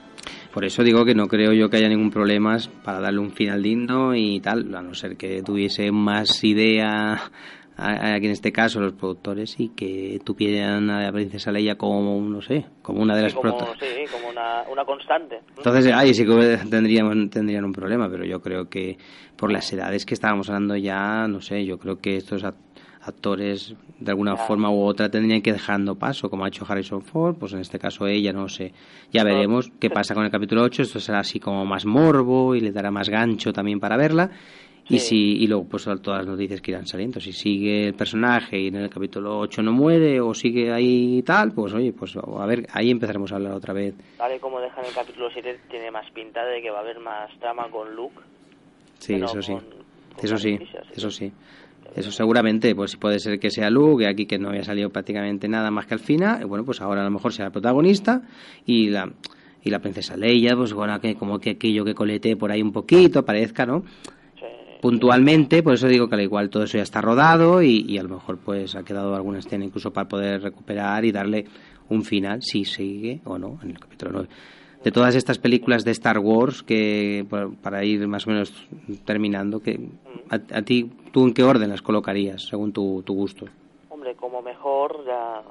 Por 0.53 0.65
eso 0.65 0.83
digo 0.83 1.05
que 1.05 1.13
no 1.15 1.27
creo 1.27 1.53
yo 1.53 1.69
que 1.69 1.77
haya 1.77 1.89
ningún 1.89 2.09
problema 2.09 2.57
para 2.83 2.99
darle 2.99 3.19
un 3.19 3.31
final 3.31 3.61
digno 3.61 4.15
y 4.15 4.39
tal, 4.39 4.73
a 4.75 4.81
no 4.81 4.93
ser 4.95 5.15
que 5.15 5.43
tuviese 5.43 5.91
más 5.91 6.43
idea 6.43 7.13
a- 7.77 8.13
aquí 8.15 8.25
en 8.25 8.31
este 8.31 8.51
caso 8.51 8.79
los 8.81 8.93
productores 8.93 9.59
y 9.59 9.69
que 9.69 10.19
tuvieran 10.25 10.89
a 10.89 11.03
la 11.03 11.11
princesa 11.13 11.51
Leia 11.51 11.75
como, 11.77 12.19
no 12.27 12.41
sé, 12.41 12.65
como 12.81 13.01
una 13.01 13.15
de 13.15 13.21
las 13.23 13.31
Sí, 13.31 13.37
como, 13.37 13.55
protas. 13.57 13.77
sí, 13.79 13.85
como 14.11 14.27
una, 14.29 14.63
una 14.69 14.83
constante. 14.85 15.41
Entonces, 15.55 15.93
ahí 15.93 16.13
sí 16.13 16.25
que 16.25 16.59
tendríamos, 16.69 17.29
tendrían 17.29 17.63
un 17.65 17.71
problema, 17.71 18.09
pero 18.09 18.25
yo 18.25 18.41
creo 18.41 18.69
que 18.69 18.97
por 19.37 19.51
las 19.51 19.71
edades 19.71 20.05
que 20.05 20.13
estábamos 20.13 20.49
hablando 20.49 20.75
ya, 20.75 21.27
no 21.27 21.41
sé, 21.41 21.63
yo 21.65 21.77
creo 21.77 21.99
que 21.99 22.17
estos 22.17 22.43
actores 23.01 23.75
de 23.99 24.11
alguna 24.11 24.35
forma 24.37 24.69
u 24.71 24.81
otra 24.83 25.09
tendrían 25.09 25.41
que 25.41 25.49
ir 25.51 25.55
dejando 25.55 25.95
paso, 25.95 26.29
como 26.29 26.45
ha 26.45 26.47
hecho 26.49 26.65
Harrison 26.67 27.01
Ford, 27.01 27.35
pues 27.37 27.53
en 27.53 27.59
este 27.59 27.79
caso 27.79 28.07
ella, 28.07 28.31
no 28.33 28.47
sé. 28.49 28.73
Ya 29.11 29.23
No. 29.23 29.29
veremos 29.29 29.71
qué 29.79 29.89
pasa 29.89 30.13
con 30.13 30.25
el 30.25 30.31
capítulo 30.31 30.63
8, 30.63 30.83
esto 30.83 30.99
será 30.99 31.19
así 31.19 31.39
como 31.39 31.65
más 31.65 31.85
morbo 31.85 32.55
y 32.55 32.61
le 32.61 32.71
dará 32.71 32.91
más 32.91 33.09
gancho 33.09 33.51
también 33.53 33.79
para 33.79 33.97
verla. 33.97 34.29
Y 34.91 34.97
si 34.97 35.33
y 35.43 35.45
luego 35.45 35.65
pues 35.65 35.83
todas 36.01 36.21
las 36.21 36.25
noticias 36.27 36.61
que 36.61 36.71
irán 36.71 36.87
saliendo, 36.87 37.19
si 37.19 37.31
sigue 37.31 37.89
el 37.89 37.93
personaje 37.93 38.59
y 38.59 38.67
en 38.69 38.77
el 38.77 38.89
capítulo 38.89 39.37
8 39.37 39.61
no 39.61 39.71
muere 39.71 40.19
o 40.19 40.33
sigue 40.33 40.71
ahí 40.73 41.21
tal, 41.21 41.51
pues 41.51 41.73
oye, 41.73 41.93
pues 41.93 42.15
a 42.17 42.45
ver, 42.47 42.65
ahí 42.73 42.89
empezaremos 42.89 43.31
a 43.31 43.35
hablar 43.35 43.53
otra 43.53 43.71
vez. 43.71 43.93
Tal 44.17 44.35
y 44.35 44.39
como 44.39 44.59
dejan 44.59 44.83
el 44.85 44.91
capítulo 44.93 45.29
7, 45.31 45.59
tiene 45.69 45.91
más 45.91 46.09
pinta 46.09 46.43
de 46.43 46.59
que 46.63 46.71
va 46.71 46.79
a 46.79 46.81
haber 46.81 46.99
más 47.01 47.29
trama 47.39 47.69
con 47.69 47.95
Luke. 47.95 48.15
Sí, 48.97 49.15
no 49.17 49.27
eso 49.27 49.41
sí. 49.43 49.51
con- 49.53 49.63
con 50.15 50.25
Eso 50.25 50.37
sí. 50.37 50.57
eso 50.95 51.11
sí. 51.11 51.31
Eso 51.95 52.11
seguramente, 52.11 52.75
pues 52.75 52.95
puede 52.95 53.19
ser 53.19 53.39
que 53.39 53.49
sea 53.49 53.69
Luke, 53.69 54.07
aquí 54.07 54.25
que 54.25 54.37
no 54.37 54.49
había 54.49 54.63
salido 54.63 54.89
prácticamente 54.89 55.47
nada 55.47 55.71
más 55.71 55.85
que 55.85 55.95
al 55.95 55.99
final, 55.99 56.41
y 56.41 56.45
bueno, 56.45 56.63
pues 56.63 56.81
ahora 56.81 57.01
a 57.01 57.03
lo 57.03 57.11
mejor 57.11 57.33
será 57.33 57.47
el 57.47 57.51
protagonista, 57.51 58.21
y 58.65 58.89
la, 58.89 59.11
y 59.63 59.69
la 59.69 59.79
princesa 59.79 60.15
Leia, 60.15 60.55
pues 60.55 60.73
bueno, 60.73 60.99
que 61.01 61.15
como 61.15 61.39
que 61.39 61.51
aquello 61.51 61.83
que 61.83 61.95
coletee 61.95 62.35
por 62.35 62.51
ahí 62.51 62.61
un 62.61 62.71
poquito, 62.71 63.19
aparezca, 63.19 63.65
¿no? 63.65 63.83
Sí. 64.35 64.45
Puntualmente, 64.81 65.63
por 65.63 65.73
eso 65.73 65.87
digo 65.87 66.07
que 66.07 66.15
al 66.15 66.21
igual 66.21 66.49
todo 66.49 66.63
eso 66.63 66.77
ya 66.77 66.83
está 66.83 67.01
rodado, 67.01 67.61
y, 67.63 67.85
y 67.87 67.97
a 67.97 68.03
lo 68.03 68.09
mejor 68.09 68.37
pues 68.37 68.75
ha 68.75 68.83
quedado 68.83 69.15
alguna 69.15 69.39
escena 69.39 69.65
incluso 69.65 69.91
para 69.91 70.07
poder 70.07 70.41
recuperar 70.41 71.05
y 71.05 71.11
darle 71.11 71.45
un 71.89 72.03
final, 72.03 72.43
si 72.43 72.65
sigue 72.65 73.21
o 73.25 73.37
no, 73.37 73.59
en 73.63 73.71
el 73.71 73.79
capítulo 73.79 74.11
9 74.13 74.29
de 74.83 74.91
todas 74.91 75.15
estas 75.15 75.37
películas 75.39 75.83
de 75.85 75.91
Star 75.91 76.19
Wars 76.19 76.63
que 76.63 77.25
para 77.61 77.83
ir 77.83 78.07
más 78.07 78.25
o 78.27 78.29
menos 78.31 78.53
terminando 79.05 79.61
que 79.61 79.79
a, 80.29 80.35
a 80.57 80.61
ti 80.61 80.89
tú 81.11 81.25
en 81.25 81.33
qué 81.33 81.43
orden 81.43 81.69
las 81.69 81.81
colocarías 81.81 82.43
según 82.47 82.71
tu, 82.71 83.03
tu 83.05 83.13
gusto 83.13 83.45
Hombre, 83.89 84.15
como 84.15 84.41
mejor, 84.41 85.03
ya 85.05 85.41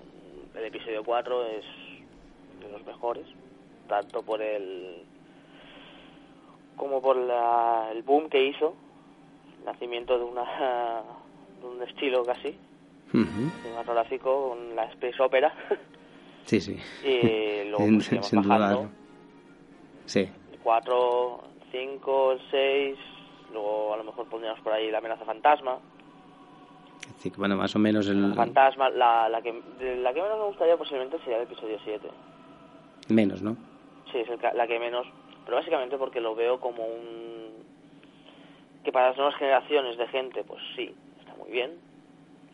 el 0.59 0.65
episodio 0.65 1.03
4 1.05 1.45
es 1.47 1.65
de 2.65 2.73
los 2.73 2.85
mejores, 2.87 3.27
tanto 3.89 4.23
por 4.23 4.41
el. 4.41 5.03
como 6.77 7.03
por 7.03 7.17
la, 7.17 7.91
el 7.93 8.03
boom 8.03 8.29
que 8.31 8.47
hizo, 8.47 8.75
nacimiento 9.67 10.17
de 10.19 10.25
una 10.25 10.45
de 11.61 11.67
un 11.67 11.83
estilo 11.83 12.23
casi 12.25 12.57
Ujú. 13.13 13.51
cinematográfico 13.63 14.51
con 14.51 14.77
la 14.77 14.85
space 14.85 15.21
opera 15.23 15.53
sí 16.45 16.61
sí 16.61 16.77
y 17.05 17.69
luego 17.69 17.79
Sin- 17.85 17.95
pues, 17.97 18.07
sin 18.27 18.39
bajando 18.43 18.43
dudarlo. 18.43 18.91
Sí. 20.09 20.29
El 20.53 20.59
4, 20.63 21.41
5, 21.71 22.33
el 22.33 22.41
6, 22.51 22.99
luego 23.53 23.95
a 23.95 23.97
lo 23.99 24.05
mejor 24.05 24.27
pondríamos 24.29 24.61
por 24.61 24.73
ahí 24.73 24.91
la 24.91 24.99
amenaza 24.99 25.25
fantasma. 25.25 25.79
Así 27.17 27.31
que, 27.31 27.37
bueno 27.37 27.57
más 27.57 27.75
o 27.75 27.79
menos 27.79 28.07
el 28.09 28.35
Fantasma, 28.35 28.91
la, 28.91 29.29
la, 29.29 29.41
que, 29.41 29.53
la 29.53 30.13
que 30.13 30.23
menos 30.23 30.39
me 30.39 30.45
gustaría 30.47 30.77
posiblemente 30.77 31.19
sería 31.21 31.39
el 31.39 31.45
episodio 31.45 31.79
7. 31.85 32.09
menos 33.09 33.43
no 33.43 33.57
Sí, 34.13 34.19
es 34.19 34.29
el 34.29 34.39
la 34.55 34.67
que 34.67 34.79
menos, 34.79 35.07
pero 35.45 35.57
básicamente 35.57 35.97
porque 35.97 36.21
lo 36.21 36.35
veo 36.35 36.61
como 36.61 36.85
un... 36.85 37.65
que 38.85 38.93
para 38.93 39.09
las 39.09 39.17
nuevas 39.17 39.37
generaciones 39.37 39.97
de 39.97 40.07
gente, 40.09 40.45
pues 40.45 40.63
sí, 40.77 40.95
está 41.21 41.35
muy 41.35 41.51
bien, 41.51 41.73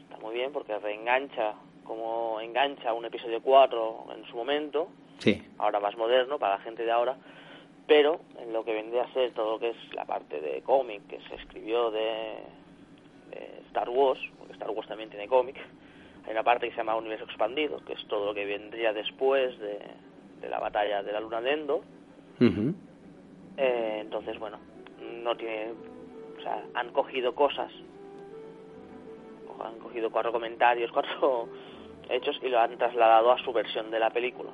está 0.03 0.17
muy 0.19 0.35
bien 0.35 0.53
porque 0.53 0.79
reengancha 0.79 1.55
como 1.85 2.41
engancha 2.41 2.93
un 2.93 3.05
episodio 3.05 3.41
4 3.43 4.07
en 4.17 4.25
su 4.27 4.37
momento, 4.37 4.89
sí. 5.19 5.43
Ahora 5.59 5.81
más 5.81 5.97
moderno 5.97 6.39
para 6.39 6.57
la 6.57 6.63
gente 6.63 6.85
de 6.85 6.91
ahora, 6.93 7.17
pero 7.87 8.21
en 8.39 8.53
lo 8.53 8.65
que 8.65 8.73
vendría 8.73 9.05
a 9.05 9.13
ser 9.13 9.33
todo 9.33 9.53
lo 9.53 9.59
que 9.59 9.71
es 9.71 9.95
la 9.95 10.05
parte 10.05 10.41
de 10.41 10.63
cómic 10.63 11.07
que 11.07 11.21
se 11.29 11.35
escribió 11.37 11.91
de, 11.91 12.37
de 13.31 13.61
Star 13.69 13.89
Wars, 13.91 14.21
porque 14.39 14.55
Star 14.55 14.71
Wars 14.71 14.89
también 14.89 15.11
tiene 15.11 15.29
cómic, 15.29 15.57
hay 16.25 16.33
una 16.33 16.43
parte 16.43 16.67
que 16.67 16.73
se 16.73 16.79
llama 16.79 16.97
Universo 16.97 17.25
Expandido, 17.25 17.85
que 17.85 17.93
es 17.93 18.07
todo 18.07 18.27
lo 18.27 18.35
que 18.35 18.47
vendría 18.47 18.93
después 18.93 19.59
de, 19.59 19.79
de 20.41 20.49
la 20.49 20.59
batalla 20.59 21.03
de 21.03 21.13
la 21.13 21.21
Luna 21.21 21.41
de 21.41 21.53
Endor. 21.53 21.81
Ujú. 22.41 22.75
Eh, 23.57 23.99
entonces, 24.01 24.39
bueno, 24.39 24.59
no 25.23 25.37
tiene... 25.37 25.73
O 26.39 26.43
sea, 26.43 26.65
han 26.75 26.91
cogido 26.93 27.35
cosas, 27.35 27.73
han 29.63 29.79
cogido 29.79 30.11
cuatro 30.11 30.33
comentarios, 30.33 30.91
cuatro 30.93 31.49
hechos 32.09 32.39
y 32.43 32.49
lo 32.49 32.61
han 32.61 32.77
trasladado 32.77 33.33
a 33.33 33.39
su 33.39 33.53
versión 33.53 33.91
de 33.91 33.99
la 33.99 34.11
película, 34.11 34.51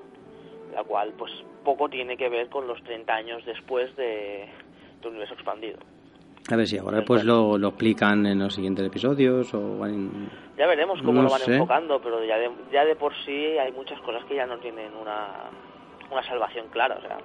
la 0.75 0.85
cual 0.85 1.12
pues 1.18 1.33
poco 1.64 1.89
tiene 1.89 2.16
que 2.16 2.29
ver 2.29 2.49
con 2.49 2.66
los 2.66 2.83
30 2.85 3.12
años 3.14 3.45
después 3.45 3.95
de, 3.97 4.47
de 5.03 5.09
Universo 5.09 5.35
Expandido. 5.35 5.79
A 6.51 6.57
ver 6.57 6.66
si 6.66 6.79
ahora 6.79 7.05
pues 7.05 7.23
lo, 7.25 7.59
lo 7.59 7.68
explican 7.68 8.27
en 8.27 8.39
los 8.39 8.55
siguientes 8.55 8.85
episodios 8.87 9.53
o 9.55 9.87
en- 9.87 10.31
Ya 10.57 10.66
veremos 10.66 10.99
cómo 11.03 11.14
No 11.14 11.23
lo 11.25 11.31
van 11.31 11.41
sé. 11.41 11.55
enfocando, 11.55 12.01
pero 12.01 12.25
ya 12.25 12.39
de, 12.39 12.51
ya 12.73 12.85
de 12.85 12.97
por 12.97 13.12
sí 13.25 13.59
hay 13.59 13.71
muchas 13.73 14.01
cosas 14.01 14.25
que 14.25 14.35
ya 14.37 14.47
no 14.47 14.59
tienen 14.59 14.95
una, 14.95 15.29
una 16.11 16.23
salvación 16.27 16.66
clara. 16.71 16.97
O 16.99 17.03
sea, 17.03 17.18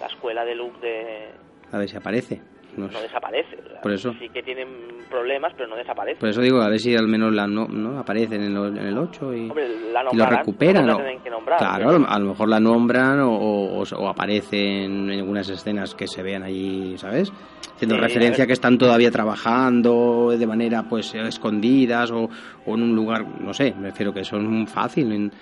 la 0.00 0.06
escuela 0.06 0.44
de 0.44 0.54
Luke 0.54 0.78
de, 0.80 1.28
a 1.72 1.78
ver 1.78 1.88
si 1.88 1.96
aparece. 1.96 2.40
No 2.78 2.88
no 2.88 3.00
desaparece. 3.00 3.56
o 3.64 3.68
sea, 3.68 3.80
Por 3.80 3.92
eso. 3.92 4.12
Sí 4.18 4.28
que 4.30 4.42
tienen 4.42 4.68
problemas, 5.10 5.52
pero 5.56 5.68
no 5.68 5.76
desaparece. 5.76 6.20
Por 6.20 6.28
eso 6.28 6.40
digo, 6.40 6.60
a 6.60 6.68
ver 6.68 6.78
si 6.80 6.94
al 6.94 7.08
menos 7.08 7.32
la 7.32 7.46
no, 7.46 7.66
¿no? 7.66 7.98
aparecen 7.98 8.42
en, 8.42 8.56
en 8.56 8.76
el 8.78 8.98
8 8.98 9.34
y, 9.34 9.48
Hombre, 9.48 9.66
la 9.92 10.04
y 10.12 10.16
lo 10.16 10.26
recuperan. 10.26 10.86
que 11.22 11.30
nombrar, 11.30 11.58
claro, 11.58 11.78
pero- 11.78 11.90
a 11.90 11.98
lo- 11.98 12.08
a 12.08 12.18
mejor 12.28 12.48
la 12.48 12.60
nombran 12.60 13.20
o, 13.20 13.32
o, 13.32 13.82
o 13.82 14.08
aparecen 14.08 15.10
en 15.10 15.18
algunas 15.20 15.48
escenas 15.48 15.94
que 15.94 16.06
se 16.06 16.22
vean 16.22 16.42
allí, 16.42 16.96
¿sabes? 16.98 17.32
Haciendo 17.74 17.94
Sí, 17.96 18.00
a 18.00 18.06
referencia 18.06 18.42
ver. 18.42 18.46
que 18.48 18.52
están 18.52 18.76
todavía 18.76 19.10
trabajando 19.10 20.34
de 20.36 20.46
manera 20.46 20.82
pues 20.88 21.14
escondidas 21.14 22.10
o, 22.10 22.28
o 22.66 22.74
en 22.74 22.82
un 22.82 22.94
lugar, 22.94 23.24
no 23.40 23.52
sé, 23.54 23.74
me 23.78 23.90
refiero 23.90 24.12
que 24.12 24.24
son 24.24 24.66
fácil. 24.66 25.12
en- 25.12 25.32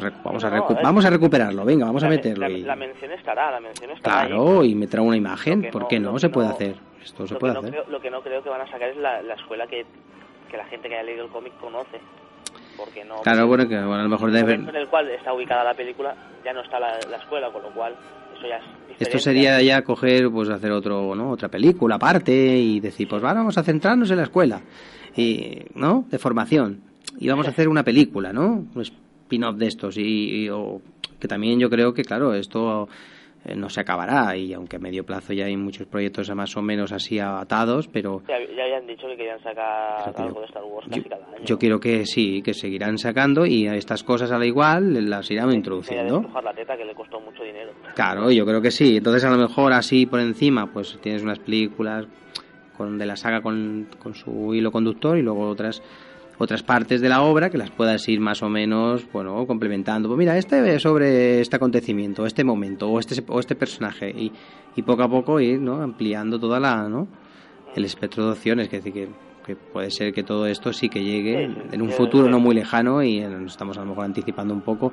pues 0.00 0.12
vamos, 0.24 0.44
a 0.44 0.50
No, 0.50 0.56
recu- 0.56 0.76
es- 0.76 0.82
vamos 0.82 1.04
a 1.04 1.10
recuperarlo, 1.10 1.64
venga, 1.64 1.86
vamos 1.86 2.02
a 2.02 2.06
la, 2.06 2.10
me- 2.10 2.16
meterlo. 2.16 2.48
la- 2.48 2.54
y- 2.58 2.62
la 2.62 2.76
mención 2.76 3.12
estará, 3.12 3.50
la 3.50 3.60
mención 3.60 3.90
estará 3.92 4.20
ahí. 4.22 4.26
claro, 4.28 4.64
y 4.64 4.74
meter 4.74 5.00
una 5.00 5.16
imagen, 5.16 5.68
¿por 5.70 5.86
qué 5.88 6.00
no? 6.00 6.18
Se 6.18 6.28
puede 6.30 6.48
hacer. 6.48 6.74
Esto 7.02 7.26
se 7.26 7.34
puede 7.36 7.56
hacer. 7.58 7.70
creo, 7.70 7.84
lo 7.88 8.00
que 8.00 8.10
no 8.10 8.20
creo 8.22 8.42
que 8.42 8.48
van 8.48 8.62
a 8.62 8.66
sacar 8.70 8.88
es 8.88 8.96
la, 8.96 9.22
la 9.22 9.34
escuela 9.34 9.66
que, 9.66 9.84
que 10.50 10.56
la 10.56 10.64
gente 10.66 10.88
que 10.88 10.94
haya 10.94 11.04
leído 11.04 11.24
el 11.26 11.30
cómic 11.30 11.52
conoce. 11.60 12.00
Porque 12.76 13.04
no. 13.04 13.20
Claro, 13.22 13.46
bueno, 13.46 13.68
que 13.68 13.76
bueno, 13.76 13.94
a 14.00 14.02
lo 14.02 14.08
mejor 14.08 14.30
el 14.30 14.34
debe, 14.34 14.54
en 14.54 14.74
el 14.74 14.88
cual 14.88 15.08
está 15.10 15.32
ubicada 15.32 15.62
la 15.64 15.74
película 15.74 16.14
ya 16.44 16.52
no 16.52 16.60
está 16.62 16.80
la, 16.80 16.98
la 17.08 17.18
escuela, 17.18 17.50
con 17.52 17.62
lo 17.62 17.70
cual 17.70 17.94
eso 18.36 18.48
ya 18.48 18.56
es 18.56 18.62
diferente. 18.64 19.04
Esto 19.04 19.18
sería 19.18 19.62
ya 19.62 19.82
coger, 19.82 20.28
pues 20.30 20.48
hacer 20.48 20.72
otro, 20.72 21.14
¿no? 21.14 21.30
Otra 21.30 21.48
película 21.48 21.94
aparte 21.96 22.32
y 22.32 22.80
decir, 22.80 23.06
pues 23.08 23.22
vamos 23.22 23.56
a 23.58 23.62
centrarnos 23.62 24.10
en 24.10 24.16
la 24.16 24.22
escuela, 24.24 24.60
y, 25.16 25.60
¿no? 25.76 26.04
De 26.10 26.18
formación. 26.18 26.80
Y 27.20 27.28
vamos 27.28 27.46
a 27.46 27.50
hacer 27.50 27.68
una 27.68 27.84
película, 27.84 28.32
¿no? 28.32 28.46
Un 28.74 28.84
spin-off 29.24 29.56
de 29.56 29.66
estos 29.66 29.96
y, 29.96 30.44
y- 30.44 30.48
o- 30.50 30.80
que 31.18 31.28
también 31.28 31.58
yo 31.58 31.70
creo 31.70 31.94
que, 31.94 32.02
claro, 32.04 32.34
esto 32.34 32.88
eh, 33.46 33.54
no 33.56 33.68
se 33.70 33.80
acabará 33.80 34.36
y 34.36 34.52
aunque 34.54 34.76
a 34.76 34.78
medio 34.78 35.04
plazo 35.04 35.32
ya 35.32 35.46
hay 35.46 35.56
muchos 35.56 35.86
proyectos 35.86 36.34
más 36.34 36.56
o 36.56 36.62
menos 36.62 36.92
así 36.92 37.18
atados, 37.18 37.88
pero 37.88 38.22
Ya, 38.28 38.38
ya 38.54 38.64
habían 38.64 38.86
dicho 38.86 39.06
que 39.06 39.16
querían 39.16 39.42
sacar 39.42 40.12
algo 40.16 40.34
yo- 40.34 40.40
de 40.40 40.46
Star 40.46 40.64
Wars 40.64 40.86
casi 40.88 41.02
cada 41.08 41.26
año. 41.26 41.44
yo 41.44 41.58
quiero 41.58 41.80
que 41.80 42.04
sí, 42.06 42.42
que 42.42 42.52
seguirán 42.54 42.98
sacando 42.98 43.44
y 43.46 43.66
estas 43.66 44.02
cosas 44.02 44.30
a 44.32 44.38
la 44.38 44.46
igual 44.46 45.08
las 45.10 45.30
irán 45.30 45.48
de 45.50 45.56
introduciendo. 45.56 46.24
la 46.42 46.52
teta 46.54 46.76
que 46.76 46.84
le 46.84 46.94
costó 46.94 47.20
mucho 47.20 47.42
dinero. 47.42 47.72
Claro, 47.94 48.30
yo 48.30 48.44
creo 48.44 48.60
que 48.60 48.70
sí. 48.70 48.96
Entonces, 48.98 49.24
a 49.24 49.30
lo 49.30 49.36
mejor 49.38 49.72
así 49.72 50.04
por 50.06 50.20
encima, 50.20 50.66
pues 50.72 50.98
tienes 51.02 51.22
unas 51.22 51.38
películas 51.38 52.06
con 52.76 52.98
de 52.98 53.06
la 53.06 53.16
saga 53.16 53.40
con, 53.40 53.86
con 54.02 54.14
su 54.14 54.54
hilo 54.54 54.72
conductor 54.72 55.16
y 55.16 55.22
luego 55.22 55.48
otras 55.48 55.82
otras 56.38 56.62
partes 56.62 57.00
de 57.00 57.08
la 57.08 57.22
obra 57.22 57.50
que 57.50 57.58
las 57.58 57.70
puedas 57.70 58.08
ir 58.08 58.20
más 58.20 58.42
o 58.42 58.48
menos, 58.48 59.06
bueno, 59.12 59.46
complementando. 59.46 60.08
Pues 60.08 60.18
mira, 60.18 60.36
este 60.36 60.74
es 60.74 60.82
sobre 60.82 61.40
este 61.40 61.56
acontecimiento, 61.56 62.26
este 62.26 62.44
momento 62.44 62.88
o 62.88 62.98
este 62.98 63.22
o 63.28 63.40
este 63.40 63.54
personaje 63.54 64.10
y, 64.10 64.32
y 64.76 64.82
poco 64.82 65.02
a 65.02 65.08
poco 65.08 65.40
ir, 65.40 65.60
¿no? 65.60 65.80
ampliando 65.80 66.38
toda 66.38 66.58
la, 66.60 66.88
¿no? 66.88 67.08
el 67.74 67.84
espectro 67.84 68.26
de 68.26 68.32
opciones, 68.32 68.68
que 68.68 68.76
decir 68.76 68.92
que 68.92 69.08
que 69.44 69.56
puede 69.56 69.90
ser 69.90 70.12
que 70.12 70.22
todo 70.22 70.46
esto 70.46 70.72
sí 70.72 70.88
que 70.88 71.04
llegue 71.04 71.46
Sí, 71.46 71.54
sí, 71.54 71.68
en 71.72 71.82
un 71.82 71.90
sí, 71.90 71.96
futuro 71.96 72.28
no 72.28 72.40
muy 72.40 72.54
lejano 72.54 73.02
y 73.02 73.18
eh, 73.18 73.28
nos 73.28 73.52
estamos 73.52 73.76
a 73.76 73.80
lo 73.80 73.88
mejor 73.88 74.06
anticipando 74.06 74.54
un 74.54 74.62
poco 74.62 74.92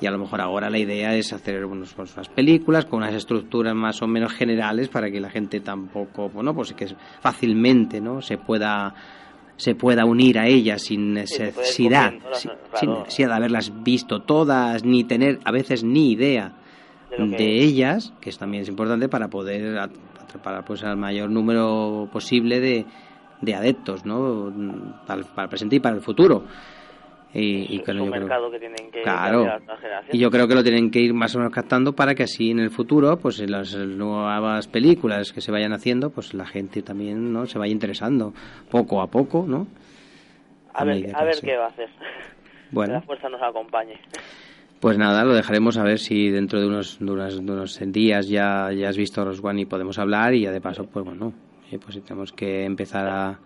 y 0.00 0.06
a 0.06 0.10
lo 0.10 0.18
mejor 0.18 0.40
ahora 0.40 0.68
la 0.68 0.78
idea 0.78 1.14
es 1.14 1.32
hacer 1.32 1.64
bueno, 1.64 1.84
pues, 1.94 2.14
unas 2.14 2.28
películas 2.28 2.84
con 2.86 2.98
unas 2.98 3.14
estructuras 3.14 3.74
más 3.74 4.02
o 4.02 4.06
menos 4.06 4.32
generales 4.32 4.88
para 4.88 5.10
que 5.10 5.20
la 5.20 5.30
gente 5.30 5.60
tampoco 5.60 6.28
bueno 6.28 6.54
pues 6.54 6.72
que 6.72 6.88
fácilmente 7.20 8.00
no 8.00 8.20
se 8.20 8.36
pueda 8.36 8.94
se 9.56 9.74
pueda 9.74 10.04
unir 10.04 10.38
a 10.38 10.46
ellas 10.48 10.82
sin 10.82 11.14
necesidad 11.14 12.12
sin, 12.32 12.50
necesidad 12.98 13.28
de 13.28 13.34
haberlas 13.34 13.72
visto 13.84 14.20
todas 14.22 14.84
ni 14.84 15.04
tener 15.04 15.38
a 15.44 15.52
veces 15.52 15.84
ni 15.84 16.10
idea 16.12 16.52
De 17.10 17.18
lo 17.18 17.26
de, 17.28 17.36
que- 17.36 17.62
ellas 17.62 18.12
que 18.20 18.30
es, 18.30 18.38
también 18.38 18.62
es 18.64 18.68
importante 18.68 19.08
para 19.08 19.28
poder 19.28 19.78
at- 19.78 19.90
atrapar 20.22 20.64
pues 20.64 20.82
al 20.82 20.96
mayor 20.96 21.30
número 21.30 22.08
posible 22.12 22.58
de, 22.58 22.84
de 23.42 23.54
adeptos 23.54 24.04
no 24.04 24.52
para 25.06 25.22
para 25.22 25.44
el 25.44 25.48
presente 25.48 25.76
y 25.76 25.80
para 25.80 25.94
el 25.94 26.02
futuro 26.02 26.44
y, 27.34 27.74
y 27.74 27.76
es 27.76 27.82
claro, 27.82 28.04
un 28.04 28.10
creo- 28.10 28.50
que 28.50 28.58
tienen 28.58 28.90
Claro. 29.02 29.46
y 30.12 30.18
yo 30.18 30.30
creo 30.30 30.48
que 30.48 30.54
lo 30.54 30.62
tienen 30.62 30.90
que 30.90 31.00
ir 31.00 31.12
más 31.12 31.34
o 31.34 31.38
menos 31.38 31.52
captando 31.52 31.92
para 31.92 32.14
que 32.14 32.22
así 32.22 32.50
en 32.50 32.60
el 32.60 32.70
futuro, 32.70 33.18
pues 33.18 33.40
en 33.40 33.50
las 33.50 33.74
nuevas 33.76 34.68
películas 34.68 35.32
que 35.32 35.40
se 35.40 35.50
vayan 35.52 35.72
haciendo, 35.72 36.10
pues 36.10 36.32
la 36.32 36.46
gente 36.46 36.82
también 36.82 37.32
no 37.32 37.46
se 37.46 37.58
vaya 37.58 37.72
interesando 37.72 38.32
poco 38.70 39.02
a 39.02 39.08
poco, 39.08 39.44
¿no? 39.46 39.66
a 40.72 40.84
ver, 40.84 41.14
a 41.14 41.24
ver 41.24 41.36
qué 41.40 41.56
va 41.56 41.66
a 41.66 41.68
hacer. 41.68 41.88
Bueno. 42.70 42.94
Que 42.94 42.98
la 43.00 43.02
fuerza 43.02 43.28
nos 43.28 43.42
acompañe. 43.42 43.94
Pues 44.80 44.98
nada, 44.98 45.24
lo 45.24 45.32
dejaremos 45.34 45.76
a 45.78 45.82
ver 45.84 45.98
si 45.98 46.30
dentro 46.30 46.60
de 46.60 46.66
unos, 46.66 46.98
de 46.98 47.10
unos, 47.10 47.46
de 47.46 47.52
unos 47.52 47.80
días 47.92 48.28
ya, 48.28 48.70
ya 48.72 48.88
has 48.88 48.96
visto 48.96 49.22
One 49.22 49.62
y 49.62 49.64
podemos 49.66 49.98
hablar 49.98 50.34
y 50.34 50.42
ya 50.42 50.50
de 50.50 50.60
paso, 50.60 50.84
pues 50.86 51.04
bueno, 51.04 51.32
eh, 51.70 51.78
pues 51.78 51.94
si 51.94 52.00
tenemos 52.00 52.32
que 52.32 52.64
empezar 52.64 53.06
a... 53.08 53.38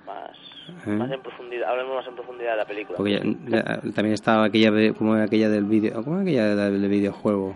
¿Eh? 0.86 0.90
más 0.90 1.10
en 1.10 1.20
profundidad, 1.22 1.70
hablemos 1.70 1.96
más 1.96 2.06
en 2.06 2.14
profundidad 2.14 2.50
de 2.52 2.56
la 2.56 2.64
película. 2.66 2.96
Porque 2.96 3.12
ya- 3.12 3.22
ya- 3.64 3.80
también 3.94 4.12
estaba 4.14 4.44
aquella, 4.44 4.70
como 4.94 5.14
aquella 5.14 5.48
del 5.48 5.64
vídeo, 5.64 6.02
¿cómo 6.04 6.16
era 6.16 6.22
aquella 6.22 6.54
del 6.70 6.88
videojuego? 6.88 7.54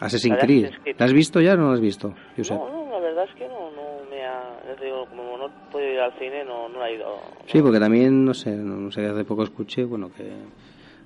Assassin's 0.00 0.36
La 0.36 0.42
Creed. 0.44 0.70
¿La 0.96 1.06
has 1.06 1.12
visto 1.12 1.40
ya 1.40 1.54
o 1.54 1.56
no 1.56 1.68
la 1.68 1.74
has 1.74 1.80
visto? 1.80 2.14
Josep? 2.36 2.56
No, 2.56 2.68
no, 2.86 2.90
la 2.92 3.00
verdad 3.00 3.24
es 3.28 3.34
que 3.34 3.48
no, 3.48 3.70
no 3.72 4.08
me 4.10 4.24
ha... 4.24 4.42
ya 4.68 4.76
te 4.76 4.84
digo, 4.84 5.06
como 5.06 5.36
no 5.36 5.46
he 5.46 5.72
podido 5.72 5.92
ir 5.92 6.00
al 6.00 6.12
cine, 6.18 6.44
no, 6.44 6.68
no 6.68 6.84
he 6.84 6.94
ido... 6.94 7.16
Sí, 7.46 7.60
porque 7.60 7.80
también, 7.80 8.24
no 8.24 8.32
sé, 8.32 8.54
no, 8.56 8.76
no 8.76 8.90
sé, 8.92 9.04
hace 9.06 9.24
poco 9.24 9.42
escuché, 9.42 9.84
bueno, 9.84 10.10
que 10.16 10.30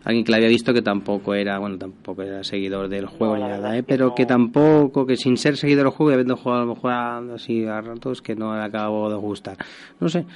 alguien 0.05 0.25
que 0.25 0.31
la 0.31 0.37
había 0.37 0.49
visto 0.51 0.75
que 0.75 0.83
tampoco 0.83 1.33
era, 1.35 1.59
bueno, 1.59 1.79
tampoco 1.79 2.23
era 2.23 2.45
seguidor 2.45 2.89
del 2.89 3.07
juego 3.07 3.37
No, 3.37 3.45
ni 3.45 3.49
la 3.51 3.57
nada, 3.57 3.77
¿eh? 3.77 3.79
es 3.79 3.87
que 3.87 3.93
pero 3.95 4.07
no. 4.09 4.15
que 4.15 4.27
tampoco, 4.27 5.07
que 5.07 5.17
sin 5.17 5.39
ser 5.39 5.57
seguidor 5.57 5.85
del 5.85 5.93
juego 5.95 6.11
y 6.11 6.15
habiendo 6.15 6.37
jugado 6.37 6.63
a 6.63 6.65
lo 6.67 6.75
mejor 6.75 6.93
así 7.35 7.65
a 7.65 7.81
ratos, 7.81 8.21
que 8.21 8.35
no 8.37 8.55
le 8.55 8.63
acabó 8.63 9.09
de 9.09 9.17
gustar. 9.17 9.57
No 10.01 10.09
sé. 10.11 10.27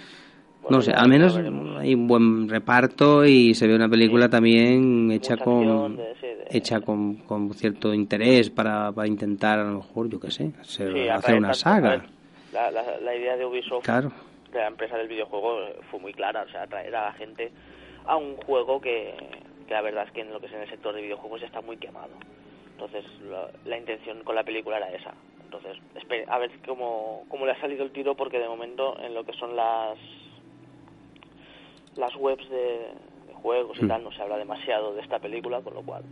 Bueno, 0.69 0.79
No 0.79 0.83
sé, 0.83 0.93
al 0.93 1.09
menos 1.09 1.37
hay 1.79 1.95
un 1.95 2.09
buen 2.09 2.49
reparto 2.49 3.25
y 3.25 3.55
se 3.55 3.69
ve 3.69 3.77
una 3.77 3.89
película 3.89 4.29
también 4.29 5.11
hecha 5.13 5.37
con 5.37 5.59
acción, 5.63 5.97
de- 5.97 6.15
sí, 6.17 6.27
de- 6.27 6.47
hecha 6.51 6.81
con, 6.81 7.15
con 7.19 7.55
cierto 7.55 7.95
interés 7.95 8.51
para, 8.51 8.91
para 8.93 9.07
intentar 9.07 9.61
a 9.61 9.65
lo 9.65 9.77
mejor, 9.79 10.09
yo 10.09 10.19
qué 10.19 10.31
sé, 10.33 10.51
hacer, 10.61 10.93
Sí, 10.93 11.09
hacer 11.09 11.37
una 11.37 11.55
saga. 11.55 12.05
La, 12.53 12.71
la, 12.73 12.99
la 13.01 13.15
idea 13.15 13.37
de 13.37 13.45
Ubisoft, 13.45 13.85
Claro. 13.85 14.11
de 14.53 14.59
la 14.59 14.67
empresa 14.67 14.97
del 14.97 15.07
videojuego, 15.09 15.59
fue 15.91 16.01
muy 16.01 16.13
clara. 16.13 16.43
O 16.43 16.51
sea, 16.51 16.63
atraer 16.65 16.95
a 16.97 17.07
la 17.07 17.13
gente 17.13 17.53
a 18.07 18.17
un 18.17 18.37
juego 18.37 18.81
que, 18.81 19.15
que 19.69 19.75
la 19.75 19.83
verdad 19.83 20.05
es 20.07 20.13
que 20.13 20.23
en 20.23 20.33
lo 20.33 20.41
que 20.41 20.47
es 20.47 20.53
en 20.53 20.63
el 20.63 20.69
sector 20.69 20.95
de 20.95 21.03
videojuegos 21.03 21.41
ya 21.41 21.47
está 21.47 21.61
muy 21.61 21.77
quemado. 21.77 22.11
Entonces, 22.73 23.05
la, 23.31 23.49
la 23.65 23.79
intención 23.79 24.25
con 24.25 24.35
la 24.35 24.43
película 24.43 24.79
era 24.79 24.91
esa. 24.93 25.13
Entonces, 25.45 25.77
a 26.29 26.39
ver 26.39 26.51
cómo, 26.67 27.25
cómo 27.29 27.47
le 27.47 27.53
ha 27.53 27.61
salido 27.61 27.85
el 27.85 27.93
tiro, 27.93 28.15
porque 28.17 28.39
de 28.41 28.49
momento 28.49 28.99
en 29.01 29.15
lo 29.15 29.25
que 29.25 29.33
son 29.35 29.55
las 29.55 29.97
las 31.99 32.15
webs 32.17 32.49
de, 32.51 32.89
de 33.29 33.35
juegos 33.35 33.77
y 33.81 33.85
Mm. 33.85 33.89
tal 33.89 34.05
no 34.05 34.13
se 34.13 34.23
habla 34.23 34.37
demasiado 34.39 34.95
de 34.95 35.01
esta 35.03 35.19
película, 35.19 35.61
con 35.61 35.75
lo 35.75 35.83
cual 35.83 36.03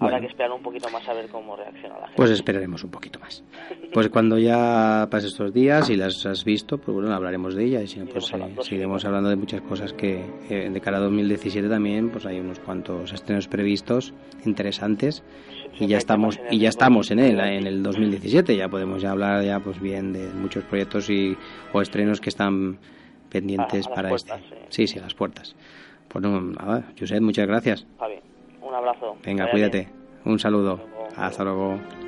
habrá 0.00 0.20
que 0.20 0.26
esperar 0.26 0.52
un 0.52 0.62
poquito 0.62 0.88
más 0.90 1.08
a 1.08 1.12
ver 1.12 1.28
cómo 1.28 1.56
reacciona 1.56 1.94
la 1.96 2.02
gente. 2.06 2.14
Pues 2.16 2.30
esperaremos 2.30 2.84
un 2.84 2.90
poquito 2.92 3.18
más. 3.18 3.42
Pues 3.92 4.08
cuando 4.10 4.38
ya 4.38 5.08
pase 5.10 5.26
estos 5.26 5.52
días 5.52 5.90
y 5.90 5.96
las 5.96 6.24
has 6.24 6.44
visto, 6.44 6.78
pues 6.78 6.94
bueno, 6.94 7.12
hablaremos 7.12 7.56
de 7.56 7.64
ella 7.64 7.82
y 7.82 7.88
si 7.88 7.98
no, 7.98 8.06
pues 8.06 8.32
hablando, 8.32 8.60
eh, 8.60 8.64
seguiremos 8.64 9.04
hablando 9.04 9.28
de 9.28 9.34
muchas 9.34 9.60
cosas 9.62 9.92
que 9.92 10.24
eh, 10.50 10.70
de 10.70 10.80
cara 10.80 10.98
a 10.98 11.00
2017 11.00 11.68
también, 11.68 12.10
pues 12.10 12.26
hay 12.26 12.38
unos 12.38 12.60
cuantos 12.60 13.12
estrenos 13.12 13.48
previstos 13.48 14.14
interesantes 14.44 15.24
y 15.80 15.88
ya 15.88 15.98
estamos 15.98 16.38
y 16.48 16.58
ya 16.60 16.68
estamos 16.68 17.10
en 17.10 17.18
él, 17.18 17.40
en 17.40 17.66
el 17.66 17.82
2017, 17.82 18.54
ya 18.56 18.68
podemos 18.68 19.02
ya 19.02 19.10
hablar 19.10 19.42
ya 19.44 19.58
pues 19.58 19.80
bien 19.80 20.12
de 20.12 20.28
muchos 20.32 20.62
proyectos 20.62 21.10
y 21.10 21.36
o 21.72 21.82
estrenos 21.82 22.20
que 22.20 22.28
están 22.28 22.78
pendientes 23.28 23.86
A- 23.86 23.90
a 23.90 23.94
para 23.94 24.08
puertas, 24.10 24.40
este. 24.42 24.56
sí. 24.56 24.62
Sí, 24.70 24.86
sí, 24.86 24.98
a 24.98 25.02
las 25.02 25.14
puertas. 25.14 25.54
Pues 26.08 26.22
no, 26.22 26.40
nada, 26.40 26.84
Josep, 26.98 27.20
muchas 27.20 27.46
gracias. 27.46 27.86
Javi, 27.98 28.14
un 28.62 28.74
abrazo. 28.74 29.16
Venga, 29.24 29.50
cuídate. 29.50 29.78
bien. 29.78 29.92
Un 30.24 30.38
saludo. 30.38 30.74
Hasta 30.74 30.86
luego. 30.86 31.08
Hasta 31.16 31.44
luego. 31.44 32.07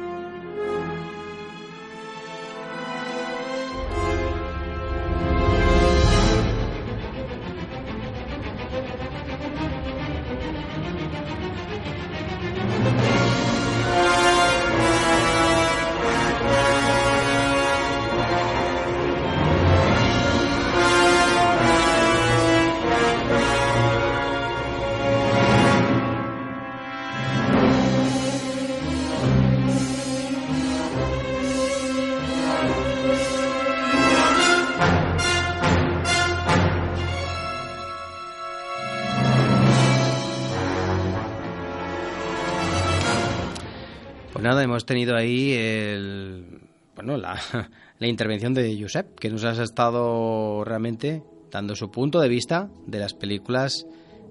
Hemos 44.60 44.86
tenido 44.86 45.16
ahí 45.16 45.52
el, 45.52 46.60
bueno, 46.94 47.16
la, 47.16 47.40
la 47.98 48.06
intervención 48.06 48.54
de 48.54 48.78
Josep, 48.80 49.18
que 49.18 49.30
nos 49.30 49.44
ha 49.44 49.62
estado 49.62 50.64
realmente 50.64 51.22
dando 51.50 51.74
su 51.74 51.90
punto 51.90 52.20
de 52.20 52.28
vista 52.28 52.70
de 52.86 52.98
las 52.98 53.14
películas 53.14 53.86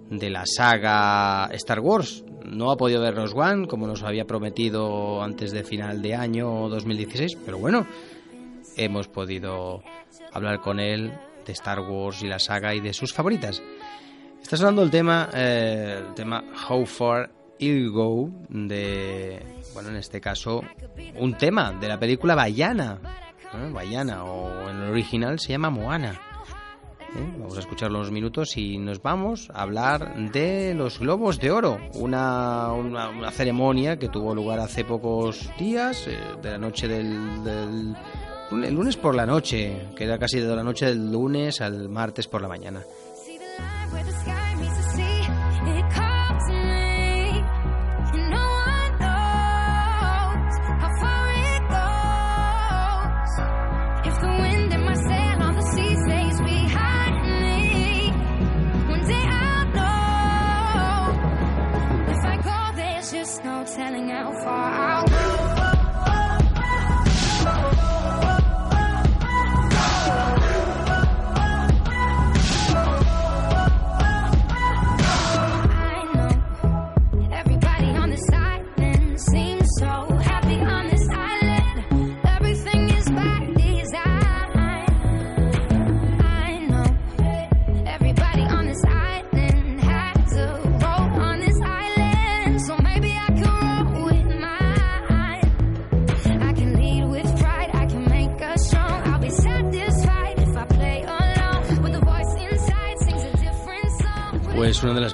de 0.09 0.29
la 0.29 0.45
saga 0.45 1.49
Star 1.53 1.79
Wars. 1.79 2.23
No 2.45 2.71
ha 2.71 2.77
podido 2.77 3.01
ver 3.01 3.15
Rose 3.15 3.35
One, 3.37 3.67
como 3.67 3.85
nos 3.85 4.03
había 4.03 4.25
prometido 4.25 5.21
antes 5.21 5.51
de 5.51 5.63
final 5.63 6.01
de 6.01 6.15
año 6.15 6.67
2016, 6.69 7.37
pero 7.45 7.59
bueno, 7.59 7.85
hemos 8.75 9.07
podido 9.07 9.83
hablar 10.31 10.61
con 10.61 10.79
él 10.79 11.11
de 11.45 11.51
Star 11.51 11.79
Wars 11.81 12.23
y 12.23 12.27
la 12.27 12.39
saga 12.39 12.73
y 12.73 12.79
de 12.79 12.93
sus 12.93 13.13
favoritas. 13.13 13.61
Está 14.41 14.57
sonando 14.57 14.81
el 14.81 14.89
tema, 14.89 15.29
eh, 15.33 16.01
el 16.07 16.13
tema 16.15 16.43
How 16.69 16.85
Far 16.85 17.31
I'll 17.59 17.91
Go 17.91 18.31
de, 18.49 19.43
bueno, 19.73 19.89
en 19.89 19.95
este 19.95 20.19
caso, 20.21 20.63
un 21.15 21.37
tema 21.37 21.71
de 21.71 21.87
la 21.87 21.99
película 21.99 22.35
Bayana, 22.35 22.99
¿eh? 23.53 23.71
Bayana, 23.71 24.23
o 24.23 24.69
en 24.69 24.77
el 24.77 24.91
original 24.91 25.39
se 25.39 25.49
llama 25.49 25.69
Moana. 25.69 26.19
¿eh? 27.15 27.33
Vamos 27.37 27.57
a 27.57 27.61
escuchar 27.61 27.91
los 27.91 28.11
minutos 28.11 28.57
y 28.57 28.77
nos 28.77 29.01
vamos 29.01 29.49
a 29.53 29.61
hablar 29.61 30.31
de 30.31 30.73
los 30.75 30.99
Globos 30.99 31.39
de 31.39 31.51
Oro, 31.51 31.79
una, 31.93 32.71
una, 32.73 33.31
ceremonia 33.31 33.97
que 33.97 34.09
tuvo 34.09 34.35
lugar 34.35 34.59
hace 34.59 34.83
pocos 34.83 35.49
días, 35.57 36.07
eh, 36.07 36.17
de 36.41 36.51
la 36.51 36.57
noche 36.57 36.87
del, 36.87 37.43
del 37.43 37.95
el 38.51 38.73
lunes 38.73 38.97
por 38.97 39.13
la 39.13 39.27
noche, 39.27 39.89
que 39.95 40.05
era 40.05 40.17
casi 40.17 40.39
de 40.39 40.55
la 40.55 40.63
noche 40.63 40.87
del 40.87 41.11
lunes 41.11 41.61
al 41.61 41.87
martes 41.87 42.27
por 42.27 42.41
la 42.41 42.47
mañana. 42.47 42.81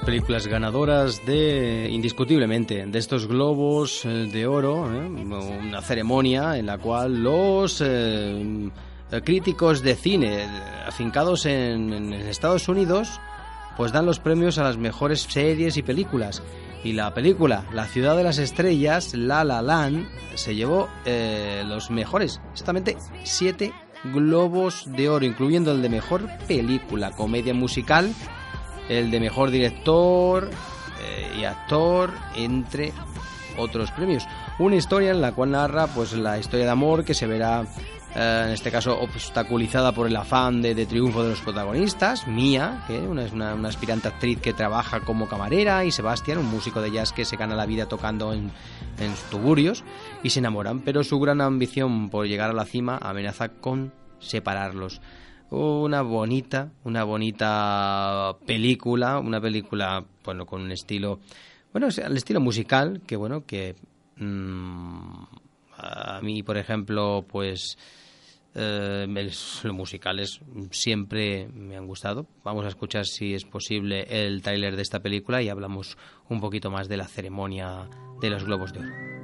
Películas 0.06 0.46
ganadoras 0.46 1.26
de, 1.26 1.88
indiscutiblemente, 1.90 2.86
de 2.86 2.98
estos 2.98 3.26
globos 3.26 4.06
eh, 4.06 4.28
de 4.32 4.46
oro, 4.46 4.90
¿eh? 4.90 5.06
una 5.06 5.82
ceremonia 5.82 6.56
en 6.56 6.64
la 6.64 6.78
cual 6.78 7.22
los 7.22 7.82
eh, 7.84 8.70
críticos 9.24 9.82
de 9.82 9.94
cine 9.94 10.44
eh, 10.44 10.48
afincados 10.86 11.46
en, 11.46 12.12
Estados 12.12 12.68
Unidos 12.68 13.20
pues 13.76 13.92
dan 13.92 14.06
los 14.06 14.20
premios 14.20 14.58
a 14.58 14.62
las 14.62 14.78
mejores 14.78 15.22
series 15.22 15.76
y 15.76 15.82
películas. 15.82 16.42
Y 16.82 16.92
la 16.92 17.12
película 17.12 17.66
La 17.72 17.86
ciudad 17.86 18.16
de 18.16 18.22
las 18.22 18.38
estrellas, 18.38 19.14
La 19.14 19.44
La 19.44 19.60
Land, 19.60 20.06
se 20.34 20.54
llevó 20.54 20.88
eh, 21.04 21.62
los 21.66 21.90
mejores, 21.90 22.40
exactamente 22.52 22.96
siete 23.24 23.72
globos 24.04 24.84
de 24.86 25.08
oro, 25.08 25.26
incluyendo 25.26 25.72
el 25.72 25.82
de 25.82 25.88
mejor 25.88 26.28
película, 26.46 27.10
comedia 27.10 27.54
musical, 27.54 28.14
el 28.88 29.10
de 29.10 29.20
mejor 29.20 29.50
director 29.50 30.50
eh, 31.00 31.38
y 31.38 31.44
actor, 31.44 32.12
entre 32.36 32.92
otros 33.58 33.90
premios. 33.90 34.26
Una 34.58 34.76
historia 34.76 35.10
en 35.10 35.20
la 35.20 35.32
cual 35.32 35.52
narra 35.52 35.86
pues 35.88 36.12
la 36.12 36.38
historia 36.38 36.66
de 36.66 36.72
amor 36.72 37.04
que 37.04 37.14
se 37.14 37.26
verá 37.26 37.64
eh, 38.18 38.42
en 38.46 38.52
este 38.52 38.70
caso 38.70 38.98
obstaculizada 38.98 39.92
por 39.92 40.06
el 40.06 40.16
afán 40.16 40.62
de, 40.62 40.74
de 40.74 40.86
triunfo 40.86 41.22
de 41.22 41.30
los 41.30 41.40
protagonistas, 41.42 42.26
Mia, 42.26 42.82
que 42.86 42.98
una, 43.00 43.26
es 43.26 43.32
una, 43.32 43.52
aspirante 43.68 44.08
actriz 44.08 44.40
que 44.40 44.54
trabaja 44.54 45.00
como 45.00 45.28
camarera, 45.28 45.84
y 45.84 45.90
Sebastián, 45.90 46.38
un 46.38 46.46
músico 46.46 46.80
de 46.80 46.90
jazz 46.90 47.12
que 47.12 47.26
se 47.26 47.36
gana 47.36 47.54
la 47.54 47.66
vida 47.66 47.86
tocando 47.86 48.32
en, 48.32 48.50
en 48.98 49.12
tuburios, 49.30 49.84
y 50.22 50.30
se 50.30 50.38
enamoran, 50.38 50.80
pero 50.80 51.04
su 51.04 51.20
gran 51.20 51.42
ambición 51.42 52.08
por 52.08 52.26
llegar 52.26 52.48
a 52.48 52.54
la 52.54 52.64
cima 52.64 52.98
amenaza 53.02 53.50
con 53.50 53.92
separarlos. 54.18 55.02
Una 55.50 56.02
bonita, 56.02 56.72
una 56.84 57.04
bonita 57.04 58.36
película, 58.46 59.18
una 59.20 59.40
película, 59.40 60.04
bueno, 60.24 60.44
con 60.44 60.62
un 60.62 60.72
estilo, 60.72 61.20
bueno, 61.72 61.88
el 61.88 62.16
estilo 62.16 62.40
musical, 62.40 63.02
que 63.06 63.16
bueno, 63.16 63.46
que 63.46 63.76
mm, 64.16 65.24
a 65.76 66.20
mí, 66.22 66.42
por 66.42 66.56
ejemplo, 66.56 67.24
pues 67.28 67.78
eh, 68.54 69.06
los 69.08 69.64
musicales 69.72 70.40
siempre 70.70 71.48
me 71.48 71.76
han 71.76 71.86
gustado. 71.86 72.26
Vamos 72.42 72.64
a 72.64 72.68
escuchar 72.68 73.04
si 73.04 73.34
es 73.34 73.44
posible 73.44 74.06
el 74.08 74.42
tráiler 74.42 74.76
de 74.76 74.82
esta 74.82 75.00
película 75.00 75.42
y 75.42 75.48
hablamos 75.48 75.98
un 76.28 76.40
poquito 76.40 76.70
más 76.70 76.88
de 76.88 76.96
la 76.96 77.06
ceremonia 77.06 77.88
de 78.20 78.30
los 78.30 78.44
Globos 78.44 78.72
de 78.72 78.80
Oro. 78.80 79.15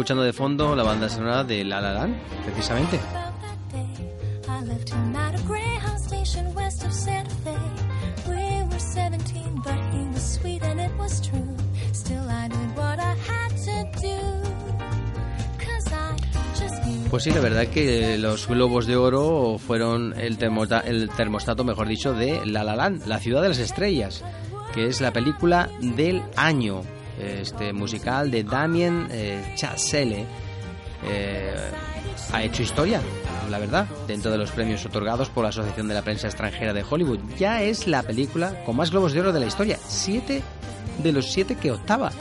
Escuchando 0.00 0.22
de 0.22 0.32
fondo 0.32 0.74
la 0.74 0.82
banda 0.82 1.08
sonora 1.10 1.44
de 1.44 1.62
La 1.62 1.78
La 1.80 1.92
Land, 1.92 2.14
precisamente. 2.44 2.98
I 4.48 4.64
left 4.64 4.88
him 4.90 5.14
at 5.14 5.34
a 5.38 5.42
Greyhound 5.46 6.00
station 6.00 6.54
west 6.54 6.82
of 6.84 6.92
Santa 6.92 7.30
Fe. 7.44 7.54
We 8.26 8.62
were 8.70 8.78
17, 8.80 9.60
but 9.62 9.74
he 9.92 10.06
was 10.14 10.22
sweet 10.40 10.62
and 10.62 10.80
it 10.80 10.90
was 10.98 11.20
true. 11.20 11.54
Still, 11.92 12.24
I 12.30 12.48
did 12.48 12.76
what 12.76 12.98
I 12.98 13.14
had 13.28 13.50
to 13.66 14.00
do. 14.00 14.16
Cause 15.58 15.92
I 15.92 16.16
just 16.58 16.82
knew. 16.86 17.08
Pues 17.10 17.22
sí, 17.24 17.30
la 17.30 17.40
verdad 17.40 17.66
que 17.68 18.16
los 18.16 18.46
globos 18.48 18.86
de 18.86 18.96
oro 18.96 19.58
fueron 19.58 20.14
el, 20.18 20.38
termota- 20.38 20.80
el 20.86 21.10
termostato, 21.10 21.62
mejor 21.64 21.88
dicho, 21.88 22.14
de 22.14 22.40
La 22.46 22.64
La 22.64 22.74
Land, 22.74 23.06
La 23.06 23.18
ciudad 23.18 23.42
de 23.42 23.48
las 23.50 23.58
estrellas, 23.58 24.24
que 24.72 24.86
es 24.86 25.00
la 25.02 25.12
película 25.12 25.68
del 25.80 26.22
año, 26.36 26.80
este 27.18 27.72
musical 27.72 28.30
de 28.30 28.44
Damien 28.44 29.08
eh, 29.10 29.54
Chazelle. 29.56 30.26
eh, 31.04 31.54
ha 32.32 32.42
hecho 32.42 32.62
historia, 32.62 33.00
la 33.50 33.58
verdad, 33.58 33.86
dentro 34.06 34.30
de 34.30 34.38
los 34.38 34.50
premios 34.50 34.84
otorgados 34.84 35.28
por 35.30 35.42
la 35.42 35.48
Asociación 35.48 35.88
de 35.88 35.94
la 35.94 36.02
Prensa 36.02 36.28
Extranjera 36.28 36.72
de 36.72 36.84
Hollywood. 36.88 37.20
Ya 37.38 37.62
es 37.62 37.86
la 37.86 38.02
película 38.02 38.62
con 38.64 38.76
más 38.76 38.90
globos 38.90 39.12
de 39.12 39.20
oro 39.20 39.32
de 39.32 39.40
la 39.40 39.46
historia, 39.46 39.78
siete 39.86 40.42
de 41.02 41.12
los 41.12 41.30
siete 41.30 41.56
que 41.56 41.72
octava. 41.72 42.12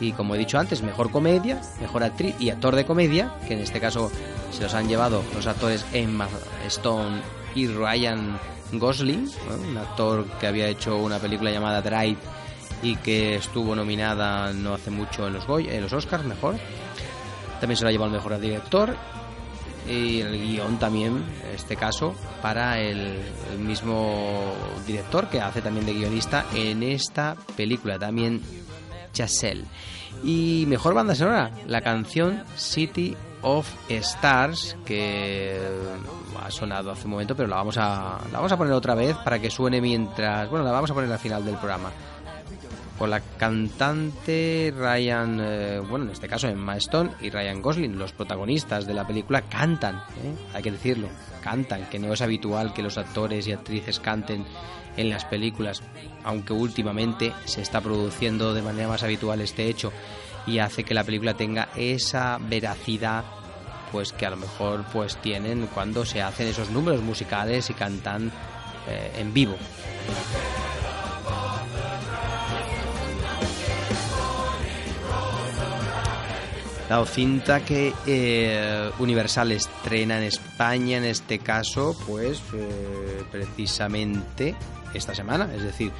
Y 0.00 0.12
como 0.12 0.34
he 0.34 0.38
dicho 0.38 0.58
antes, 0.58 0.82
mejor 0.82 1.10
comedia, 1.10 1.60
mejor 1.80 2.02
actriz 2.04 2.34
y 2.38 2.50
actor 2.50 2.74
de 2.74 2.86
comedia, 2.86 3.34
que 3.46 3.54
en 3.54 3.60
este 3.60 3.80
caso 3.80 4.10
se 4.52 4.62
los 4.62 4.74
han 4.74 4.88
llevado 4.88 5.22
los 5.34 5.46
actores 5.46 5.84
Emma 5.92 6.28
Stone 6.66 7.20
y 7.54 7.66
Ryan 7.66 8.38
Gosling, 8.72 9.30
un 9.68 9.76
actor 9.76 10.24
que 10.40 10.46
había 10.46 10.68
hecho 10.68 10.96
una 10.96 11.18
película 11.18 11.50
llamada 11.50 11.82
Drive 11.82 12.18
y 12.82 12.96
que 12.96 13.36
estuvo 13.36 13.74
nominada 13.74 14.52
no 14.52 14.74
hace 14.74 14.90
mucho 14.90 15.26
en 15.26 15.34
los 15.34 15.46
Goya, 15.46 15.74
en 15.74 15.82
los 15.82 15.92
Oscars, 15.92 16.24
mejor. 16.24 16.56
También 17.60 17.76
se 17.76 17.84
la 17.84 17.90
llevó 17.90 18.04
al 18.04 18.10
mejor 18.10 18.38
director 18.38 18.94
y 19.88 20.20
el 20.20 20.38
guion 20.38 20.78
también, 20.78 21.24
en 21.44 21.54
este 21.54 21.76
caso, 21.76 22.14
para 22.42 22.78
el, 22.78 23.18
el 23.52 23.58
mismo 23.58 24.52
director 24.86 25.28
que 25.28 25.40
hace 25.40 25.62
también 25.62 25.86
de 25.86 25.94
guionista 25.94 26.46
en 26.54 26.82
esta 26.82 27.36
película, 27.56 27.98
también 27.98 28.42
Chazelle. 29.12 29.64
Y 30.22 30.64
mejor 30.68 30.94
banda 30.94 31.14
sonora, 31.14 31.50
la 31.66 31.80
canción 31.80 32.44
City 32.56 33.16
of 33.42 33.68
Stars, 33.88 34.76
que 34.84 35.58
ha 36.42 36.50
sonado 36.50 36.90
hace 36.90 37.04
un 37.04 37.12
momento, 37.12 37.36
pero 37.36 37.48
la 37.48 37.56
vamos 37.56 37.76
a, 37.78 38.18
la 38.30 38.38
vamos 38.38 38.52
a 38.52 38.56
poner 38.56 38.72
otra 38.72 38.94
vez 38.94 39.16
para 39.16 39.38
que 39.38 39.50
suene 39.50 39.80
mientras. 39.80 40.48
Bueno, 40.50 40.64
la 40.64 40.72
vamos 40.72 40.90
a 40.90 40.94
poner 40.94 41.10
al 41.12 41.18
final 41.18 41.44
del 41.44 41.56
programa. 41.56 41.90
Con 42.98 43.10
la 43.10 43.20
cantante 43.20 44.74
Ryan, 44.76 45.38
eh, 45.40 45.78
bueno, 45.88 46.06
en 46.06 46.10
este 46.10 46.26
caso 46.26 46.48
Emma 46.48 46.76
Stone 46.78 47.12
y 47.20 47.30
Ryan 47.30 47.62
Gosling, 47.62 47.96
los 47.96 48.12
protagonistas 48.12 48.86
de 48.86 48.94
la 48.94 49.06
película, 49.06 49.42
cantan, 49.42 49.96
¿eh? 49.96 50.34
hay 50.52 50.62
que 50.62 50.72
decirlo, 50.72 51.08
cantan, 51.40 51.88
que 51.88 52.00
no 52.00 52.12
es 52.12 52.20
habitual 52.22 52.74
que 52.74 52.82
los 52.82 52.98
actores 52.98 53.46
y 53.46 53.52
actrices 53.52 54.00
canten 54.00 54.44
en 54.96 55.10
las 55.10 55.24
películas, 55.24 55.80
aunque 56.24 56.52
últimamente 56.52 57.32
se 57.44 57.62
está 57.62 57.80
produciendo 57.80 58.52
de 58.52 58.62
manera 58.62 58.88
más 58.88 59.04
habitual 59.04 59.40
este 59.40 59.68
hecho 59.68 59.92
y 60.44 60.58
hace 60.58 60.82
que 60.82 60.94
la 60.94 61.04
película 61.04 61.34
tenga 61.34 61.68
esa 61.76 62.38
veracidad 62.40 63.24
pues 63.92 64.12
que 64.12 64.26
a 64.26 64.30
lo 64.30 64.36
mejor 64.36 64.84
pues 64.92 65.16
tienen 65.18 65.68
cuando 65.72 66.04
se 66.04 66.20
hacen 66.20 66.48
esos 66.48 66.70
números 66.70 67.00
musicales 67.02 67.70
y 67.70 67.74
cantan 67.74 68.32
eh, 68.88 69.12
en 69.18 69.32
vivo. 69.32 69.56
La 76.88 77.04
cinta 77.04 77.60
que 77.60 77.92
eh, 78.06 78.90
Universal 78.98 79.52
estrena 79.52 80.16
en 80.16 80.24
España, 80.24 80.96
en 80.96 81.04
este 81.04 81.38
caso, 81.38 81.94
pues 82.06 82.40
eh, 82.54 83.22
precisamente 83.30 84.54
esta 84.94 85.14
semana, 85.14 85.50
es 85.54 85.62
decir, 85.62 85.92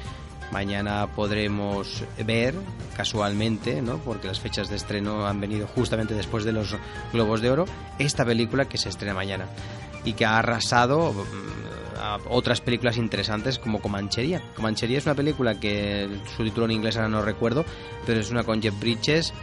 mañana 0.51 1.05
podremos 1.15 2.03
ver 2.25 2.55
casualmente, 2.97 3.83
¿no? 3.83 3.99
porque 3.99 4.27
las 4.27 4.39
fechas 4.39 4.67
de 4.67 4.77
estreno 4.77 5.27
han 5.27 5.39
venido 5.39 5.67
justamente 5.67 6.15
después 6.15 6.43
de 6.43 6.53
los 6.53 6.75
Globos 7.13 7.41
de 7.41 7.51
Oro, 7.51 7.65
esta 7.99 8.25
película 8.25 8.65
que 8.65 8.79
se 8.79 8.89
estrena 8.89 9.13
mañana 9.13 9.45
y 10.03 10.13
que 10.13 10.25
ha 10.25 10.39
arrasado 10.39 11.13
mm, 11.13 11.99
a 12.01 12.17
otras 12.29 12.61
películas 12.61 12.97
interesantes 12.97 13.59
como 13.59 13.79
Comanchería. 13.79 14.41
Comanchería 14.55 14.97
es 14.97 15.05
una 15.05 15.15
película 15.15 15.59
que 15.59 16.09
su 16.35 16.43
título 16.43 16.65
en 16.65 16.71
inglés 16.71 16.95
ahora 16.95 17.09
no 17.09 17.21
recuerdo, 17.21 17.63
pero 18.07 18.19
es 18.19 18.31
una 18.31 18.43
con 18.43 18.59
Jeff 18.59 18.79
Bridges 18.79 19.33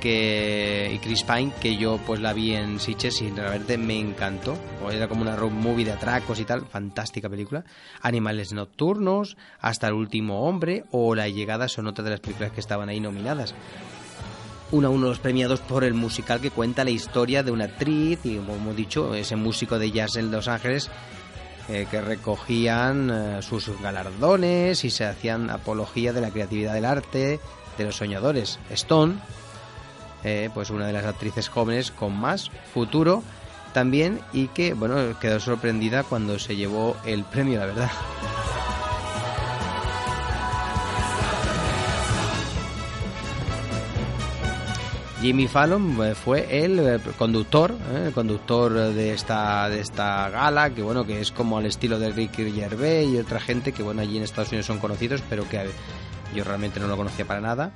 que 0.00 0.90
y 0.94 0.98
Chris 0.98 1.22
Pine 1.22 1.52
que 1.60 1.76
yo 1.76 1.98
pues 2.06 2.20
la 2.20 2.32
vi 2.32 2.54
en 2.54 2.80
Sitges 2.80 3.20
y 3.22 3.30
verdad 3.30 3.76
me 3.78 3.98
encantó. 3.98 4.56
Era 4.90 5.08
como 5.08 5.22
una 5.22 5.36
road 5.36 5.50
movie 5.50 5.84
de 5.84 5.92
atracos 5.92 6.40
y 6.40 6.44
tal 6.44 6.66
fantástica 6.66 7.28
película. 7.28 7.64
Animales 8.02 8.52
nocturnos 8.52 9.36
hasta 9.60 9.88
el 9.88 9.94
último 9.94 10.48
hombre 10.48 10.84
o 10.90 11.14
La 11.14 11.28
llegada 11.28 11.68
son 11.68 11.86
otras 11.86 12.04
de 12.04 12.10
las 12.12 12.20
películas 12.20 12.52
que 12.52 12.60
estaban 12.60 12.88
ahí 12.88 13.00
nominadas. 13.00 13.54
Uno 14.70 14.88
a 14.88 14.90
uno 14.90 15.04
de 15.04 15.10
los 15.10 15.18
premiados 15.18 15.60
por 15.60 15.82
el 15.84 15.94
musical 15.94 16.40
que 16.40 16.50
cuenta 16.50 16.84
la 16.84 16.90
historia 16.90 17.42
de 17.42 17.50
una 17.50 17.64
actriz 17.64 18.20
y 18.24 18.36
como 18.36 18.54
hemos 18.54 18.76
dicho 18.76 19.14
ese 19.14 19.34
músico 19.36 19.78
de 19.78 19.90
jazz 19.90 20.16
en 20.16 20.30
Los 20.30 20.46
Ángeles 20.46 20.90
eh, 21.70 21.86
que 21.90 22.00
recogían 22.00 23.10
eh, 23.10 23.42
sus 23.42 23.70
galardones 23.80 24.84
y 24.84 24.90
se 24.90 25.04
hacían 25.04 25.50
apología 25.50 26.12
de 26.12 26.20
la 26.20 26.30
creatividad 26.30 26.74
del 26.74 26.84
arte 26.84 27.40
de 27.76 27.84
los 27.84 27.96
soñadores. 27.96 28.58
Stone 28.70 29.16
eh, 30.24 30.50
pues 30.52 30.70
una 30.70 30.86
de 30.86 30.92
las 30.92 31.04
actrices 31.04 31.48
jóvenes 31.48 31.90
con 31.90 32.16
más 32.16 32.50
futuro 32.72 33.22
también 33.72 34.20
y 34.32 34.48
que 34.48 34.74
bueno 34.74 35.18
quedó 35.20 35.38
sorprendida 35.40 36.02
cuando 36.02 36.38
se 36.38 36.56
llevó 36.56 36.96
el 37.04 37.24
premio 37.24 37.60
la 37.60 37.66
verdad. 37.66 37.90
Jimmy 45.20 45.48
Fallon 45.48 45.98
eh, 46.04 46.14
fue 46.14 46.64
el 46.64 46.78
eh, 46.78 47.00
conductor, 47.16 47.74
el 48.04 48.12
conductor 48.12 48.72
de 48.72 49.12
esta 49.12 49.68
de 49.68 49.80
esta 49.80 50.30
gala, 50.30 50.70
que 50.70 50.82
bueno 50.82 51.04
que 51.04 51.20
es 51.20 51.32
como 51.32 51.58
al 51.58 51.66
estilo 51.66 51.98
de 51.98 52.10
Ricky 52.10 52.52
Gervais 52.52 53.08
y 53.08 53.18
otra 53.18 53.40
gente 53.40 53.72
que 53.72 53.82
bueno 53.82 54.00
allí 54.00 54.16
en 54.16 54.22
Estados 54.22 54.50
Unidos 54.50 54.66
son 54.66 54.78
conocidos, 54.78 55.22
pero 55.28 55.48
que 55.48 55.70
yo 56.34 56.44
realmente 56.44 56.78
no 56.78 56.86
lo 56.86 56.96
conocía 56.96 57.24
para 57.24 57.40
nada 57.40 57.72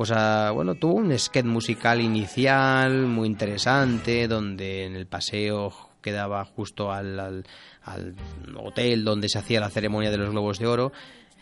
pues 0.00 0.12
ah, 0.12 0.50
bueno, 0.54 0.76
tuvo 0.76 0.94
un 0.94 1.18
sketch 1.18 1.44
musical 1.44 2.00
inicial 2.00 3.04
muy 3.04 3.28
interesante, 3.28 4.26
donde 4.28 4.86
en 4.86 4.96
el 4.96 5.06
paseo 5.06 5.74
quedaba 6.00 6.42
justo 6.46 6.90
al, 6.90 7.20
al, 7.20 7.44
al, 7.84 8.14
hotel 8.56 9.04
donde 9.04 9.28
se 9.28 9.36
hacía 9.36 9.60
la 9.60 9.68
ceremonia 9.68 10.10
de 10.10 10.16
los 10.16 10.30
globos 10.30 10.58
de 10.58 10.66
oro. 10.66 10.90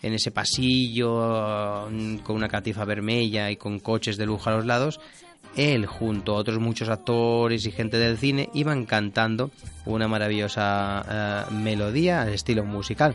En 0.02 0.12
ese 0.12 0.32
pasillo 0.32 1.88
mm, 1.88 2.16
con 2.16 2.34
una 2.34 2.48
catifa 2.48 2.84
vermella 2.84 3.48
y 3.48 3.54
con 3.54 3.78
coches 3.78 4.16
de 4.16 4.26
lujo 4.26 4.50
a 4.50 4.54
los 4.54 4.66
lados, 4.66 4.98
él 5.54 5.86
junto 5.86 6.34
a 6.34 6.38
otros 6.38 6.58
muchos 6.58 6.88
actores 6.88 7.64
y 7.64 7.70
gente 7.70 7.96
del 7.96 8.18
cine 8.18 8.50
iban 8.54 8.86
cantando 8.86 9.52
una 9.86 10.08
maravillosa 10.08 11.46
uh, 11.48 11.54
melodía 11.54 12.22
al 12.22 12.30
estilo 12.30 12.64
musical. 12.64 13.14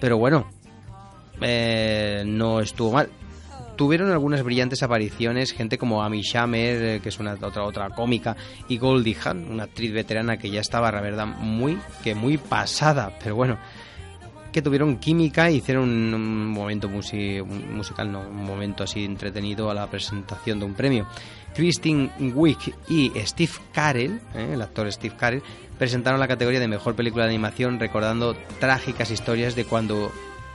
Pero 0.00 0.16
bueno, 0.16 0.46
eh, 1.42 2.22
no 2.24 2.60
estuvo 2.60 2.92
mal 2.92 3.10
tuvieron 3.80 4.10
algunas 4.10 4.42
brillantes 4.42 4.82
apariciones, 4.82 5.52
gente 5.52 5.78
como 5.78 6.02
Amy 6.02 6.22
Schumer, 6.22 6.82
eh, 6.82 7.00
que 7.02 7.08
es 7.08 7.18
una 7.18 7.38
otra 7.40 7.64
otra 7.64 7.88
cómica, 7.88 8.36
y 8.68 8.76
Goldie 8.76 9.16
Hawn, 9.24 9.50
una 9.50 9.62
actriz 9.62 9.90
veterana 9.90 10.36
que 10.36 10.50
ya 10.50 10.60
estaba, 10.60 10.92
la 10.92 11.00
verdad, 11.00 11.24
muy 11.24 11.78
que 12.04 12.14
muy 12.14 12.36
pasada, 12.36 13.10
pero 13.22 13.36
bueno, 13.36 13.56
que 14.52 14.60
tuvieron 14.60 14.98
química 14.98 15.48
e 15.48 15.54
hicieron 15.54 15.88
un 15.88 16.48
momento 16.48 16.90
musi 16.90 17.40
musical, 17.40 18.12
no, 18.12 18.20
un 18.20 18.44
momento 18.44 18.84
así 18.84 19.02
entretenido 19.02 19.70
a 19.70 19.74
la 19.74 19.86
presentación 19.86 20.58
de 20.58 20.66
un 20.66 20.74
premio. 20.74 21.06
Christine 21.54 22.10
Wick 22.34 22.74
y 22.86 23.10
Steve 23.24 23.52
Carell, 23.72 24.20
eh, 24.34 24.50
el 24.52 24.60
actor 24.60 24.92
Steve 24.92 25.16
Carell, 25.18 25.42
presentaron 25.78 26.20
la 26.20 26.28
categoría 26.28 26.60
de 26.60 26.68
mejor 26.68 26.94
película 26.94 27.24
de 27.24 27.30
animación 27.30 27.80
recordando 27.80 28.36
trágicas 28.58 29.10
historias 29.10 29.54
de 29.54 29.64
cuando 29.64 30.12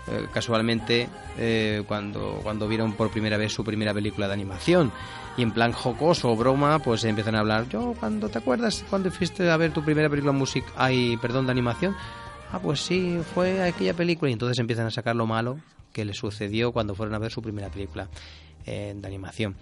eh, 0.08 0.28
casualmente 0.32 1.10
eh, 1.38 1.84
cuando, 1.88 2.40
cuando 2.44 2.68
vieron 2.68 2.94
por 2.94 3.10
primera 3.10 3.38
vez 3.38 3.54
su 3.54 3.64
primera 3.64 3.94
película 3.94 4.28
de 4.28 4.34
animación. 4.34 4.92
Y 5.38 5.42
en 5.42 5.52
plan 5.52 5.72
jocoso 5.72 6.32
o 6.32 6.36
broma, 6.36 6.80
pues 6.80 7.04
empiezan 7.04 7.36
a 7.36 7.40
hablar. 7.40 7.68
Yo, 7.70 7.94
cuando 8.00 8.30
te 8.30 8.38
acuerdas 8.38 8.86
cuando 8.90 9.12
fuiste 9.12 9.50
a 9.50 9.58
ver 9.58 9.72
tu 9.72 9.84
primera 9.84 10.10
película 10.10 10.32
music, 10.32 10.64
ay, 10.78 11.18
perdón, 11.18 11.46
de 11.46 11.52
animación? 11.52 11.96
Ah, 12.52 12.60
pues 12.60 12.80
sí, 12.82 13.20
fue 13.34 13.64
aquella 13.64 13.94
película. 13.94 14.30
Y 14.30 14.34
entonces 14.34 14.60
empiezan 14.60 14.88
a 14.88 14.92
sacar 14.92 15.16
lo 15.16 15.26
malo 15.26 15.60
que 15.92 16.06
le 16.06 16.14
sucedió 16.14 16.72
cuando 16.72 16.96
fueron 16.96 17.16
a 17.16 17.20
ver 17.20 17.32
su 17.32 17.42
primera 17.42 17.70
película 17.70 18.08
eh, 18.66 18.94
de 18.96 19.08
animación 19.08 19.56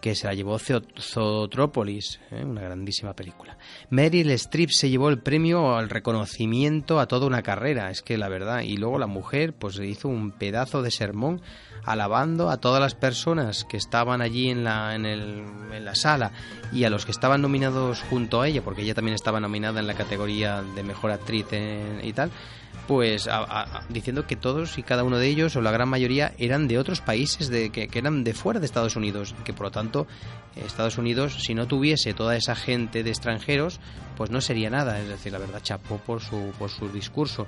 que 0.00 0.14
se 0.14 0.26
la 0.26 0.34
llevó 0.34 0.58
Zootrópolis, 0.58 2.20
¿eh? 2.30 2.44
una 2.44 2.62
grandísima 2.62 3.14
película. 3.14 3.56
Meryl 3.90 4.30
Streep 4.32 4.70
se 4.70 4.90
llevó 4.90 5.08
el 5.08 5.20
premio 5.20 5.76
al 5.76 5.90
reconocimiento 5.90 7.00
a 7.00 7.06
toda 7.06 7.26
una 7.26 7.42
carrera, 7.42 7.90
es 7.90 8.02
que 8.02 8.18
la 8.18 8.28
verdad, 8.28 8.62
y 8.62 8.76
luego 8.76 8.98
la 8.98 9.06
mujer 9.06 9.52
pues 9.52 9.78
hizo 9.78 10.08
un 10.08 10.32
pedazo 10.32 10.82
de 10.82 10.90
sermón 10.90 11.42
alabando 11.84 12.50
a 12.50 12.58
todas 12.58 12.80
las 12.80 12.94
personas 12.94 13.64
que 13.64 13.76
estaban 13.76 14.20
allí 14.20 14.50
en 14.50 14.64
la, 14.64 14.94
en, 14.94 15.06
el, 15.06 15.44
en 15.72 15.84
la 15.84 15.94
sala 15.94 16.32
y 16.72 16.84
a 16.84 16.90
los 16.90 17.04
que 17.04 17.12
estaban 17.12 17.42
nominados 17.42 18.02
junto 18.02 18.40
a 18.40 18.48
ella, 18.48 18.62
porque 18.62 18.82
ella 18.82 18.94
también 18.94 19.14
estaba 19.14 19.40
nominada 19.40 19.80
en 19.80 19.86
la 19.86 19.94
categoría 19.94 20.62
de 20.62 20.82
mejor 20.82 21.10
actriz 21.10 21.46
en, 21.52 22.00
y 22.02 22.12
tal, 22.12 22.30
pues 22.90 23.28
a, 23.28 23.84
diciendo 23.88 24.26
que 24.26 24.34
todos 24.34 24.76
y 24.76 24.82
cada 24.82 25.04
uno 25.04 25.16
de 25.16 25.28
ellos, 25.28 25.54
o 25.54 25.60
la 25.60 25.70
gran 25.70 25.88
mayoría, 25.88 26.34
eran 26.38 26.66
de 26.66 26.76
otros 26.76 27.00
países, 27.00 27.48
de, 27.48 27.70
que, 27.70 27.88
eran 27.94 28.24
de 28.24 28.34
fuera 28.34 28.58
de 28.58 28.66
Estados 28.66 28.96
Unidos, 28.96 29.32
y 29.38 29.44
que 29.44 29.52
por 29.52 29.66
lo 29.66 29.70
tanto 29.70 30.08
Estados 30.56 30.98
Unidos, 30.98 31.36
si 31.38 31.54
no 31.54 31.68
tuviese 31.68 32.14
toda 32.14 32.34
esa 32.34 32.56
gente 32.56 33.04
de 33.04 33.10
extranjeros, 33.10 33.78
pues 34.16 34.30
no 34.30 34.40
sería 34.40 34.70
nada. 34.70 34.98
Es 34.98 35.06
decir, 35.06 35.30
la 35.30 35.38
verdad, 35.38 35.62
chapó 35.62 35.98
por 35.98 36.20
su, 36.20 36.50
por 36.58 36.68
su 36.68 36.88
discurso. 36.88 37.46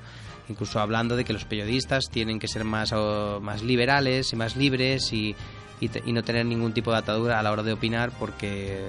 Incluso 0.49 0.79
hablando 0.79 1.17
de 1.17 1.25
que 1.25 1.33
los 1.33 1.45
periodistas 1.45 2.05
tienen 2.09 2.39
que 2.39 2.47
ser 2.47 2.63
más, 2.63 2.93
o, 2.93 3.41
más 3.41 3.65
liberales 3.65 4.33
y 4.33 4.37
más 4.37 4.55
libres 4.55 5.13
y, 5.13 5.35
y, 5.81 5.91
y, 6.05 6.13
no 6.13 6.23
tener 6.23 6.47
ningún 6.47 6.73
tipo 6.73 6.93
de 6.93 6.99
atadura 6.99 7.41
a 7.41 7.43
la 7.43 7.51
hora 7.51 7.65
de 7.65 7.73
opinar 7.73 8.13
porque 8.17 8.81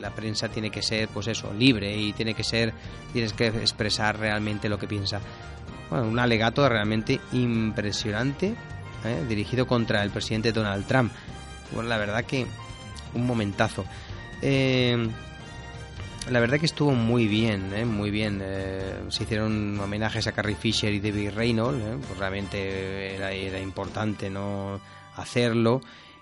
la 0.00 0.14
prensa 0.14 0.48
tiene 0.48 0.70
que 0.70 0.80
ser 0.80 1.08
pues 1.08 1.26
eso 1.26 1.52
libre 1.52 1.94
y 1.94 2.14
tiene 2.14 2.32
que 2.32 2.42
ser 2.42 2.72
tienes 3.12 3.34
que 3.34 3.48
expresar 3.48 4.18
realmente 4.18 4.70
lo 4.70 4.78
que 4.78 4.86
piensa 4.86 5.20
un 6.02 6.18
alegato 6.18 6.68
realmente 6.68 7.20
impresionante 7.32 8.54
¿eh? 9.04 9.24
dirigido 9.28 9.66
contra 9.66 10.02
el 10.02 10.10
presidente 10.10 10.52
Donald 10.52 10.86
Trump. 10.86 11.12
Bueno, 11.72 11.88
la 11.88 11.98
verdad 11.98 12.24
que 12.24 12.46
un 13.14 13.26
momentazo. 13.26 13.84
Eh, 14.42 15.08
la 16.30 16.40
verdad 16.40 16.58
que 16.58 16.66
estuvo 16.66 16.92
muy 16.92 17.26
bien, 17.26 17.72
¿eh? 17.74 17.84
muy 17.84 18.10
bien. 18.10 18.42
Se 19.08 19.24
hicieron 19.24 19.78
homenajes 19.78 20.26
a 20.26 20.32
Carrie 20.32 20.56
Fisher 20.56 20.92
y 20.92 21.00
David 21.00 21.32
Reynolds, 21.34 21.84
pues 22.06 22.18
realmente 22.18 23.14
era, 23.14 23.32
era, 23.32 23.60
importante 23.60 24.30
no 24.30 24.80
hacerlo 25.16 25.80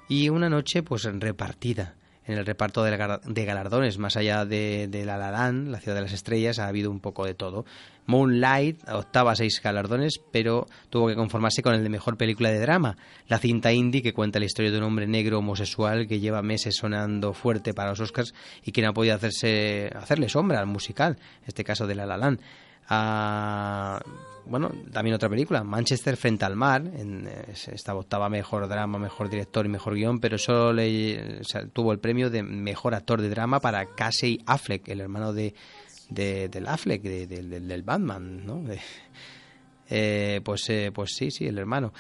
y 0.09 0.29
una 0.29 0.49
noche 0.49 0.83
pues 0.83 1.05
repartida 1.05 1.95
en 2.27 2.39
el 2.39 2.47
reparto 2.47 2.85
de, 2.85 3.45
galardones, 3.45 3.99
más 3.99 4.17
allá 4.17 4.45
de, 4.45 4.89
de 4.89 5.05
La 5.05 5.17
La 5.17 5.31
Land, 5.31 5.69
la 5.69 5.81
ciudad 5.81 5.97
de 5.97 6.03
las 6.03 6.13
estrellas, 6.13 6.59
ha 6.59 6.69
habido 6.69 6.91
un 6.91 7.01
poco 7.01 7.25
de 7.25 7.35
todo. 7.35 7.65
Moonlight 8.07 8.89
optaba 8.89 9.35
seis 9.37 9.61
galardones, 9.63 10.21
pero 10.31 10.67
tuvo 10.91 11.09
que 11.09 11.15
conformarse 11.15 11.63
con 11.63 11.75
el 11.75 11.83
de 11.83 11.89
mejor 11.89 12.17
película 12.17 12.51
de 12.51 12.59
drama, 12.59 12.97
la 13.29 13.39
cinta 13.39 13.73
indie 13.73 14.03
que 14.03 14.13
cuenta 14.13 14.39
la 14.39 14.47
historia 14.47 14.71
de 14.71 14.79
un 14.79 14.85
hombre 14.85 15.07
negro 15.07 15.39
homosexual 15.39 16.07
que 16.07 16.21
lleva 16.21 16.43
meses 16.43 16.77
sonando 16.77 17.33
fuerte 17.33 17.75
para 17.75 17.91
los 17.91 18.01
Oscars 18.01 18.35
y 18.65 18.73
que 18.73 18.83
no 18.83 18.89
ha 18.89 18.93
podido 18.93 19.15
hacerse, 19.15 19.91
hacerle 19.95 20.29
sombra 20.29 20.59
al 20.59 20.67
musical, 20.67 21.17
en 21.43 21.49
este 21.49 21.65
caso 21.65 21.87
de 21.87 21.95
La 21.95 22.07
La 22.07 22.17
Land. 22.17 22.41
Ah, 22.89 24.03
bueno, 24.47 24.71
también 24.93 25.15
otra 25.15 25.29
película, 25.29 25.63
Manchester 25.65 26.17
frente 26.17 26.45
al 26.45 26.57
mar, 26.57 26.83
en, 26.97 27.27
eh, 27.27 27.45
esta 27.73 27.95
octava 27.95 28.29
mejor 28.29 28.69
drama, 28.69 28.99
mejor 28.99 29.29
director 29.31 29.65
y 29.67 29.69
mejor 29.69 29.95
guion, 29.95 30.19
pero 30.21 30.37
solo 30.39 30.73
le, 30.73 31.41
o 31.41 31.45
tuvo 31.73 31.93
el 31.93 31.99
premio 31.99 32.29
de 32.31 32.43
mejor 32.43 32.95
actor 32.95 33.21
de 33.23 33.29
drama 33.29 33.61
para 33.61 33.87
Casey 33.95 34.41
Affleck, 34.47 34.89
el 34.89 35.01
hermano 35.01 35.33
de, 35.33 35.55
de- 36.11 36.49
del 36.49 36.67
Affleck, 36.67 37.03
de- 37.03 37.27
de- 37.27 37.43
del- 37.43 37.83
Batman, 37.83 38.45
¿no? 38.47 38.63
Eh, 39.95 40.41
pues, 40.43 40.69
eh, 40.71 40.91
pues 40.95 41.11
sí, 41.15 41.31
sí, 41.31 41.47
el 41.47 41.59
hermano. 41.59 41.93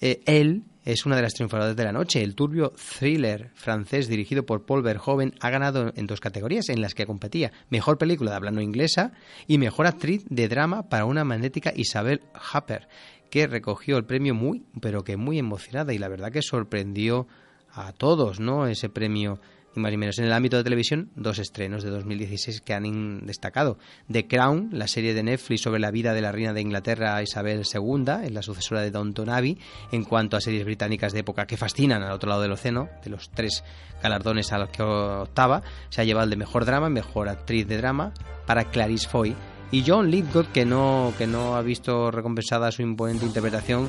Eh, 0.00 0.20
él 0.26 0.62
es 0.84 1.06
una 1.06 1.16
de 1.16 1.22
las 1.22 1.34
triunfadoras 1.34 1.76
de 1.76 1.84
la 1.84 1.92
noche. 1.92 2.22
El 2.22 2.34
turbio 2.34 2.72
thriller 2.98 3.50
francés 3.54 4.08
dirigido 4.08 4.46
por 4.46 4.64
Paul 4.64 4.82
Verhoeven 4.82 5.34
ha 5.40 5.50
ganado 5.50 5.92
en 5.94 6.06
dos 6.06 6.20
categorías 6.20 6.68
en 6.68 6.80
las 6.80 6.94
que 6.94 7.06
competía 7.06 7.52
Mejor 7.68 7.98
película 7.98 8.30
de 8.30 8.36
habla 8.36 8.50
no 8.50 8.60
inglesa 8.60 9.12
y 9.46 9.58
Mejor 9.58 9.86
actriz 9.86 10.24
de 10.28 10.48
drama 10.48 10.88
para 10.88 11.04
una 11.04 11.24
magnética 11.24 11.72
Isabel 11.74 12.22
Happer, 12.52 12.88
que 13.30 13.46
recogió 13.46 13.96
el 13.96 14.04
premio 14.04 14.34
muy, 14.34 14.64
pero 14.80 15.04
que 15.04 15.16
muy 15.16 15.38
emocionada 15.38 15.92
y 15.92 15.98
la 15.98 16.08
verdad 16.08 16.32
que 16.32 16.42
sorprendió 16.42 17.28
a 17.72 17.92
todos, 17.92 18.40
¿no? 18.40 18.66
Ese 18.66 18.88
premio 18.88 19.40
ni 19.74 19.82
más 19.82 19.90
ni 19.90 19.96
menos. 19.96 20.18
En 20.18 20.24
el 20.24 20.32
ámbito 20.32 20.56
de 20.56 20.64
televisión, 20.64 21.10
dos 21.14 21.38
estrenos 21.38 21.82
de 21.82 21.90
2016 21.90 22.60
que 22.60 22.74
han 22.74 23.26
destacado. 23.26 23.78
The 24.10 24.26
Crown, 24.26 24.70
la 24.72 24.88
serie 24.88 25.14
de 25.14 25.22
Netflix 25.22 25.62
sobre 25.62 25.80
la 25.80 25.90
vida 25.90 26.12
de 26.14 26.20
la 26.20 26.32
reina 26.32 26.52
de 26.52 26.60
Inglaterra 26.60 27.22
Isabel 27.22 27.62
II, 27.72 28.04
es 28.24 28.32
la 28.32 28.42
sucesora 28.42 28.80
de 28.80 28.90
Downton 28.90 29.28
Abbey, 29.28 29.58
en 29.92 30.04
cuanto 30.04 30.36
a 30.36 30.40
series 30.40 30.64
británicas 30.64 31.12
de 31.12 31.20
época 31.20 31.46
que 31.46 31.56
fascinan 31.56 32.02
al 32.02 32.12
otro 32.12 32.28
lado 32.28 32.42
del 32.42 32.52
océano, 32.52 32.88
de 33.04 33.10
los 33.10 33.30
tres 33.30 33.64
galardones 34.02 34.52
a 34.52 34.58
los 34.58 34.70
que 34.70 34.82
optaba, 34.82 35.62
se 35.88 36.00
ha 36.00 36.04
llevado 36.04 36.24
el 36.24 36.30
de 36.30 36.36
mejor 36.36 36.64
drama, 36.64 36.88
mejor 36.88 37.28
actriz 37.28 37.66
de 37.66 37.76
drama, 37.76 38.12
para 38.46 38.64
Clarice 38.64 39.08
Foy. 39.08 39.34
Y 39.72 39.84
John 39.86 40.10
Lithgow, 40.10 40.46
que 40.52 40.64
no, 40.64 41.12
que 41.16 41.28
no 41.28 41.54
ha 41.54 41.62
visto 41.62 42.10
recompensada 42.10 42.72
su 42.72 42.82
imponente 42.82 43.24
interpretación, 43.24 43.88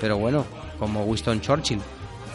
pero 0.00 0.18
bueno, 0.18 0.44
como 0.78 1.04
Winston 1.04 1.40
Churchill. 1.40 1.80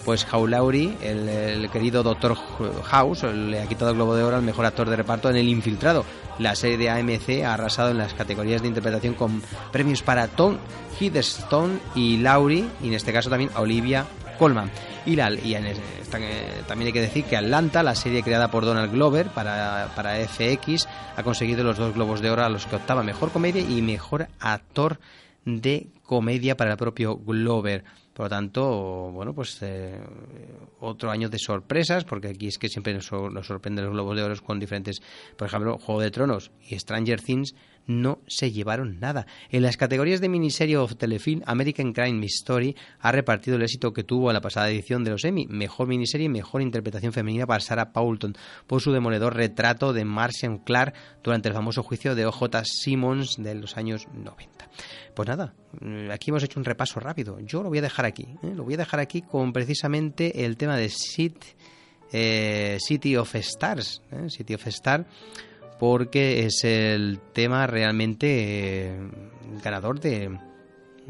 Pues 0.05 0.25
Hugh 0.31 0.47
Laurie, 0.47 0.95
el, 1.01 1.27
el 1.27 1.69
querido 1.71 2.03
Doctor 2.03 2.37
House, 2.83 3.23
le 3.23 3.59
ha 3.61 3.65
quitado 3.65 3.89
el 3.89 3.97
Globo 3.97 4.15
de 4.15 4.23
Oro 4.23 4.35
al 4.37 4.43
mejor 4.43 4.65
actor 4.65 4.87
de 4.87 4.95
reparto 4.95 5.29
en 5.31 5.35
El 5.35 5.49
Infiltrado. 5.49 6.05
La 6.37 6.55
serie 6.55 6.77
de 6.77 6.89
AMC 6.91 7.43
ha 7.43 7.55
arrasado 7.55 7.89
en 7.89 7.97
las 7.97 8.13
categorías 8.13 8.61
de 8.61 8.67
interpretación 8.67 9.15
con 9.15 9.41
premios 9.71 10.03
para 10.03 10.27
Tom 10.27 10.57
Hiddleston 10.99 11.79
y 11.95 12.17
Laurie, 12.17 12.65
y 12.83 12.89
en 12.89 12.93
este 12.93 13.11
caso 13.11 13.31
también 13.31 13.49
Olivia 13.57 14.05
Colman. 14.37 14.69
Y, 15.07 15.15
la- 15.15 15.31
eh, 15.31 15.75
también 16.67 16.87
hay 16.87 16.93
que 16.93 17.01
decir 17.01 17.23
que 17.25 17.37
Atlanta, 17.37 17.81
la 17.83 17.95
serie 17.95 18.21
creada 18.23 18.49
por 18.51 18.63
Donald 18.65 18.91
Glover 18.91 19.27
para, 19.29 19.89
para 19.95 20.15
FX, 20.27 20.87
ha 21.17 21.23
conseguido 21.23 21.63
los 21.63 21.77
dos 21.77 21.93
Globos 21.95 22.21
de 22.21 22.29
Oro 22.29 22.43
a 22.43 22.49
los 22.49 22.65
que 22.67 22.75
optaba 22.75 23.01
Mejor 23.03 23.31
Comedia 23.31 23.61
y 23.61 23.81
Mejor 23.81 24.27
Actor 24.39 24.99
de 25.45 25.87
Comedia 26.03 26.57
para 26.57 26.71
el 26.71 26.77
propio 26.77 27.17
Glover. 27.17 27.83
Por 28.13 28.25
lo 28.25 28.29
tanto, 28.29 29.11
bueno, 29.11 29.33
pues 29.33 29.57
eh, 29.61 29.99
otro 30.79 31.11
año 31.11 31.27
de 31.29 31.37
sorpresas, 31.37 32.05
porque 32.05 32.29
aquí 32.29 32.47
es 32.47 32.57
que 32.57 32.69
siempre 32.69 32.93
nos, 32.93 33.05
sor- 33.05 33.31
nos 33.31 33.45
sorprenden 33.45 33.85
los 33.85 33.93
Globos 33.93 34.15
de 34.15 34.23
Oro 34.23 34.35
con 34.41 34.59
diferentes, 34.59 35.01
por 35.37 35.47
ejemplo, 35.47 35.77
Juego 35.77 36.01
de 36.01 36.11
Tronos 36.11 36.51
y 36.69 36.79
Stranger 36.79 37.21
Things 37.21 37.55
no 37.88 38.19
se 38.27 38.51
llevaron 38.51 38.99
nada. 38.99 39.27
En 39.49 39.61
las 39.61 39.77
categorías 39.77 40.21
de 40.21 40.29
miniserie 40.29 40.77
o 40.77 40.88
telefilm, 40.88 41.41
American 41.45 41.93
Crime 41.93 42.25
Story 42.25 42.75
ha 42.99 43.11
repartido 43.11 43.57
el 43.57 43.63
éxito 43.63 43.93
que 43.93 44.03
tuvo 44.03 44.29
en 44.29 44.33
la 44.33 44.41
pasada 44.41 44.69
edición 44.69 45.03
de 45.03 45.11
los 45.11 45.23
Emmy, 45.25 45.47
mejor 45.47 45.88
miniserie 45.88 46.25
y 46.25 46.29
mejor 46.29 46.61
interpretación 46.61 47.13
femenina 47.13 47.45
para 47.45 47.59
Sarah 47.59 47.91
Paulton 47.91 48.36
por 48.67 48.81
su 48.81 48.91
demoledor 48.91 49.36
retrato 49.36 49.93
de 49.93 50.05
Martian 50.05 50.59
Clark 50.59 50.93
durante 51.23 51.49
el 51.49 51.55
famoso 51.55 51.83
juicio 51.83 52.15
de 52.15 52.25
O.J. 52.25 52.63
Simmons 52.65 53.36
de 53.38 53.55
los 53.55 53.77
años 53.77 54.07
90. 54.13 54.69
Pues 55.15 55.29
nada, 55.29 55.53
mm, 55.79 56.11
aquí 56.11 56.29
hemos 56.29 56.43
hecho 56.43 56.59
un 56.59 56.65
repaso 56.65 56.99
rápido. 56.99 57.39
Yo 57.39 57.63
lo 57.63 57.69
voy 57.69 57.77
a 57.77 57.81
dejar 57.81 58.05
aquí. 58.05 58.27
¿eh? 58.43 58.53
Lo 58.53 58.63
voy 58.63 58.73
a 58.73 58.77
dejar 58.77 58.99
aquí 58.99 59.21
con 59.21 59.53
precisamente 59.53 60.45
el 60.45 60.57
tema 60.57 60.75
de 60.75 60.89
Sit, 60.89 61.38
eh, 62.11 62.77
City 62.79 63.15
of 63.15 63.33
Stars. 63.36 64.01
¿eh? 64.11 64.29
City 64.29 64.55
of 64.55 64.67
Stars, 64.67 65.05
porque 65.80 66.45
es 66.45 66.63
el 66.63 67.19
tema 67.34 67.67
realmente 67.67 68.88
eh, 68.88 69.09
ganador 69.63 69.99
de. 69.99 70.38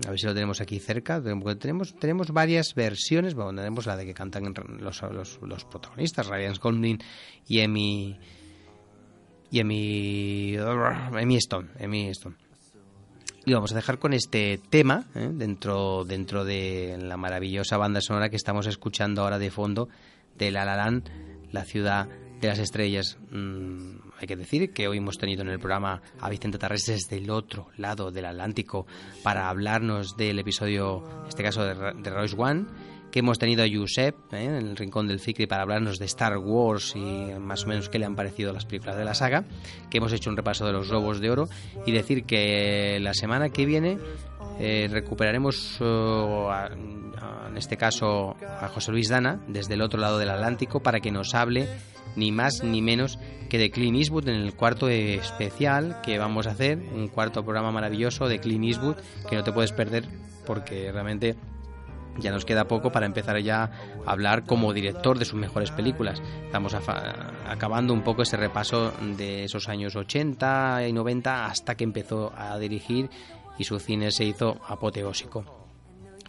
A 0.06 0.10
ver 0.10 0.20
si 0.20 0.26
lo 0.26 0.34
tenemos 0.34 0.60
aquí 0.60 0.80
cerca. 0.80 1.22
Tenemos, 1.22 1.96
tenemos 1.96 2.32
varias 2.32 2.76
versiones. 2.76 3.34
Bueno, 3.34 3.54
tenemos 3.56 3.86
la 3.86 3.96
de 3.96 4.06
que 4.06 4.14
cantan 4.14 4.54
los, 4.80 5.02
los, 5.02 5.66
protagonistas, 5.66 6.28
Ryan 6.28 6.56
Gosling 6.62 7.00
y 7.48 7.60
Emmy. 7.60 8.20
Y 9.52 9.60
Emmy. 9.60 10.56
Emmy 10.56 11.38
Stone. 11.38 11.70
Emmy 11.80 12.10
Stone. 12.10 12.36
Y 13.46 13.54
vamos 13.54 13.72
a 13.72 13.76
dejar 13.76 14.00
con 14.00 14.14
este 14.14 14.60
tema 14.70 15.06
¿eh? 15.14 15.30
dentro, 15.32 16.04
dentro 16.04 16.44
de 16.44 16.98
la 17.00 17.16
maravillosa 17.16 17.78
banda 17.78 18.02
sonora 18.02 18.30
que 18.30 18.38
estamos 18.38 18.66
escuchando 18.66 19.22
ahora 19.22 19.38
de 19.38 19.52
fondo 19.52 19.88
de 20.36 20.50
La 20.50 20.66
La 20.66 21.02
la 21.52 21.64
ciudad 21.64 22.10
de 22.42 22.48
las 22.48 22.58
estrellas. 22.58 23.20
Mm, 23.30 24.05
hay 24.20 24.28
que 24.28 24.36
decir 24.36 24.72
que 24.74 24.88
hoy 24.88 24.98
hemos 24.98 25.18
tenido 25.18 25.42
en 25.42 25.50
el 25.50 25.60
programa 25.60 26.02
a 26.20 26.30
Vicente 26.30 26.58
Tarrés 26.58 26.86
desde 26.86 27.18
el 27.18 27.30
otro 27.30 27.68
lado 27.78 28.12
del 28.12 28.26
Atlántico 28.26 28.86
para 29.24 29.50
hablarnos 29.50 30.16
del 30.18 30.40
episodio, 30.40 31.04
en 31.24 31.28
este 31.30 31.44
caso 31.44 31.64
de, 31.64 31.74
de 32.02 32.10
Royce 32.10 32.36
One 32.38 32.66
que 33.12 33.20
hemos 33.20 33.40
tenido 33.40 33.64
a 33.64 33.68
Josep 33.74 34.34
¿eh? 34.34 34.44
en 34.44 34.56
el 34.56 34.76
rincón 34.76 35.08
del 35.08 35.22
Ficri 35.22 35.48
para 35.48 35.62
hablarnos 35.62 36.00
de 36.00 36.06
Star 36.06 36.38
Wars 36.38 36.94
y 36.98 37.00
más 37.40 37.64
o 37.64 37.68
menos 37.68 37.88
qué 37.88 37.98
le 37.98 38.06
han 38.06 38.16
parecido 38.16 38.52
las 38.52 38.66
películas 38.66 38.98
de 38.98 39.06
la 39.06 39.14
saga, 39.14 39.46
que 39.90 40.00
hemos 40.00 40.12
hecho 40.12 40.30
un 40.30 40.36
repaso 40.36 40.66
de 40.66 40.74
los 40.74 40.90
Globos 40.90 41.22
de 41.22 41.30
Oro 41.32 41.46
y 41.86 41.94
decir 41.94 42.26
que 42.26 43.00
la 43.00 43.14
semana 43.14 43.50
que 43.52 43.66
viene 43.66 44.00
eh, 44.60 44.90
recuperaremos 44.92 45.78
eh, 45.80 45.86
a- 45.86 46.66
a- 46.66 47.48
en 47.48 47.58
este 47.58 47.78
caso 47.78 48.36
a 48.60 48.68
José 48.68 48.92
Luis 48.92 49.08
Dana 49.08 49.40
desde 49.48 49.76
el 49.76 49.82
otro 49.82 49.98
lado 50.00 50.18
del 50.18 50.30
Atlántico 50.30 50.82
para 50.82 51.00
que 51.00 51.12
nos 51.12 51.34
hable 51.36 51.70
ni 52.16 52.32
más 52.32 52.64
ni 52.64 52.82
menos 52.82 53.20
que 53.50 53.58
de 53.58 53.72
Clint 53.72 53.98
Eastwood 53.98 54.28
en 54.28 54.36
el 54.36 54.56
cuarto 54.56 54.90
especial 54.90 56.02
que 56.02 56.18
vamos 56.18 56.48
a 56.48 56.52
hacer, 56.52 56.78
un 56.78 57.08
cuarto 57.08 57.44
programa 57.44 57.72
maravilloso 57.72 58.28
de 58.28 58.40
Clint 58.40 58.66
Eastwood 58.66 58.98
que 59.30 59.36
no 59.36 59.44
te 59.44 59.52
puedes 59.52 59.72
perder 59.72 60.08
porque 60.46 60.92
realmente 60.92 61.36
ya 62.18 62.32
nos 62.32 62.46
queda 62.46 62.68
poco 62.68 62.92
para 62.92 63.06
empezar 63.06 63.38
ya 63.40 63.64
a 64.06 64.12
hablar 64.12 64.46
como 64.46 64.74
director 64.74 65.20
de 65.20 65.26
sus 65.26 65.40
mejores 65.40 65.72
películas. 65.72 66.22
Estamos 66.46 66.74
acabando 66.74 67.94
un 67.94 68.04
poco 68.04 68.22
ese 68.22 68.38
repaso 68.38 68.94
de 69.18 69.44
esos 69.44 69.68
años 69.68 69.96
80 69.96 70.88
y 70.88 70.94
90 70.94 71.46
hasta 71.46 71.76
que 71.76 71.84
empezó 71.84 72.32
a 72.36 72.58
dirigir 72.58 73.10
y 73.58 73.64
su 73.64 73.80
cine 73.80 74.12
se 74.12 74.26
hizo 74.26 74.58
apoteósico. 74.68 75.44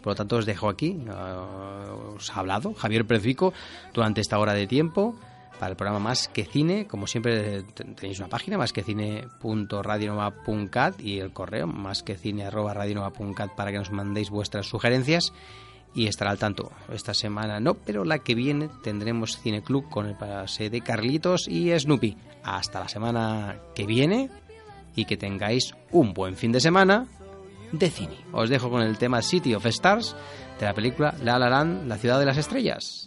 Por 0.01 0.11
lo 0.11 0.15
tanto, 0.15 0.37
os 0.37 0.45
dejo 0.45 0.69
aquí. 0.69 0.97
eh, 1.05 2.15
os 2.15 2.29
ha 2.31 2.39
hablado 2.39 2.73
Javier 2.73 3.05
Prefico 3.05 3.53
durante 3.93 4.21
esta 4.21 4.39
hora 4.39 4.53
de 4.53 4.67
tiempo 4.67 5.15
para 5.59 5.71
el 5.71 5.75
programa 5.77 5.99
Más 5.99 6.27
que 6.27 6.45
Cine. 6.45 6.87
Como 6.87 7.07
siempre, 7.07 7.63
te- 7.63 7.83
tenéis 7.83 8.19
una 8.19 8.29
página, 8.29 8.57
más 8.57 8.73
que 8.73 8.83
cine.radionova.cat 8.83 10.99
y 11.01 11.19
el 11.19 11.31
correo 11.33 11.67
más 11.67 12.03
que 12.03 12.15
cine 12.17 12.49
para 12.49 13.71
que 13.71 13.77
nos 13.77 13.91
mandéis 13.91 14.29
vuestras 14.29 14.67
sugerencias 14.67 15.33
y 15.93 16.07
estará 16.07 16.31
al 16.31 16.37
tanto. 16.37 16.71
Esta 16.93 17.13
semana 17.13 17.59
no, 17.59 17.73
pero 17.73 18.03
la 18.05 18.19
que 18.19 18.35
viene 18.35 18.69
tendremos 18.83 19.39
Cine 19.39 19.63
Club 19.63 19.89
con 19.89 20.05
el 20.05 20.15
pase 20.15 20.69
de 20.69 20.81
Carlitos 20.81 21.47
y 21.47 21.77
Snoopy. 21.77 22.17
Hasta 22.43 22.79
la 22.81 22.87
semana 22.87 23.57
que 23.73 23.85
viene 23.85 24.29
y 24.95 25.05
que 25.05 25.17
tengáis 25.17 25.73
un 25.91 26.13
buen 26.13 26.35
fin 26.35 26.51
de 26.51 26.59
semana 26.59 27.07
de 27.71 27.89
cine. 27.89 28.17
Os 28.31 28.49
dejo 28.49 28.69
con 28.69 28.81
el 28.81 28.97
tema 28.97 29.21
City 29.21 29.55
of 29.55 29.65
Stars 29.65 30.15
de 30.59 30.65
la 30.65 30.73
película 30.73 31.15
La 31.23 31.39
La 31.39 31.49
Land, 31.49 31.87
la 31.87 31.97
ciudad 31.97 32.19
de 32.19 32.25
las 32.25 32.37
estrellas. 32.37 33.06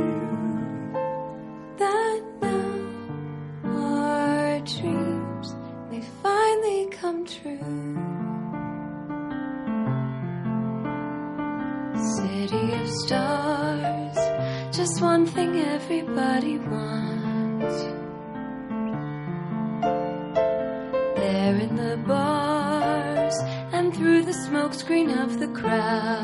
There 21.15 21.55
in 21.55 21.75
the 21.75 21.97
bars 22.07 23.35
and 23.71 23.93
through 23.95 24.23
the 24.23 24.31
smokescreen 24.31 25.09
of 25.23 25.39
the 25.39 25.47
crowd. 25.47 26.20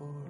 for 0.00 0.29